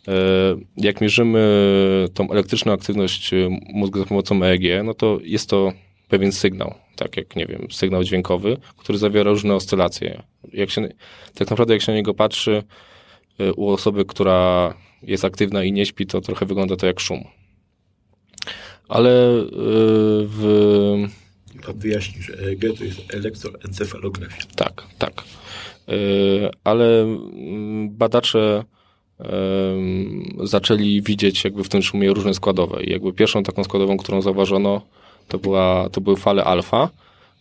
E, 0.07 0.13
jak 0.77 1.01
mierzymy 1.01 2.07
tą 2.13 2.31
elektryczną 2.31 2.71
aktywność 2.71 3.33
e, 3.33 3.49
mózgu 3.73 3.99
za 3.99 4.05
pomocą 4.05 4.43
EEG, 4.43 4.83
no 4.83 4.93
to 4.93 5.19
jest 5.23 5.49
to 5.49 5.73
pewien 6.07 6.31
sygnał, 6.31 6.73
tak 6.95 7.17
jak, 7.17 7.35
nie 7.35 7.45
wiem, 7.45 7.67
sygnał 7.71 8.03
dźwiękowy, 8.03 8.57
który 8.77 8.97
zawiera 8.97 9.31
różne 9.31 9.55
oscylacje. 9.55 10.23
Jak 10.53 10.69
się, 10.69 10.89
tak 11.33 11.49
naprawdę 11.49 11.73
jak 11.73 11.81
się 11.81 11.91
na 11.91 11.95
niego 11.95 12.13
patrzy 12.13 12.63
e, 13.39 13.53
u 13.53 13.69
osoby, 13.69 14.05
która 14.05 14.73
jest 15.03 15.25
aktywna 15.25 15.63
i 15.63 15.71
nie 15.71 15.85
śpi, 15.85 16.05
to 16.05 16.21
trochę 16.21 16.45
wygląda 16.45 16.75
to 16.75 16.85
jak 16.85 16.99
szum. 16.99 17.23
Ale 18.89 19.43
w... 20.25 21.07
Pan 21.65 21.79
wyjaśni, 21.79 22.21
że 22.21 22.33
EEG 22.33 22.77
to 22.77 22.83
jest 22.83 23.13
elektroencefalografia. 23.13 24.43
Tak, 24.55 24.83
tak. 24.97 25.23
Ale 26.63 27.01
mm, 27.01 27.89
badacze 27.89 28.63
zaczęli 30.43 31.01
widzieć 31.01 31.43
jakby 31.43 31.63
w 31.63 31.69
tym 31.69 31.81
szumie 31.81 32.13
różne 32.13 32.33
składowe. 32.33 32.83
I 32.83 32.91
jakby 32.91 33.13
pierwszą 33.13 33.43
taką 33.43 33.63
składową, 33.63 33.97
którą 33.97 34.21
zauważono, 34.21 34.81
to, 35.27 35.39
była, 35.39 35.89
to 35.89 36.01
były 36.01 36.17
fale 36.17 36.43
alfa, 36.43 36.89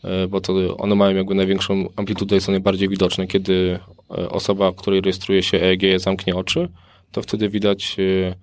e, 0.04 0.28
bo 0.28 0.40
to 0.40 0.76
one 0.76 0.94
mają 0.94 1.16
jakby 1.16 1.34
największą 1.34 1.88
amplitudę 1.96 2.36
i 2.36 2.40
są 2.40 2.52
najbardziej 2.52 2.88
widoczne. 2.88 3.26
Kiedy 3.26 3.78
e, 4.10 4.30
osoba, 4.30 4.72
której 4.72 5.00
rejestruje 5.00 5.42
się 5.42 5.60
EEG 5.60 5.82
zamknie 6.00 6.36
oczy, 6.36 6.68
to 7.12 7.22
wtedy 7.22 7.48
widać 7.48 7.96
e, 7.98 8.34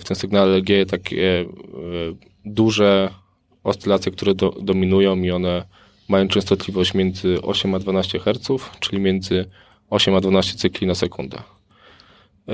tym 0.04 0.16
sygnale 0.16 0.56
EEG 0.56 0.88
takie 0.90 1.44
duże 2.44 3.10
oscylacje, 3.64 4.12
które 4.12 4.34
do, 4.34 4.50
dominują 4.50 5.16
i 5.16 5.30
one 5.30 5.64
mają 6.08 6.28
częstotliwość 6.28 6.94
między 6.94 7.42
8 7.42 7.74
a 7.74 7.78
12 7.78 8.18
Hz, 8.18 8.70
czyli 8.80 9.02
między 9.02 9.44
8 9.90 10.14
a 10.14 10.20
12 10.20 10.54
cykli 10.54 10.86
na 10.86 10.94
sekundę. 10.94 11.38
E, 12.48 12.52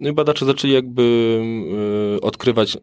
no 0.00 0.08
i 0.08 0.12
badacze 0.12 0.46
zaczęli 0.46 0.72
jakby 0.72 1.40
e, 2.16 2.20
odkrywać 2.20 2.76
e, 2.76 2.80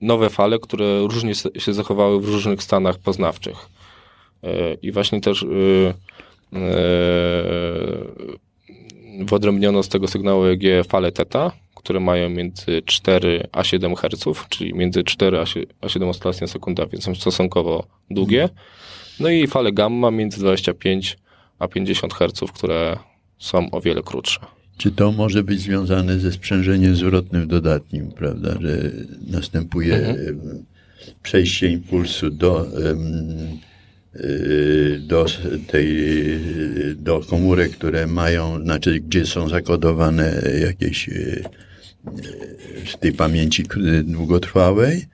nowe 0.00 0.30
fale, 0.30 0.58
które 0.58 1.00
różnie 1.00 1.34
się 1.34 1.72
zachowały 1.72 2.20
w 2.20 2.28
różnych 2.28 2.62
stanach 2.62 2.98
poznawczych. 2.98 3.68
I 4.82 4.92
właśnie 4.92 5.20
też 5.20 5.46
wyodrębniono 9.18 9.82
z 9.82 9.88
tego 9.88 10.08
sygnału 10.08 10.44
EEG 10.44 10.86
fale 10.88 11.12
teta, 11.12 11.52
które 11.74 12.00
mają 12.00 12.30
między 12.30 12.82
4 12.84 13.48
a 13.52 13.64
7 13.64 13.94
Hz, 13.94 14.48
czyli 14.48 14.74
między 14.74 15.04
4 15.04 15.38
a 15.80 15.88
7 15.88 16.08
oscylacji 16.08 16.40
na 16.40 16.46
sekundę, 16.46 16.86
więc 16.92 17.04
są 17.04 17.14
stosunkowo 17.14 17.86
długie. 18.10 18.48
No 19.20 19.28
i 19.28 19.46
fale 19.46 19.72
gamma 19.72 20.10
między 20.10 20.40
25 20.40 21.18
a 21.58 21.68
50 21.68 22.14
Hz, 22.14 22.52
które 22.54 22.98
są 23.38 23.70
o 23.70 23.80
wiele 23.80 24.02
krótsze. 24.02 24.40
Czy 24.76 24.90
to 24.90 25.12
może 25.12 25.42
być 25.42 25.60
związane 25.60 26.18
ze 26.18 26.32
sprzężeniem 26.32 26.96
zwrotnym 26.96 27.48
dodatnim, 27.48 28.12
prawda, 28.12 28.54
że 28.60 28.90
następuje 29.26 29.96
mhm. 29.96 30.64
przejście 31.22 31.68
impulsu 31.68 32.30
do, 32.30 32.66
y, 32.66 32.96
do 35.00 35.26
tej, 35.66 35.88
do 36.96 37.20
komórek, 37.20 37.72
które 37.72 38.06
mają, 38.06 38.62
znaczy 38.62 39.00
gdzie 39.00 39.26
są 39.26 39.48
zakodowane 39.48 40.42
jakieś 40.60 41.08
y, 41.08 41.44
w 42.86 42.96
tej 42.96 43.12
pamięci 43.12 43.64
długotrwałej 44.04 45.06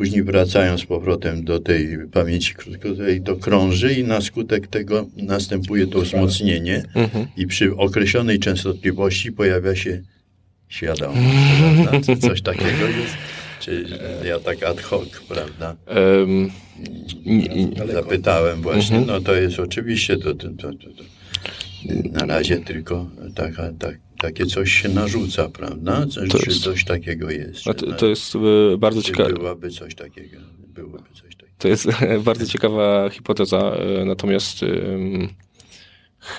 Później 0.00 0.22
wracają 0.22 0.78
z 0.78 0.84
powrotem 0.84 1.44
do 1.44 1.60
tej 1.60 1.98
pamięci 2.12 2.54
krótkotrwałej, 2.54 3.22
to 3.22 3.36
krąży 3.36 3.94
i 3.94 4.04
na 4.04 4.20
skutek 4.20 4.66
tego 4.66 5.06
następuje 5.16 5.86
to 5.86 6.00
wzmocnienie 6.00 6.82
mhm. 6.94 7.26
i 7.36 7.46
przy 7.46 7.76
określonej 7.76 8.38
częstotliwości 8.38 9.32
pojawia 9.32 9.76
się 9.76 10.02
świadomość. 10.68 11.20
Coś 12.28 12.42
takiego 12.42 12.86
jest? 12.86 13.39
Czy 13.60 13.84
ja 14.24 14.38
tak 14.38 14.62
ad 14.62 14.80
hoc, 14.80 15.08
prawda? 15.28 15.76
Um, 15.86 16.50
Zapytałem 17.92 18.62
właśnie, 18.62 18.96
mhm. 18.96 19.16
no 19.16 19.26
to 19.26 19.34
jest 19.34 19.58
oczywiście 19.58 20.16
to, 20.16 20.34
to, 20.34 20.48
to, 20.48 20.72
to 20.72 21.02
na 22.12 22.26
razie 22.26 22.56
tylko 22.58 23.06
taka, 23.34 23.72
tak, 23.78 23.98
takie 24.18 24.46
coś 24.46 24.72
się 24.72 24.88
narzuca, 24.88 25.48
prawda? 25.48 26.06
Coś, 26.06 26.28
to 26.28 26.38
jest, 26.38 26.62
coś 26.62 26.84
takiego 26.84 27.30
jest. 27.30 27.64
To, 27.64 27.74
to, 27.74 28.06
jest 28.06 28.34
e, 28.36 28.78
bardzo 28.78 29.02
ciekawe. 29.02 29.32
Byłoby 29.32 29.70
coś 29.70 29.94
takiego. 29.94 30.36
Byłoby 30.66 31.08
coś 31.22 31.36
takiego. 31.36 31.52
To 31.58 31.68
jest 31.68 31.88
bardzo 32.24 32.46
ciekawa 32.46 33.10
hipoteza, 33.10 33.58
e, 34.00 34.04
natomiast 34.04 34.64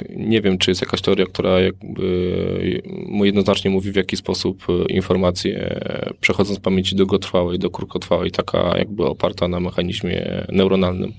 nie 0.09 0.41
wiem, 0.41 0.57
czy 0.57 0.71
jest 0.71 0.81
jakaś 0.81 1.01
teoria, 1.01 1.25
która 1.25 1.59
jakby 1.59 2.81
jednoznacznie 3.23 3.71
mówi, 3.71 3.91
w 3.91 3.95
jaki 3.95 4.17
sposób 4.17 4.63
e, 4.69 4.91
informacje 4.93 5.79
przechodzą 6.21 6.55
z 6.55 6.59
pamięci 6.59 6.95
długotrwałej 6.95 7.59
do 7.59 7.69
krótkotrwałej, 7.69 8.31
taka 8.31 8.77
jakby 8.77 9.05
oparta 9.05 9.47
na 9.47 9.59
mechanizmie 9.59 10.45
neuronalnym. 10.49 11.13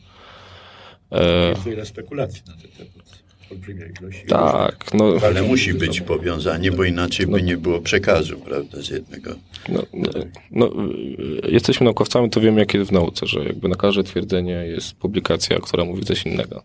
Jest 1.50 1.64
wiele 1.64 1.86
spekulacji 1.86 2.42
na 2.46 2.52
ten 2.52 2.70
temat. 2.70 3.22
Tak, 4.28 4.94
no, 4.94 5.14
Ale 5.26 5.42
musi 5.42 5.74
być 5.74 6.00
powiązanie, 6.00 6.72
bo 6.72 6.84
inaczej 6.84 7.26
by 7.26 7.42
nie 7.42 7.56
było 7.56 7.80
przekazu, 7.80 8.38
prawda, 8.38 8.82
z 8.82 8.88
jednego. 8.88 9.34
no, 9.68 9.82
no, 9.92 10.10
no, 10.50 10.70
jesteśmy 11.48 11.84
naukowcami, 11.84 12.30
to 12.30 12.40
wiemy, 12.40 12.60
jak 12.60 12.74
jest 12.74 12.90
w 12.90 12.92
nauce, 12.92 13.26
że 13.26 13.44
jakby 13.44 13.68
na 13.68 13.76
każde 13.76 14.02
twierdzenie 14.02 14.52
jest 14.52 14.94
publikacja, 14.94 15.58
która 15.58 15.84
mówi 15.84 16.04
coś 16.04 16.26
innego. 16.26 16.62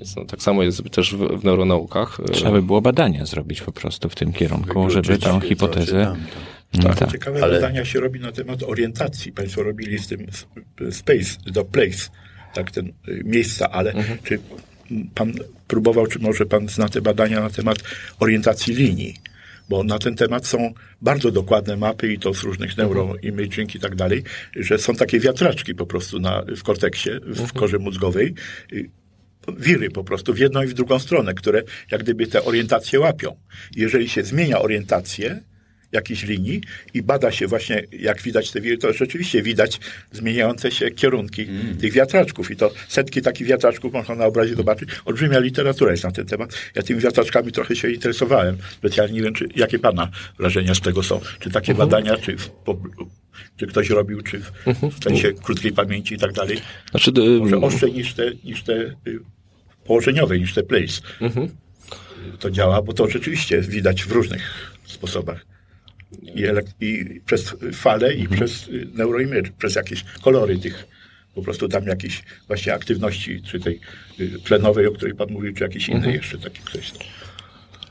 Więc 0.00 0.16
no, 0.16 0.24
tak 0.24 0.42
samo 0.42 0.62
jest 0.62 0.90
też 0.90 1.14
w, 1.14 1.40
w 1.40 1.44
neuronaukach. 1.44 2.18
Trzeba 2.32 2.50
by 2.50 2.62
było 2.62 2.80
badania 2.80 3.26
zrobić 3.26 3.62
po 3.62 3.72
prostu 3.72 4.08
w 4.08 4.14
tym 4.14 4.32
kierunku, 4.32 4.90
żeby 4.90 5.02
Wykluczyć 5.02 5.24
tą 5.24 5.40
to, 5.40 5.46
hipotezę... 5.46 6.04
tamto. 6.04 6.36
Mm, 6.74 6.96
tak. 6.96 7.12
Ciekawe 7.12 7.42
Ale- 7.42 7.54
badania 7.54 7.84
się 7.84 8.00
robi 8.00 8.20
na 8.20 8.32
temat 8.32 8.62
orientacji. 8.62 9.32
Państwo 9.32 9.62
robili 9.62 9.98
z 9.98 10.08
tym 10.08 10.26
space, 10.90 11.36
do 11.46 11.64
place, 11.64 12.10
tak, 12.54 12.70
ten 12.70 12.92
y, 13.08 13.22
miejsca, 13.24 13.70
ale 13.70 13.92
czy 14.24 14.38
pan 15.14 15.32
próbował, 15.68 16.06
czy 16.06 16.18
może 16.18 16.46
pan 16.46 16.68
zna 16.68 16.88
te 16.88 17.00
badania 17.00 17.40
na 17.40 17.50
temat 17.50 17.78
orientacji 18.20 18.74
linii? 18.74 19.14
Bo 19.68 19.84
na 19.84 19.98
ten 19.98 20.16
temat 20.16 20.46
są 20.46 20.72
bardzo 21.02 21.30
dokładne 21.30 21.76
mapy 21.76 22.12
i 22.12 22.18
to 22.18 22.34
z 22.34 22.42
różnych 22.42 22.76
neuroimaging 22.76 23.74
i 23.74 23.80
tak 23.80 23.94
dalej, 23.94 24.22
że 24.56 24.78
są 24.78 24.94
takie 24.94 25.20
wiatraczki 25.20 25.74
po 25.74 25.86
prostu 25.86 26.18
na, 26.18 26.42
w 26.56 26.62
korteksie, 26.62 27.10
w 27.26 27.52
korze 27.52 27.78
mózgowej, 27.78 28.34
y, 28.72 28.90
wiry 29.58 29.90
po 29.90 30.04
prostu 30.04 30.34
w 30.34 30.38
jedną 30.38 30.62
i 30.62 30.66
w 30.66 30.74
drugą 30.74 30.98
stronę, 30.98 31.34
które 31.34 31.62
jak 31.90 32.02
gdyby 32.02 32.26
te 32.26 32.44
orientacje 32.44 33.00
łapią. 33.00 33.36
Jeżeli 33.76 34.08
się 34.08 34.24
zmienia 34.24 34.58
orientację 34.58 35.40
jakiejś 35.92 36.22
linii 36.22 36.60
i 36.94 37.02
bada 37.02 37.32
się 37.32 37.46
właśnie, 37.46 37.82
jak 37.92 38.22
widać 38.22 38.50
te 38.50 38.60
wiry, 38.60 38.78
to 38.78 38.92
rzeczywiście 38.92 39.42
widać 39.42 39.80
zmieniające 40.12 40.70
się 40.70 40.90
kierunki 40.90 41.46
tych 41.80 41.92
wiatraczków. 41.92 42.50
I 42.50 42.56
to 42.56 42.72
setki 42.88 43.22
takich 43.22 43.46
wiatraczków 43.46 43.92
można 43.92 44.14
na 44.14 44.26
obrazie 44.26 44.54
zobaczyć. 44.54 44.88
Olbrzymia 45.04 45.38
literatura 45.38 45.90
jest 45.90 46.04
na 46.04 46.10
ten 46.10 46.26
temat. 46.26 46.54
Ja 46.74 46.82
tymi 46.82 47.00
wiatraczkami 47.00 47.52
trochę 47.52 47.76
się 47.76 47.90
interesowałem. 47.90 48.56
Specjalnie 48.70 49.14
nie 49.14 49.22
wiem, 49.22 49.34
czy, 49.34 49.48
jakie 49.56 49.78
pana 49.78 50.08
wrażenia 50.38 50.74
z 50.74 50.80
tego 50.80 51.02
są. 51.02 51.20
Czy 51.38 51.50
takie 51.50 51.74
badania, 51.74 52.16
czy, 52.16 52.36
w, 52.36 52.50
po, 52.50 52.80
czy 53.56 53.66
ktoś 53.66 53.90
robił, 53.90 54.22
czy 54.22 54.38
w, 54.38 54.52
w 55.00 55.04
sensie 55.04 55.32
krótkiej 55.32 55.72
pamięci 55.72 56.14
i 56.14 56.18
tak 56.18 56.32
dalej. 56.32 56.58
Znaczy, 56.90 57.10
y, 57.18 57.38
Może 57.38 57.56
ostrzej 57.56 57.92
niż 57.92 58.14
te, 58.14 58.30
niż 58.44 58.62
te 58.62 58.94
y, 59.86 59.88
położeniowe, 59.88 60.38
niż 60.38 60.54
te 60.54 60.62
place. 60.62 61.00
Mhm. 61.20 61.46
Y, 62.34 62.38
To 62.38 62.50
działa, 62.50 62.82
bo 62.82 62.92
to 62.92 63.10
rzeczywiście 63.10 63.60
widać 63.60 64.04
w 64.04 64.12
różnych 64.12 64.72
sposobach. 64.84 65.46
I, 66.22 66.42
i 66.80 67.20
przez 67.26 67.54
fale, 67.72 68.14
i 68.14 68.20
Mhm. 68.20 68.36
przez 68.36 68.68
y, 68.68 68.86
neuroimage, 68.94 69.50
przez 69.58 69.74
jakieś 69.74 70.04
kolory 70.22 70.58
tych, 70.58 70.86
po 71.34 71.42
prostu 71.42 71.68
tam 71.68 71.86
jakieś 71.86 72.22
właśnie 72.46 72.74
aktywności, 72.74 73.42
czy 73.42 73.60
tej 73.60 73.80
y, 74.20 74.38
tlenowej, 74.44 74.86
o 74.86 74.92
której 74.92 75.14
pan 75.14 75.28
mówił, 75.30 75.52
czy 75.54 75.62
jakieś 75.64 75.88
Mhm. 75.90 76.04
inne 76.04 76.16
jeszcze 76.16 76.38
takie 76.38 76.60
kwestie. 76.64 77.04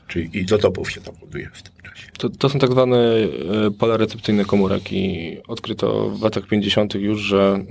Czy 0.08 0.20
izotopów 0.22 0.90
się 0.92 1.00
tam 1.00 1.14
buduje 1.16 1.50
w 1.52 1.62
tym 1.62 1.72
czasie. 1.90 2.06
To, 2.18 2.28
to 2.30 2.48
są 2.48 2.58
tak 2.58 2.70
zwane 2.70 2.96
e, 2.98 3.70
pola 3.78 3.96
recepcyjne 3.96 4.44
komórek 4.44 4.92
i 4.92 5.36
odkryto 5.48 6.10
w 6.10 6.22
latach 6.22 6.46
50. 6.46 6.94
już, 6.94 7.20
że 7.20 7.64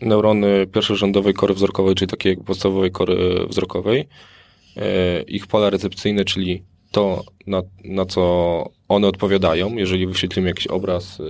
neurony 0.00 0.66
pierwszorządowej 0.66 1.34
kory 1.34 1.54
wzrokowej, 1.54 1.94
czyli 1.94 2.10
takiej 2.10 2.30
jak 2.30 2.44
podstawowej 2.44 2.90
kory 2.90 3.46
wzrokowej, 3.48 4.08
e, 4.76 5.22
ich 5.22 5.46
pola 5.46 5.70
recepcyjne, 5.70 6.24
czyli 6.24 6.62
to, 6.90 7.24
na, 7.46 7.62
na 7.84 8.06
co 8.06 8.20
one 8.88 9.08
odpowiadają, 9.08 9.76
jeżeli 9.76 10.06
wyświetlimy 10.06 10.48
jakiś 10.48 10.66
obraz 10.66 11.18
e, 11.20 11.24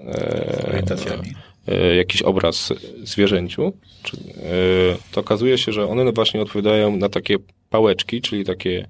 e, 0.00 0.68
Orientacjami. 0.68 1.28
e, 1.68 1.96
jakiś 1.96 2.22
obraz 2.22 2.72
zwierzęciu, 3.02 3.62
e, 3.66 3.72
to 5.12 5.20
okazuje 5.20 5.58
się, 5.58 5.72
że 5.72 5.88
one 5.88 6.12
właśnie 6.12 6.42
odpowiadają 6.42 6.96
na 6.96 7.08
takie 7.08 7.36
pałeczki, 7.70 8.20
czyli 8.20 8.44
takie 8.44 8.88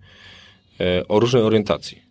e, 0.81 1.09
o 1.09 1.21
różnej 1.21 1.43
orientacji. 1.43 2.07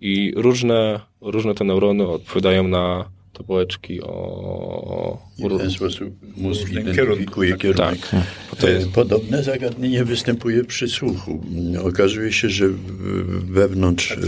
I 0.00 0.32
różne, 0.36 1.00
różne 1.20 1.54
te 1.54 1.64
neurony 1.64 2.08
odpowiadają 2.08 2.68
na 2.68 3.13
te 3.34 3.44
pałeczki 3.44 4.02
o... 4.02 5.18
I 5.38 5.48
w 5.48 5.58
ten 5.58 5.70
sposób 5.70 6.14
mózg 6.36 6.70
identyfikuje 6.70 7.56
kierunku, 7.56 7.62
kierunek. 7.62 8.08
Tak. 8.08 8.24
To 8.58 8.68
jest, 8.68 8.86
E, 8.86 8.90
Podobne 8.90 9.42
zagadnienie 9.42 10.04
występuje 10.04 10.64
przy 10.64 10.88
słuchu. 10.88 11.44
Okazuje 11.82 12.32
się, 12.32 12.50
że 12.50 12.68
wewnątrz 13.44 14.08
Tak, 14.08 14.18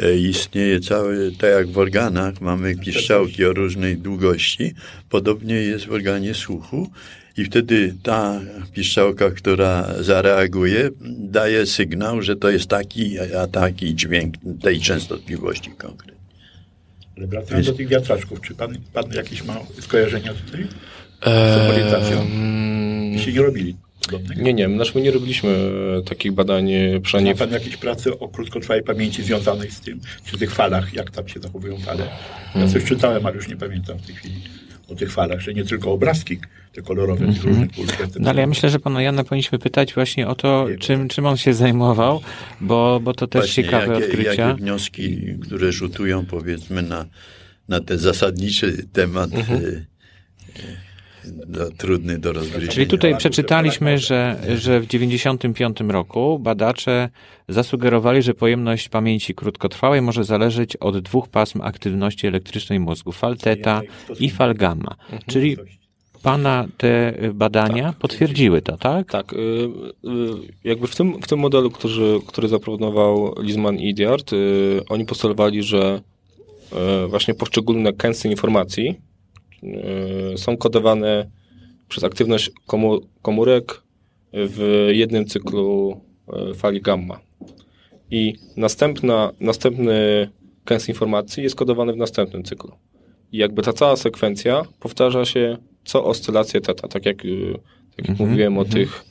e, 0.00 0.06
e, 0.06 0.18
istnieje 0.18 0.80
cały, 0.80 1.32
tak 1.38 1.50
jak 1.50 1.68
w 1.68 1.78
organach, 1.78 2.40
mamy 2.40 2.76
piszczałki 2.76 3.44
o 3.44 3.52
różnej 3.52 3.96
długości, 3.96 4.74
podobnie 5.10 5.54
jest 5.54 5.86
w 5.86 5.92
organie 5.92 6.34
słuchu 6.34 6.90
i 7.36 7.44
wtedy 7.44 7.94
ta 8.02 8.40
piszczałka, 8.74 9.30
która 9.30 9.94
zareaguje, 10.00 10.90
daje 11.18 11.66
sygnał, 11.66 12.22
że 12.22 12.36
to 12.36 12.50
jest 12.50 12.66
taki, 12.66 13.18
a 13.20 13.46
taki 13.46 13.94
dźwięk 13.94 14.34
tej 14.62 14.80
częstotliwości 14.80 15.70
konkretnej. 15.70 16.17
Ale 17.18 17.26
wracając 17.26 17.66
do 17.66 17.72
tych 17.72 17.88
wiatraczków, 17.88 18.40
czy 18.40 18.54
pan, 18.54 18.78
pan 18.92 19.04
jakieś 19.12 19.44
ma 19.44 19.56
skojarzenia 19.80 20.34
tutaj? 20.34 20.66
Z 21.22 21.26
Eee, 21.26 21.70
orientacją? 21.70 22.20
mm, 22.20 23.12
Jeśli 23.12 23.34
nie 23.34 23.42
robili 23.42 23.76
podobnych? 24.04 24.38
nie, 24.38 24.54
nie, 24.54 24.68
znaczy 24.68 24.92
my 24.94 25.00
nie 25.00 25.10
robiliśmy 25.10 25.50
e, 25.98 26.02
takich 26.02 26.32
badań, 26.32 26.72
e, 26.72 27.00
przynajmniej 27.00 27.34
Ma 27.34 27.38
pan 27.38 27.52
jakieś 27.52 27.76
prace 27.76 28.18
o 28.18 28.28
krótkotrwałej 28.28 28.82
pamięci 28.82 29.22
związanej 29.22 29.70
z 29.70 29.80
tym, 29.80 30.00
czy 30.24 30.38
tych 30.38 30.54
falach, 30.54 30.94
jak 30.94 31.10
tam 31.10 31.28
się 31.28 31.40
zachowują 31.40 31.78
fale? 31.78 32.08
Ja 32.54 32.68
coś 32.68 32.84
czytałem, 32.84 33.26
ale 33.26 33.36
już 33.36 33.48
nie 33.48 33.56
pamiętam 33.56 33.98
w 33.98 34.06
tej 34.06 34.14
chwili 34.14 34.34
o 34.88 34.94
tych 34.94 35.12
falach, 35.12 35.40
że 35.40 35.54
nie 35.54 35.64
tylko 35.64 35.92
obrazki, 35.92 36.38
te 36.72 36.82
kolorowe, 36.82 37.26
tych 37.26 37.44
różnych 37.44 37.70
pulsów. 37.70 38.08
No 38.20 38.30
ale 38.30 38.40
ja 38.40 38.46
myślę, 38.46 38.70
że 38.70 38.78
pana 38.78 39.02
Jana 39.02 39.24
powinniśmy 39.24 39.58
pytać 39.58 39.94
właśnie 39.94 40.28
o 40.28 40.34
to, 40.34 40.66
czym, 40.80 41.08
czym 41.08 41.26
on 41.26 41.36
się 41.36 41.54
zajmował, 41.54 42.20
bo, 42.60 43.00
bo 43.00 43.14
to 43.14 43.26
też 43.26 43.42
Właśnie, 43.42 43.64
ciekawe 43.64 43.94
jakie, 43.94 44.06
odkrycia. 44.06 44.48
Jakie 44.48 44.62
wnioski, 44.62 45.18
które 45.42 45.72
rzutują 45.72 46.26
powiedzmy 46.26 46.82
na, 46.82 47.06
na 47.68 47.80
ten 47.80 47.98
zasadniczy 47.98 48.86
temat 48.92 49.30
e, 49.34 49.36
e, 49.38 50.87
do, 51.32 51.70
trudny 51.70 52.18
do 52.18 52.32
rozgryzienia. 52.32 52.72
Czyli 52.72 52.86
tutaj 52.86 53.16
przeczytaliśmy, 53.16 53.98
że, 53.98 54.36
że 54.56 54.80
w 54.80 54.86
95 54.86 55.80
roku 55.88 56.38
badacze 56.38 57.08
zasugerowali, 57.48 58.22
że 58.22 58.34
pojemność 58.34 58.88
pamięci 58.88 59.34
krótkotrwałej 59.34 60.02
może 60.02 60.24
zależeć 60.24 60.76
od 60.76 60.98
dwóch 60.98 61.28
pasm 61.28 61.60
aktywności 61.62 62.26
elektrycznej 62.26 62.80
mózgu, 62.80 63.12
fal 63.12 63.36
teta 63.36 63.80
i 64.20 64.30
fal 64.30 64.54
gamma. 64.54 64.96
Czyli 65.26 65.56
pana 66.22 66.66
te 66.76 67.14
badania 67.34 67.94
potwierdziły 67.98 68.62
to, 68.62 68.76
tak? 68.76 69.10
Tak, 69.10 69.32
y, 69.32 69.36
y, 69.36 69.68
jakby 70.64 70.86
w 70.86 70.96
tym, 70.96 71.22
w 71.22 71.26
tym 71.26 71.38
modelu, 71.38 71.70
który, 71.70 72.20
który 72.26 72.48
zaproponował 72.48 73.34
Lisman 73.42 73.76
i 73.76 73.94
Diard, 73.94 74.32
y, 74.32 74.80
oni 74.88 75.04
postulowali, 75.04 75.62
że 75.62 76.00
właśnie 77.08 77.34
poszczególne 77.34 77.92
kęsy 77.92 78.28
informacji 78.28 79.00
są 80.36 80.56
kodowane 80.56 81.30
przez 81.88 82.04
aktywność 82.04 82.50
komórek 83.22 83.82
w 84.32 84.88
jednym 84.92 85.26
cyklu 85.26 86.00
y, 86.50 86.54
fali 86.54 86.80
gamma. 86.80 87.20
I 88.10 88.34
następna, 88.56 89.32
następny 89.40 90.28
kęs 90.64 90.88
informacji 90.88 91.42
jest 91.42 91.56
kodowany 91.56 91.92
w 91.92 91.96
następnym 91.96 92.44
cyklu. 92.44 92.72
I 93.32 93.38
jakby 93.38 93.62
ta 93.62 93.72
cała 93.72 93.96
sekwencja 93.96 94.62
powtarza 94.80 95.24
się 95.24 95.56
co 95.84 96.04
oscylację 96.04 96.60
teta, 96.60 96.88
tak 96.88 97.06
jak, 97.06 97.24
y, 97.24 97.58
tak 97.96 98.08
jak 98.08 98.18
mówiłem 98.18 98.58
o 98.58 98.64
tych 98.64 99.04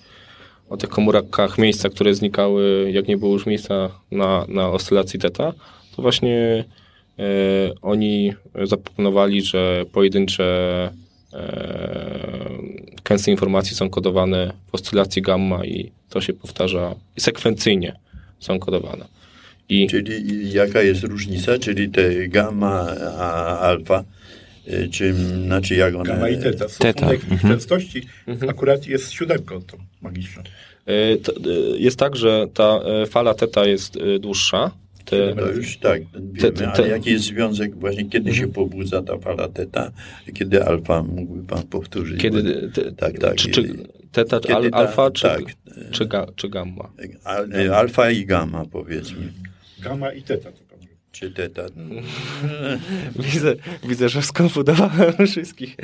o 0.69 0.77
tych 0.77 0.89
komórkach 0.89 1.57
miejsca, 1.57 1.89
które 1.89 2.13
znikały, 2.13 2.91
jak 2.91 3.07
nie 3.07 3.17
było 3.17 3.33
już 3.33 3.45
miejsca 3.45 3.89
na, 4.11 4.45
na 4.47 4.69
oscylacji 4.69 5.19
teta, 5.19 5.53
to 5.95 6.01
właśnie 6.01 6.37
e, 6.37 6.86
oni 7.81 8.33
zaproponowali, 8.63 9.41
że 9.41 9.85
pojedyncze 9.91 10.89
e, 11.33 12.49
kęsy 13.03 13.31
informacji 13.31 13.75
są 13.75 13.89
kodowane 13.89 14.53
w 14.71 14.75
oscylacji 14.75 15.21
gamma 15.21 15.65
i 15.65 15.91
to 16.09 16.21
się 16.21 16.33
powtarza 16.33 16.95
i 17.17 17.21
sekwencyjnie 17.21 17.99
są 18.39 18.59
kodowane. 18.59 19.05
I 19.69 19.87
Czyli 19.87 20.51
jaka 20.51 20.81
jest 20.81 21.03
różnica? 21.03 21.57
Czyli 21.59 21.89
te 21.89 22.27
gamma, 22.27 22.95
a 23.17 23.59
alfa, 23.59 24.03
e, 24.67 24.87
czy 24.87 25.13
znaczy 25.13 25.75
jak 25.75 25.95
one... 25.95 26.03
Gamma 26.03 26.29
i 26.29 26.37
teta. 26.37 26.65
Teta, 26.79 26.99
Stosunek 26.99 27.23
mhm. 27.23 27.53
częstości 27.53 28.01
akurat 28.49 28.87
jest 28.87 29.11
siódemką 29.11 29.61
tą 29.61 29.77
magiczną. 30.01 30.43
e, 30.85 31.17
to, 31.17 31.31
e, 31.31 31.77
jest 31.77 31.99
tak, 31.99 32.15
że 32.15 32.47
ta 32.53 32.79
e, 33.03 33.05
fala 33.05 33.33
teta 33.33 33.65
jest 33.65 33.97
e, 33.97 34.19
dłuższa. 34.19 34.71
Te, 35.09 35.35
To 35.35 35.51
już 35.51 35.77
tak, 35.77 36.01
wiemy, 36.13 36.37
Te- 36.39 36.51
te- 36.51 36.67
te- 36.67 36.71
ale 36.83 36.87
jaki 36.87 37.09
jest 37.11 37.25
związek 37.25 37.75
właśnie, 37.79 38.03
kiedy 38.09 38.29
Mhm. 38.29 38.35
się 38.35 38.53
pobudza 38.53 39.01
ta 39.03 39.17
fala 39.17 39.47
teta, 39.47 39.91
kiedy 40.33 40.63
alfa, 40.65 41.03
mógłby 41.03 41.47
pan 41.47 41.63
powtórzyć? 41.63 42.21
kiedy, 42.21 42.71
te, 42.73 42.91
Tak, 42.91 43.19
tak. 43.19 43.35
Czy, 43.35 43.49
czy 43.51 43.73
teta, 44.11 44.39
Kiedy 44.39 44.55
al, 44.55 44.69
ta- 44.69 44.77
alfa, 44.77 45.11
czy, 45.11 45.21
tak. 45.23 45.41
czy, 45.91 46.05
ga, 46.05 46.27
czy 46.35 46.49
gamma? 46.49 46.89
Al, 47.23 47.49
alfa 47.73 48.11
i 48.11 48.25
gamma 48.25 48.65
powiedzmy. 48.71 49.33
Gamma 49.79 50.11
i 50.13 50.21
teta 50.21 50.51
to 50.51 50.57
pan 50.69 50.79
mówi. 50.79 50.87
Czy 51.11 51.31
teta? 51.31 51.63
widzę, 53.33 53.55
widzę, 53.87 54.09
że 54.09 54.21
skonfundowałem 54.21 55.13
wszystkich. 55.27 55.75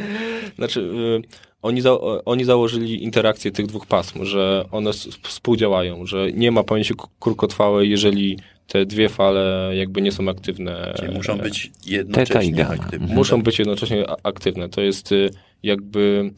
Znaczy, 0.56 0.80
y, 0.82 1.22
oni, 1.62 1.82
za, 1.82 1.92
oni 2.26 2.44
założyli 2.44 3.04
interakcję 3.04 3.52
tych 3.52 3.66
dwóch 3.66 3.86
pasm, 3.88 4.26
że 4.26 4.66
one 4.72 4.92
współdziałają, 5.24 6.06
że 6.06 6.32
nie 6.32 6.52
ma 6.52 6.64
pamięci 6.64 6.94
krótkotrwałej, 7.20 7.90
jeżeli 7.90 8.38
te 8.68 8.86
dwie 8.86 9.10
fale 9.10 9.72
jakby 9.76 10.02
nie 10.02 10.12
są 10.12 10.30
aktywne. 10.30 10.94
Czyli 10.98 11.14
muszą 11.14 11.38
być 11.38 11.68
Teta 11.68 11.90
i 11.90 11.94
jednocześnie 11.94 12.52
gamma. 12.52 12.74
aktywne. 12.74 13.16
Muszą 13.16 13.42
być 13.42 13.60
jednocześnie 13.60 14.06
aktywne. 14.24 14.70
To 14.70 14.82
jest 14.82 15.12
y, 15.12 15.30
jakby 15.64 16.32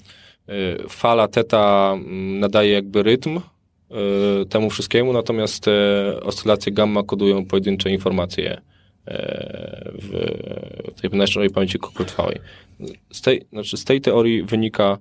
y, 0.49 0.89
fala 0.89 1.27
teta 1.27 1.93
mm, 1.93 2.39
nadaje 2.39 2.71
jakby 2.71 3.03
rytm 3.03 3.37
y, 3.37 4.45
temu 4.45 4.69
wszystkiemu, 4.69 5.13
natomiast 5.13 5.63
te 5.63 5.73
oscylacje 6.23 6.71
gamma 6.71 7.03
kodują 7.03 7.45
pojedyncze 7.45 7.89
informacje 7.89 8.61
w 10.01 11.01
tej 11.01 11.09
naszej 11.09 11.49
pamięci 11.49 11.79
krótkotrwałej. 11.79 12.39
Z 13.11 13.21
tej, 13.21 13.45
znaczy 13.53 13.77
z 13.77 13.85
tej 13.85 14.01
teorii 14.01 14.43
wynika 14.43 14.97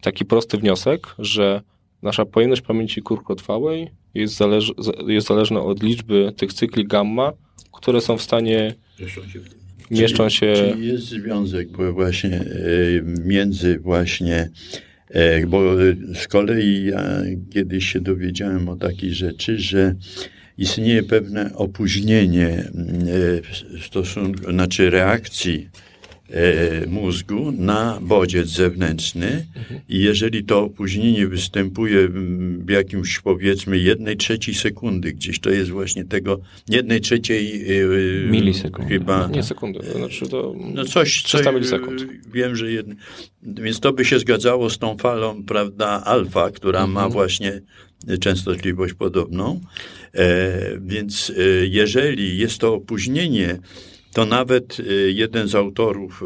taki 0.00 0.24
prosty 0.24 0.58
wniosek, 0.58 1.14
że 1.18 1.62
nasza 2.04 2.24
pojemność 2.24 2.62
pamięci 2.62 3.02
krótkotrwałej 3.02 3.90
jest, 4.14 4.36
zależ, 4.36 4.72
jest 5.06 5.26
zależna 5.26 5.60
od 5.60 5.82
liczby 5.82 6.32
tych 6.36 6.52
cykli 6.52 6.86
gamma, 6.86 7.32
które 7.72 8.00
są 8.00 8.18
w 8.18 8.22
stanie 8.22 8.74
mieszczą 9.90 10.28
się 10.28 10.54
Czyli 10.56 10.86
jest 10.86 11.04
związek 11.04 11.68
bo 11.68 11.92
właśnie 11.92 12.30
e, 12.30 12.44
między 13.24 13.78
właśnie, 13.78 14.50
e, 15.08 15.46
bo 15.46 15.76
z 16.14 16.28
kolei 16.28 16.84
ja 16.84 17.02
kiedyś 17.50 17.92
się 17.92 18.00
dowiedziałem 18.00 18.68
o 18.68 18.76
takiej 18.76 19.14
rzeczy, 19.14 19.58
że 19.58 19.94
istnieje 20.58 21.02
pewne 21.02 21.54
opóźnienie 21.54 22.48
e, 22.48 22.70
w 23.80 23.86
stosunku, 23.86 24.52
znaczy 24.52 24.90
reakcji 24.90 25.68
e, 26.30 26.86
mózgu 26.86 27.52
na 27.52 27.98
bodziec 28.02 28.48
zewnętrzny 28.48 29.46
i 29.88 29.98
jeżeli 29.98 30.44
to 30.44 30.62
opóźnienie 30.62 31.26
występuje 31.26 32.00
mm, 32.00 32.66
w 32.66 32.70
jakimś 32.70 33.20
powiedzmy 33.20 33.78
jednej 33.78 34.16
trzeciej 34.16 34.54
sekundy, 34.54 35.12
gdzieś 35.12 35.38
to 35.40 35.50
jest 35.50 35.70
właśnie 35.70 36.04
tego 36.04 36.40
jednej 36.68 37.00
trzeciej 37.00 37.62
e, 38.26 38.30
Milisekundy. 38.30 38.88
chyba 38.94 39.26
Nie 39.28 39.42
sekundy, 39.42 39.78
to 39.80 39.98
znaczy 39.98 40.28
to... 40.28 40.54
no 40.74 40.84
coś, 40.84 41.22
300 41.22 41.44
coś 41.44 41.54
milisekund. 41.54 42.00
y, 42.02 42.06
Wiem, 42.32 42.56
że 42.56 42.72
jedno, 42.72 42.94
więc 43.42 43.80
to 43.80 43.92
by 43.92 44.04
się 44.04 44.18
zgadzało 44.18 44.70
z 44.70 44.78
tą 44.78 44.96
falą, 44.96 45.44
prawda, 45.44 46.02
alfa, 46.04 46.50
która 46.50 46.78
Mhm. 46.84 46.90
ma 46.92 47.08
właśnie 47.08 47.60
częstotliwość 48.20 48.94
podobną. 48.94 49.60
E, 50.14 50.78
więc 50.80 51.32
e, 51.38 51.66
jeżeli 51.66 52.38
jest 52.38 52.58
to 52.58 52.74
opóźnienie, 52.74 53.58
to 54.14 54.26
nawet 54.26 54.76
e, 54.80 54.92
jeden 54.92 55.48
z 55.48 55.54
autorów 55.54 56.22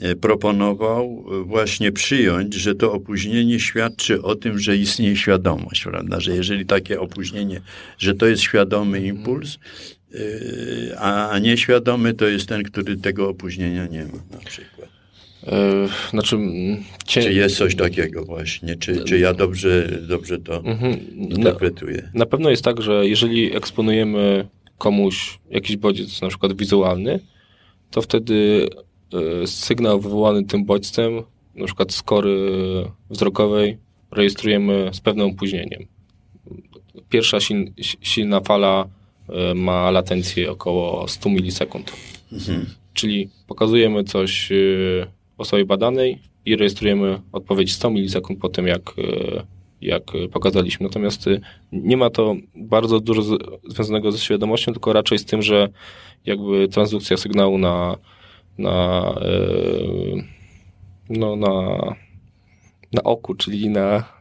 e, 0.00 0.08
e, 0.08 0.16
proponował 0.16 1.24
właśnie 1.44 1.92
przyjąć, 1.92 2.54
że 2.54 2.74
to 2.74 2.92
opóźnienie 2.92 3.60
świadczy 3.60 4.22
o 4.22 4.34
tym, 4.34 4.58
że 4.58 4.76
istnieje 4.76 5.16
świadomość, 5.16 5.84
prawda, 5.84 6.20
że 6.20 6.36
jeżeli 6.36 6.66
takie 6.66 7.00
opóźnienie, 7.00 7.60
że 7.98 8.14
to 8.14 8.26
jest 8.26 8.42
świadomy 8.42 9.00
impuls, 9.00 9.58
e, 10.14 11.00
a 11.00 11.38
nieświadomy 11.38 12.14
to 12.14 12.28
jest 12.28 12.48
ten, 12.48 12.62
który 12.62 12.96
tego 12.96 13.28
opóźnienia 13.28 13.86
nie 13.86 14.04
ma 14.04 14.36
na 14.36 14.38
przykład. 14.46 14.88
E, 15.46 15.88
znaczy... 16.10 16.36
Cie... 17.06 17.22
Czy 17.22 17.32
jest 17.32 17.56
coś 17.56 17.74
takiego 17.74 18.24
właśnie? 18.24 18.76
Czy, 18.76 19.04
czy 19.04 19.18
ja 19.18 19.34
dobrze, 19.34 19.88
dobrze 20.08 20.38
to 20.38 20.56
Mhm. 20.64 20.92
Na, 21.16 21.36
interpretuję? 21.36 22.10
na 22.14 22.26
pewno 22.26 22.50
jest 22.50 22.64
tak, 22.64 22.82
że 22.82 23.06
jeżeli 23.06 23.56
eksponujemy 23.56 24.48
komuś 24.80 25.38
jakiś 25.50 25.76
bodziec, 25.76 26.20
na 26.20 26.28
przykład 26.28 26.56
wizualny, 26.56 27.20
to 27.90 28.02
wtedy 28.02 28.68
e, 29.42 29.46
sygnał 29.46 30.00
wywołany 30.00 30.44
tym 30.44 30.64
bodźcem, 30.64 31.22
na 31.54 31.66
przykład 31.66 31.92
z 31.92 32.02
kory 32.02 32.36
wzrokowej, 33.10 33.78
rejestrujemy 34.10 34.90
z 34.92 35.00
pewnym 35.00 35.26
opóźnieniem. 35.30 35.86
Pierwsza 37.08 37.40
siln, 37.40 37.72
silna 38.00 38.40
fala 38.40 38.88
e, 39.28 39.54
ma 39.54 39.90
latencję 39.90 40.50
około 40.50 41.08
100 41.08 41.30
milisekund. 41.30 41.92
Czyli 42.94 43.28
pokazujemy 43.46 44.04
coś 44.04 44.52
e, 44.52 44.56
osobie 45.38 45.64
badanej 45.64 46.18
i 46.46 46.56
rejestrujemy 46.56 47.20
odpowiedź 47.32 47.72
100 47.72 47.90
milisekund 47.90 48.40
po 48.40 48.48
tym, 48.48 48.66
jak, 48.66 48.94
jak 49.80 50.02
pokazaliśmy. 50.32 50.86
Natomiast 50.86 51.26
e, 51.26 51.40
nie 51.72 51.96
ma 51.96 52.10
to 52.10 52.36
bardzo 52.54 53.00
dużo 53.00 53.22
związanego 53.64 54.12
ze 54.12 54.18
świadomością, 54.18 54.72
tylko 54.72 54.92
raczej 54.92 55.18
z 55.18 55.24
tym, 55.24 55.42
że 55.42 55.68
jakby 56.26 56.68
transdukcja 56.68 57.16
sygnału 57.16 57.58
na, 57.58 57.96
na, 58.58 59.00
e, 59.22 59.40
no, 61.08 61.36
na, 61.36 61.78
na 62.92 63.02
oku, 63.04 63.34
czyli 63.34 63.70
na 63.70 64.19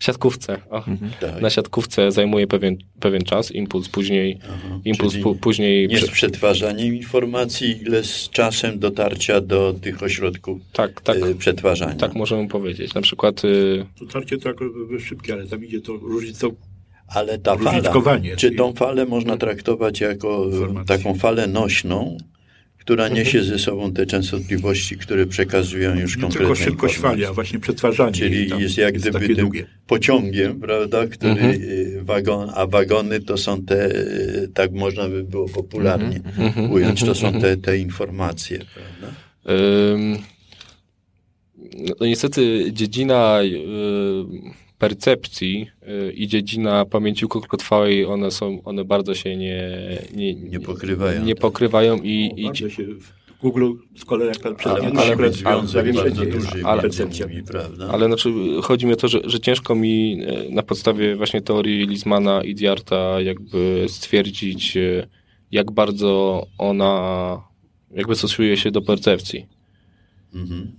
siatkówce. 0.00 0.58
O, 0.70 0.84
Tak. 1.20 1.40
Na 1.42 1.50
siatkówce 1.50 2.10
zajmuje 2.12 2.46
pewien, 2.46 2.76
pewien 3.00 3.22
czas, 3.22 3.52
impuls 3.52 3.88
później, 3.88 4.38
Aha, 4.44 4.80
impuls 4.84 5.12
czyli 5.12 5.24
pu, 5.24 5.34
później... 5.34 5.88
Nie 5.88 5.98
z 5.98 6.02
prze- 6.02 6.12
przetwarzaniem 6.12 6.94
informacji, 6.94 7.82
ile 7.82 8.04
z 8.04 8.30
czasem 8.30 8.78
dotarcia 8.78 9.40
do 9.40 9.74
tych 9.82 10.02
ośrodków 10.02 10.60
tak, 10.72 11.00
tak, 11.00 11.16
e, 11.16 11.34
przetwarzania. 11.34 11.94
tak 11.94 12.14
możemy 12.14 12.48
powiedzieć. 12.48 12.94
Na 12.94 13.00
przykład 13.00 13.44
y, 13.44 13.86
Dotarcie 14.00 14.38
to 14.38 14.48
jako 14.48 14.64
szybkie, 14.98 15.32
ale 15.32 15.46
tam 15.46 15.64
idzie 15.64 15.80
to 15.80 15.92
różnicą. 15.92 16.54
Ale 17.08 17.38
ta 17.38 17.56
fala, 17.56 17.92
czy 18.36 18.50
tą 18.50 18.72
falę 18.72 19.06
można 19.06 19.36
traktować 19.36 20.00
jako 20.00 20.44
Informacji. 20.44 20.88
taką 20.88 21.14
falę 21.14 21.46
nośną, 21.46 22.16
która 22.86 23.08
niesie 23.08 23.42
ze 23.44 23.58
sobą 23.58 23.92
te 23.92 24.06
częstotliwości, 24.06 24.96
które 24.96 25.26
przekazują 25.26 25.94
już 25.94 26.16
Nie 26.16 26.22
konkretne 26.22 26.46
tylko 26.48 26.64
szybkość 26.64 26.94
informacje. 26.94 27.24
fali, 27.24 27.30
a 27.30 27.34
właśnie 27.34 27.58
przetwarzanie. 27.58 28.12
Czyli 28.12 28.50
tam 28.50 28.60
jest 28.60 28.78
jak 28.78 28.94
gdyby 28.94 29.12
takie 29.20 29.34
tym 29.34 29.44
długie. 29.44 29.66
pociągiem, 29.86 30.60
prawda, 30.60 31.06
który 31.06 31.30
Mhm. 31.32 31.50
y, 31.62 31.98
wagon, 32.02 32.50
a 32.54 32.66
wagony 32.66 33.20
to 33.20 33.36
są 33.36 33.62
te, 33.62 33.90
y, 33.96 34.48
tak 34.54 34.72
można 34.72 35.08
by 35.08 35.24
było 35.24 35.48
popularnie 35.48 36.20
Mhm. 36.38 36.70
ująć, 36.72 37.04
to 37.04 37.14
są 37.14 37.40
te, 37.40 37.56
te 37.56 37.78
informacje, 37.78 38.58
prawda? 38.58 39.16
Ym, 39.94 40.16
No 42.00 42.06
niestety 42.06 42.72
dziedzina 42.72 43.38
y, 43.42 43.54
percepcji 44.78 45.66
y, 46.08 46.12
i 46.12 46.26
dziedzina 46.28 46.84
pamięci 46.84 47.26
krótkotrwałej, 47.28 48.06
one 48.06 48.30
są, 48.30 48.62
one 48.64 48.84
bardzo 48.84 49.14
się 49.14 49.36
nie, 49.36 49.68
nie, 50.14 50.34
Nie 50.34 50.60
pokrywają. 50.60 51.24
Nie 51.24 51.34
pokrywają 51.34 51.96
i, 51.96 52.30
O, 52.48 52.52
i 52.52 52.70
się 52.70 52.84
w 52.84 53.12
Google 53.40 53.72
z 53.96 54.04
kolei 54.04 54.28
jak 54.28 54.38
pan 54.38 54.56
Ale 54.64 54.80
ale- 54.80 55.16
ale- 55.16 55.32
związek 55.32 55.84
ale- 55.84 55.92
bardzo 55.92 56.20
ale- 56.22 56.30
duży 56.30 56.48
ale- 56.64 56.82
między 56.82 56.98
percepcja. 56.98 57.26
nimi, 57.26 57.42
prawda? 57.42 57.88
ale 57.88 58.06
znaczy, 58.06 58.32
chodzi 58.62 58.86
mi 58.86 58.92
o 58.92 58.96
to, 58.96 59.08
że, 59.08 59.20
że 59.24 59.40
ciężko 59.40 59.74
mi 59.74 60.22
e, 60.26 60.50
na 60.54 60.62
podstawie 60.62 61.16
właśnie 61.16 61.40
teorii 61.42 61.86
Lismana 61.86 62.42
i 62.44 62.54
Diarta 62.54 63.20
jakby 63.20 63.84
stwierdzić, 63.88 64.76
e, 64.76 65.08
jak 65.50 65.70
bardzo 65.70 66.42
ona 66.58 67.42
jakby 67.94 68.14
stosuje 68.14 68.56
się 68.56 68.70
do 68.70 68.82
percepcji. 68.82 69.46
Mhm. 70.36 70.72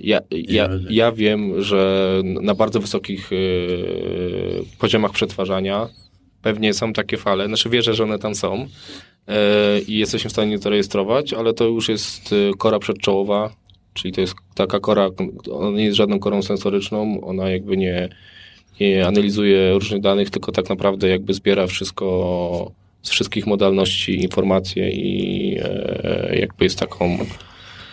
Ja, 0.00 0.20
ja, 0.30 0.68
ja 0.90 1.12
wiem, 1.12 1.62
że 1.62 2.12
na 2.24 2.54
bardzo 2.54 2.80
wysokich 2.80 3.30
e, 3.32 3.36
poziomach 4.78 5.12
przetwarzania 5.12 5.88
pewnie 6.42 6.74
są 6.74 6.92
takie 6.92 7.16
fale. 7.16 7.46
Znaczy 7.46 7.70
wierzę, 7.70 7.94
że 7.94 8.04
one 8.04 8.18
tam 8.18 8.34
są 8.34 8.66
e, 9.28 9.80
i 9.80 9.98
jesteśmy 9.98 10.30
w 10.30 10.32
stanie 10.32 10.58
to 10.58 10.70
rejestrować, 10.70 11.32
ale 11.32 11.54
to 11.54 11.64
już 11.64 11.88
jest 11.88 12.32
e, 12.32 12.54
kora 12.58 12.78
przedczołowa, 12.78 13.54
czyli 13.94 14.14
to 14.14 14.20
jest 14.20 14.34
taka 14.54 14.80
kora, 14.80 15.10
ona 15.52 15.76
nie 15.76 15.84
jest 15.84 15.96
żadną 15.96 16.18
korą 16.18 16.42
sensoryczną, 16.42 17.20
ona 17.20 17.50
jakby 17.50 17.76
nie, 17.76 18.08
nie 18.80 19.06
analizuje 19.06 19.72
różnych 19.72 20.00
danych, 20.00 20.30
tylko 20.30 20.52
tak 20.52 20.68
naprawdę 20.68 21.08
jakby 21.08 21.34
zbiera 21.34 21.66
wszystko 21.66 22.72
z 23.02 23.10
wszystkich 23.10 23.46
modalności 23.46 24.22
informacje 24.22 24.90
i 24.90 25.58
e, 25.62 26.36
jakby 26.38 26.64
jest 26.64 26.78
taką 26.78 27.18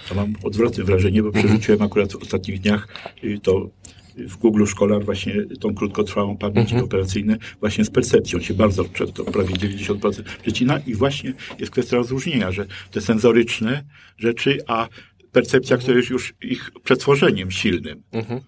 To 0.09 0.15
mam 0.15 0.33
odwrotne 0.43 0.83
wrażenie, 0.83 1.23
bo 1.23 1.31
przerzuciłem 1.31 1.81
akurat 1.81 2.13
w 2.13 2.15
ostatnich 2.15 2.59
dniach 2.59 2.87
y, 3.23 3.39
to 3.43 3.69
w 4.17 4.37
Google 4.37 4.65
Scholar 4.65 5.05
właśnie 5.05 5.33
tą 5.59 5.75
krótkotrwałą 5.75 6.37
pamięć 6.37 6.59
Mhm. 6.71 6.83
operacyjną 6.83 7.35
właśnie 7.59 7.85
z 7.85 7.89
percepcją 7.89 8.39
się 8.41 8.53
bardzo 8.53 8.85
często, 8.85 9.23
prawie 9.23 9.53
90% 9.55 10.23
przecina 10.41 10.79
i 10.87 10.95
właśnie 10.95 11.33
jest 11.59 11.71
kwestia 11.71 11.95
rozróżnienia, 11.97 12.51
że 12.51 12.65
te 12.91 13.01
senzoryczne 13.01 13.83
rzeczy, 14.17 14.57
a 14.67 14.87
percepcja, 15.31 15.77
która 15.77 15.97
jest 15.97 16.09
już 16.09 16.33
ich 16.41 16.71
przetworzeniem 16.83 17.51
silnym. 17.51 18.03
Mhm. 18.11 18.39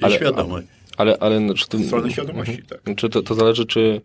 Ale- 0.00 0.16
świadomość. 0.16 0.66
Ale, 0.96 1.16
ale 1.20 1.54
czy 1.54 1.68
to, 1.68 1.78
Strony 1.78 2.10
świadomości, 2.10 2.62
tak. 2.62 2.96
czy 2.96 3.08
to, 3.08 3.22
to 3.22 3.34
zależy, 3.34 3.66
czy, 3.66 4.00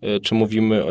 e, 0.00 0.20
czy 0.20 0.34
mówimy 0.34 0.84
e, 0.84 0.88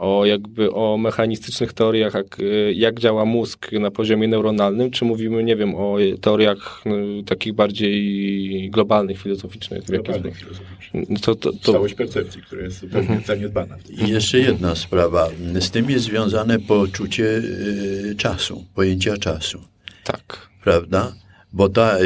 o 0.00 0.26
jakby 0.26 0.72
o 0.72 0.96
mechanistycznych 0.96 1.72
teoriach, 1.72 2.14
jak, 2.14 2.36
jak 2.74 3.00
działa 3.00 3.24
mózg 3.24 3.72
na 3.72 3.90
poziomie 3.90 4.28
neuronalnym, 4.28 4.90
czy 4.90 5.04
mówimy, 5.04 5.44
nie 5.44 5.56
wiem, 5.56 5.74
o 5.74 5.96
teoriach 6.20 6.82
no, 6.86 6.96
takich 7.26 7.52
bardziej 7.52 8.70
globalnych, 8.70 9.18
filozoficznych? 9.22 9.84
Globalnych, 9.84 10.36
filozoficznych. 10.36 11.20
To, 11.22 11.34
to, 11.34 11.52
to... 11.52 11.72
Całość 11.72 11.94
percepcji, 11.94 12.42
która 12.42 12.62
jest 12.62 12.80
zupełnie 12.80 13.08
mhm. 13.08 13.24
zaniedbana. 13.24 13.76
I 14.06 14.08
jeszcze 14.08 14.38
jedna 14.38 14.74
sprawa. 14.74 15.28
Z 15.60 15.70
tym 15.70 15.90
jest 15.90 16.04
związane 16.04 16.58
poczucie 16.58 17.24
y, 17.24 18.14
czasu, 18.16 18.64
pojęcia 18.74 19.16
czasu. 19.16 19.60
Tak. 20.04 20.48
Prawda? 20.64 21.12
Bo 21.52 21.68
ta, 21.68 21.96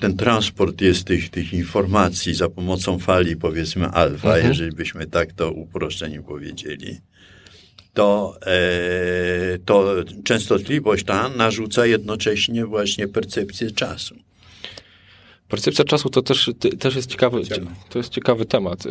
ten 0.00 0.16
transport 0.16 0.80
jest 0.80 1.04
tych, 1.04 1.30
tych 1.30 1.52
informacji 1.52 2.34
za 2.34 2.48
pomocą 2.48 2.98
fali, 2.98 3.36
powiedzmy 3.36 3.86
alfa, 3.86 4.28
mhm. 4.28 4.48
jeżeli 4.48 4.72
byśmy 4.72 5.06
tak 5.06 5.32
to 5.32 5.52
uproszczeniu 5.52 6.22
powiedzieli, 6.22 7.00
to, 7.96 8.34
e, 8.46 9.58
to 9.64 9.94
częstotliwość 10.24 11.04
ta 11.04 11.28
narzuca 11.28 11.86
jednocześnie 11.86 12.66
właśnie 12.66 13.08
percepcję 13.08 13.70
czasu. 13.70 14.14
Percepcja 15.48 15.84
czasu 15.84 16.10
to 16.10 16.22
też, 16.22 16.50
też 16.78 16.96
jest 16.96 17.10
ciekawy, 17.10 17.40
to 17.88 17.98
jest 17.98 18.10
ciekawy 18.10 18.44
temat. 18.44 18.86
E, 18.86 18.90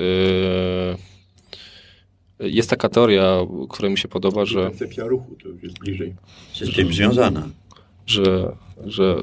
jest 2.40 2.70
taka 2.70 2.90
teoria, 2.90 3.38
która 3.70 3.90
mi 3.90 3.98
się 3.98 4.08
podoba, 4.08 4.46
że... 4.46 4.70
Percepcja 4.70 5.06
ruchu 5.06 5.36
to 5.44 5.50
już 5.50 5.64
jest 5.64 5.80
bliżej. 5.80 6.16
Z 6.54 6.76
tym 6.76 6.94
związana 6.94 7.50
że... 8.06 8.56
że 8.86 9.16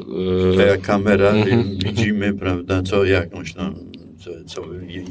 yy... 0.57 0.78
kamera, 0.83 1.28
mhm. 1.30 1.78
widzimy, 1.78 2.35
prawda, 2.35 2.83
co 2.83 3.05
jakąś 3.05 3.53
tam, 3.55 3.74
co, 4.25 4.31
co 4.47 4.62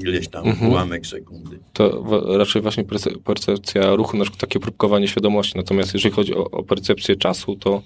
ileś 0.05 0.28
tam 0.28 0.47
mhm. 0.47 0.72
ułamek 0.72 1.07
sekundy. 1.07 1.59
To 1.74 2.03
raczej 2.38 2.62
właśnie 2.62 2.84
percepcja 3.24 3.95
ruchu, 3.95 4.18
na 4.18 4.24
przykład 4.24 4.41
takie 4.41 4.59
próbkowanie 4.59 5.07
świadomości. 5.07 5.53
Natomiast 5.57 5.93
jeżeli 5.93 6.16
chodzi 6.16 6.36
o, 6.36 6.51
o 6.51 6.64
percepcję 6.64 7.16
czasu, 7.16 7.55
to 7.55 7.82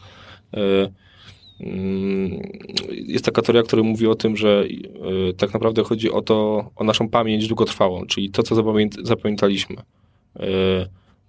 yy, 0.53 0.91
jest 2.89 3.25
taka 3.25 3.41
teoria, 3.41 3.63
która 3.63 3.83
mówi 3.83 4.07
o 4.07 4.15
tym, 4.15 4.37
że 4.37 4.65
yy, 4.67 5.33
tak 5.37 5.53
naprawdę 5.53 5.83
chodzi 5.83 6.11
o 6.11 6.21
to, 6.21 6.69
o 6.75 6.83
naszą 6.83 7.09
pamięć 7.09 7.47
długotrwałą, 7.47 8.05
czyli 8.05 8.29
to, 8.29 8.43
co 8.43 8.55
zapamiętaliśmy. 9.03 9.75
Yy, 10.39 10.45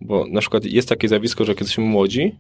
bo 0.01 0.27
na 0.27 0.41
przykład 0.41 0.65
jest 0.65 0.89
takie 0.89 1.09
zjawisko, 1.09 1.45
że 1.45 1.55
kiedy 1.55 1.65
jesteśmy 1.65 1.85
młodzi, 1.85 2.35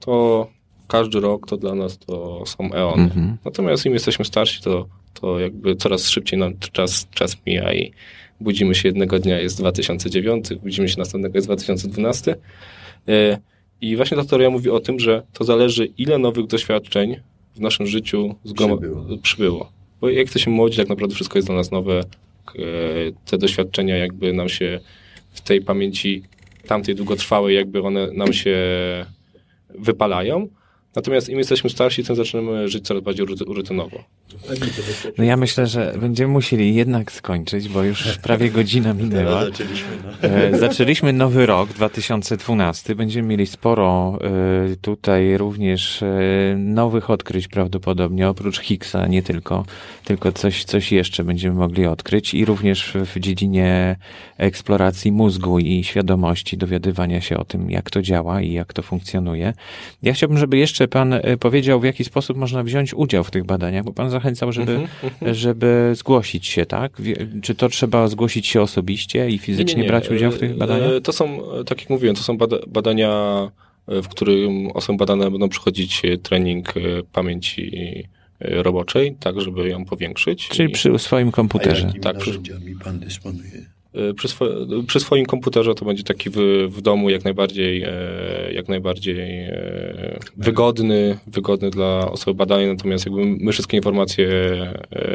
to 0.00 0.46
każdy 0.90 1.20
rok 1.20 1.46
to 1.46 1.56
dla 1.56 1.74
nas 1.74 1.98
to 1.98 2.42
są 2.46 2.72
eony. 2.72 3.02
Mhm. 3.02 3.36
Natomiast 3.44 3.86
im 3.86 3.92
jesteśmy 3.92 4.24
starsi, 4.24 4.62
to, 4.62 4.86
to 5.14 5.38
jakby 5.38 5.76
coraz 5.76 6.08
szybciej 6.08 6.38
nam 6.38 6.58
czas, 6.72 7.08
czas 7.10 7.36
mija 7.46 7.72
i 7.74 7.92
budzimy 8.40 8.74
się 8.74 8.88
jednego 8.88 9.18
dnia 9.18 9.40
jest 9.40 9.58
2009, 9.58 10.48
budzimy 10.62 10.88
się 10.88 10.98
następnego 10.98 11.38
jest 11.38 11.48
2012. 11.48 12.36
E, 13.08 13.38
I 13.80 13.96
właśnie 13.96 14.16
ta 14.16 14.24
teoria 14.24 14.50
mówi 14.50 14.70
o 14.70 14.80
tym, 14.80 15.00
że 15.00 15.22
to 15.32 15.44
zależy 15.44 15.86
ile 15.98 16.18
nowych 16.18 16.46
doświadczeń 16.46 17.16
w 17.56 17.60
naszym 17.60 17.86
życiu 17.86 18.34
przybyło. 18.54 19.04
przybyło. 19.22 19.72
Bo 20.00 20.08
jak 20.08 20.18
jesteśmy 20.18 20.52
młodzi, 20.52 20.76
tak 20.76 20.88
naprawdę 20.88 21.14
wszystko 21.14 21.38
jest 21.38 21.48
dla 21.48 21.56
nas 21.56 21.70
nowe. 21.70 22.00
E, 22.00 22.02
te 23.26 23.38
doświadczenia 23.38 23.96
jakby 23.96 24.32
nam 24.32 24.48
się 24.48 24.80
w 25.32 25.40
tej 25.40 25.62
pamięci 25.62 26.22
tamtej 26.66 26.94
długotrwałej 26.94 27.56
jakby 27.56 27.82
one 27.82 28.12
nam 28.12 28.32
się 28.32 28.56
wypalają, 29.78 30.48
Natomiast 30.96 31.28
im 31.28 31.38
jesteśmy 31.38 31.70
starsi, 31.70 32.04
tym 32.04 32.16
zaczynamy 32.16 32.68
żyć 32.68 32.86
coraz 32.86 33.02
bardziej 33.02 33.26
rutynowo. 33.46 34.04
No 35.18 35.24
ja 35.24 35.36
myślę, 35.36 35.66
że 35.66 35.94
będziemy 36.00 36.32
musieli 36.32 36.74
jednak 36.74 37.12
skończyć, 37.12 37.68
bo 37.68 37.82
już 37.82 38.18
prawie 38.18 38.50
godzina 38.50 38.94
minęła. 38.94 39.44
Zaczęliśmy, 39.50 39.88
no. 40.04 40.28
E, 40.28 40.58
zaczęliśmy 40.58 41.12
nowy 41.12 41.46
rok, 41.46 41.68
2012. 41.68 42.94
Będziemy 42.94 43.28
mieli 43.28 43.46
sporo 43.46 44.18
e, 44.72 44.76
tutaj 44.76 45.38
również 45.38 46.02
e, 46.02 46.08
nowych 46.56 47.10
odkryć 47.10 47.48
prawdopodobnie, 47.48 48.28
oprócz 48.28 48.60
Higgsa, 48.60 49.06
nie 49.06 49.22
tylko, 49.22 49.64
tylko 50.04 50.32
coś, 50.32 50.64
coś 50.64 50.92
jeszcze 50.92 51.24
będziemy 51.24 51.54
mogli 51.54 51.86
odkryć 51.86 52.34
i 52.34 52.44
również 52.44 52.92
w 53.14 53.20
dziedzinie 53.20 53.96
eksploracji 54.38 55.12
mózgu 55.12 55.58
i 55.58 55.84
świadomości, 55.84 56.56
dowiadywania 56.56 57.20
się 57.20 57.36
o 57.38 57.44
tym, 57.44 57.70
jak 57.70 57.90
to 57.90 58.02
działa 58.02 58.40
i 58.40 58.52
jak 58.52 58.72
to 58.72 58.82
funkcjonuje. 58.82 59.52
Ja 60.02 60.12
chciałbym, 60.12 60.38
żeby 60.38 60.58
jeszcze 60.58 60.79
pan 60.88 61.14
powiedział, 61.40 61.80
w 61.80 61.84
jaki 61.84 62.04
sposób 62.04 62.36
można 62.36 62.62
wziąć 62.62 62.94
udział 62.94 63.24
w 63.24 63.30
tych 63.30 63.44
badaniach, 63.44 63.84
bo 63.84 63.92
pan 63.92 64.10
zachęcał, 64.10 64.52
żeby, 64.52 64.72
mm 64.72 64.86
-hmm. 64.86 65.34
żeby 65.34 65.92
zgłosić 65.94 66.46
się, 66.46 66.66
tak? 66.66 66.92
Czy 67.42 67.54
to 67.54 67.68
trzeba 67.68 68.08
zgłosić 68.08 68.46
się 68.46 68.62
osobiście 68.62 69.30
i 69.30 69.38
fizycznie 69.38 69.74
nie, 69.74 69.76
nie, 69.76 69.82
nie. 69.82 69.88
brać 69.88 70.10
udział 70.10 70.32
w 70.32 70.38
tych 70.38 70.56
badaniach? 70.56 70.92
E, 70.92 71.00
to 71.00 71.12
są, 71.12 71.40
tak 71.66 71.80
jak 71.80 71.90
mówiłem, 71.90 72.16
to 72.16 72.22
są 72.22 72.38
badania, 72.68 73.50
w 73.88 74.08
którym 74.08 74.70
osoby 74.74 74.96
badane 74.96 75.30
będą 75.30 75.48
przychodzić 75.48 76.02
trening 76.22 76.76
e, 76.76 76.80
pamięci 77.12 77.72
e, 78.40 78.62
roboczej, 78.62 79.16
tak, 79.20 79.40
żeby 79.40 79.68
ją 79.68 79.84
powiększyć. 79.84 80.48
Czyli 80.48 80.68
przy 80.68 80.98
swoim 80.98 81.32
komputerze. 81.32 81.92
A 81.96 82.00
tak, 82.00 82.18
przy... 82.18 82.40
pan 82.84 82.98
dysponuje? 82.98 83.79
Przy, 84.16 84.28
swo 84.28 84.46
przy, 84.86 85.00
swoim 85.00 85.26
komputerze 85.26 85.74
to 85.74 85.84
będzie 85.84 86.02
taki 86.02 86.30
w, 86.30 86.36
w 86.68 86.80
domu 86.80 87.10
jak 87.10 87.24
najbardziej, 87.24 87.84
jak 88.52 88.68
najbardziej 88.68 89.50
wygodny, 90.36 91.18
wygodny 91.26 91.70
dla 91.70 92.12
osoby 92.12 92.34
badanej, 92.34 92.66
natomiast 92.66 93.06
jakby 93.06 93.24
my 93.24 93.52
wszystkie 93.52 93.76
informacje 93.76 94.28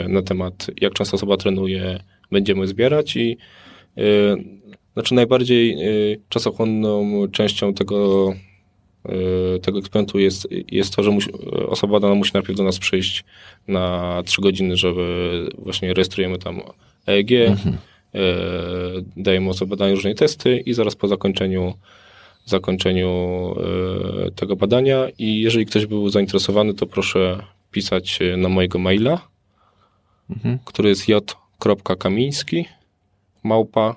na 0.08 0.22
temat, 0.22 0.68
jak 0.82 0.94
często 0.94 1.16
osoba 1.16 1.38
trenuje, 1.38 2.00
będziemy 2.32 2.68
zbierać 2.68 3.16
i 3.16 3.38
znaczy 4.94 5.16
najbardziej 5.16 5.78
czasochłonną 6.30 7.28
częścią 7.32 7.74
tego, 7.74 8.34
tego 9.62 9.80
eksperymentu 9.80 10.20
jest, 10.20 10.48
jest 10.72 10.96
to, 10.96 11.04
że 11.04 11.12
musi, 11.12 11.32
osoba 11.68 11.94
badana 11.94 12.16
musi 12.16 12.32
najpierw 12.34 12.58
do 12.58 12.64
nas 12.64 12.80
przyjść 12.80 13.24
na 13.68 14.24
3 14.26 14.42
godziny, 14.42 14.78
żeby 14.78 15.48
właśnie 15.58 15.94
rejestrujemy 15.94 16.38
tam 16.38 16.62
EEG, 17.08 17.32
mhm. 17.32 17.76
E, 17.76 17.95
dajemy 19.18 19.50
osobie 19.50 19.70
badania 19.70 19.96
różne 19.96 20.16
testy 20.16 20.58
i 20.58 20.74
zaraz 20.74 20.96
po 20.96 21.08
zakończeniu 21.08 21.74
zakończeniu 22.46 23.10
e, 24.28 24.32
tego 24.32 24.56
badania 24.56 25.08
i 25.18 25.42
jeżeli 25.42 25.66
ktoś 25.66 25.86
był 25.86 26.10
zainteresowany, 26.10 26.74
to 26.74 26.86
proszę 26.86 27.44
pisać 27.72 28.20
na 28.38 28.50
mojego 28.50 28.80
maila, 28.80 29.28
mhm. 30.30 30.60
który 30.66 30.90
jest 30.90 31.08
j.kamiński 31.08 32.66
małpa 33.44 33.96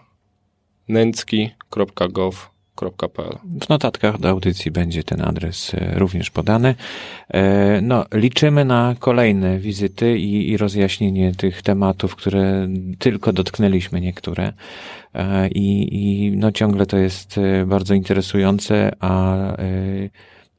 nęcki.gov 0.89 2.37
w 3.61 3.69
notatkach 3.69 4.19
do 4.19 4.29
audycji 4.29 4.71
będzie 4.71 5.05
ten 5.05 5.21
adres 5.21 5.75
e, 5.75 5.99
również 5.99 6.31
podany. 6.31 6.75
E, 7.29 7.81
no, 7.81 8.05
liczymy 8.15 8.65
na 8.65 8.95
kolejne 8.99 9.59
wizyty 9.59 10.19
i, 10.19 10.51
i 10.51 10.57
rozjaśnienie 10.57 11.35
tych 11.35 11.63
tematów, 11.63 12.17
które 12.17 12.69
tylko 12.99 13.33
dotknęliśmy 13.33 14.01
niektóre. 14.01 14.53
E, 15.15 15.49
I, 15.49 15.89
I 15.93 16.33
no, 16.37 16.53
ciągle 16.53 16.87
to 16.87 16.99
jest 16.99 17.41
bardzo 17.67 17.95
interesujące, 17.95 18.91
a 19.01 19.37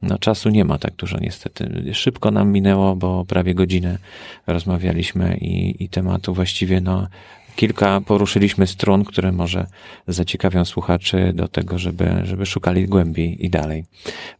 no, 0.02 0.18
czasu 0.18 0.48
nie 0.48 0.64
ma 0.64 0.78
tak 0.78 0.94
dużo 0.94 1.18
niestety. 1.20 1.84
Szybko 1.92 2.30
nam 2.30 2.52
minęło, 2.52 2.96
bo 2.96 3.24
prawie 3.24 3.54
godzinę 3.54 3.98
rozmawialiśmy 4.46 5.36
i, 5.36 5.84
i 5.84 5.88
tematu 5.88 6.34
właściwie 6.34 6.80
no, 6.80 7.06
kilka 7.60 8.00
poruszyliśmy 8.00 8.66
strun, 8.66 9.04
które 9.04 9.32
może 9.32 9.66
zaciekawią 10.08 10.64
słuchaczy 10.64 11.32
do 11.34 11.48
tego, 11.48 11.78
żeby, 11.78 12.20
żeby 12.22 12.46
szukali 12.46 12.86
głębiej 12.88 13.46
i 13.46 13.50
dalej. 13.50 13.84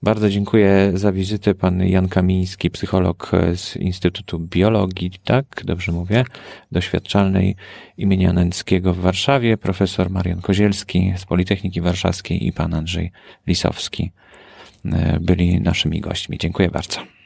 Bardzo 0.02 0.30
dziękuję 0.30 0.92
za 0.94 1.12
wizytę. 1.12 1.54
Pan 1.54 1.88
Jan 1.88 2.08
Kamiński, 2.08 2.70
psycholog 2.70 3.30
z 3.54 3.76
Instytutu 3.76 4.38
Biologii, 4.38 5.10
tak, 5.24 5.62
dobrze 5.64 5.92
mówię, 5.92 6.24
doświadczalnej 6.72 7.56
imienia 7.98 8.32
Nęckiego 8.32 8.94
w 8.94 8.98
Warszawie, 8.98 9.56
profesor 9.56 10.10
Marian 10.10 10.40
Kozielski 10.40 11.12
z 11.16 11.24
Politechniki 11.24 11.80
Warszawskiej 11.80 12.46
i 12.46 12.52
pan 12.52 12.74
Andrzej 12.74 13.12
Lisowski 13.46 14.10
e, 14.84 15.18
byli 15.20 15.60
naszymi 15.60 16.00
gośćmi. 16.00 16.38
Dziękuję 16.38 16.70
bardzo. 16.70 17.19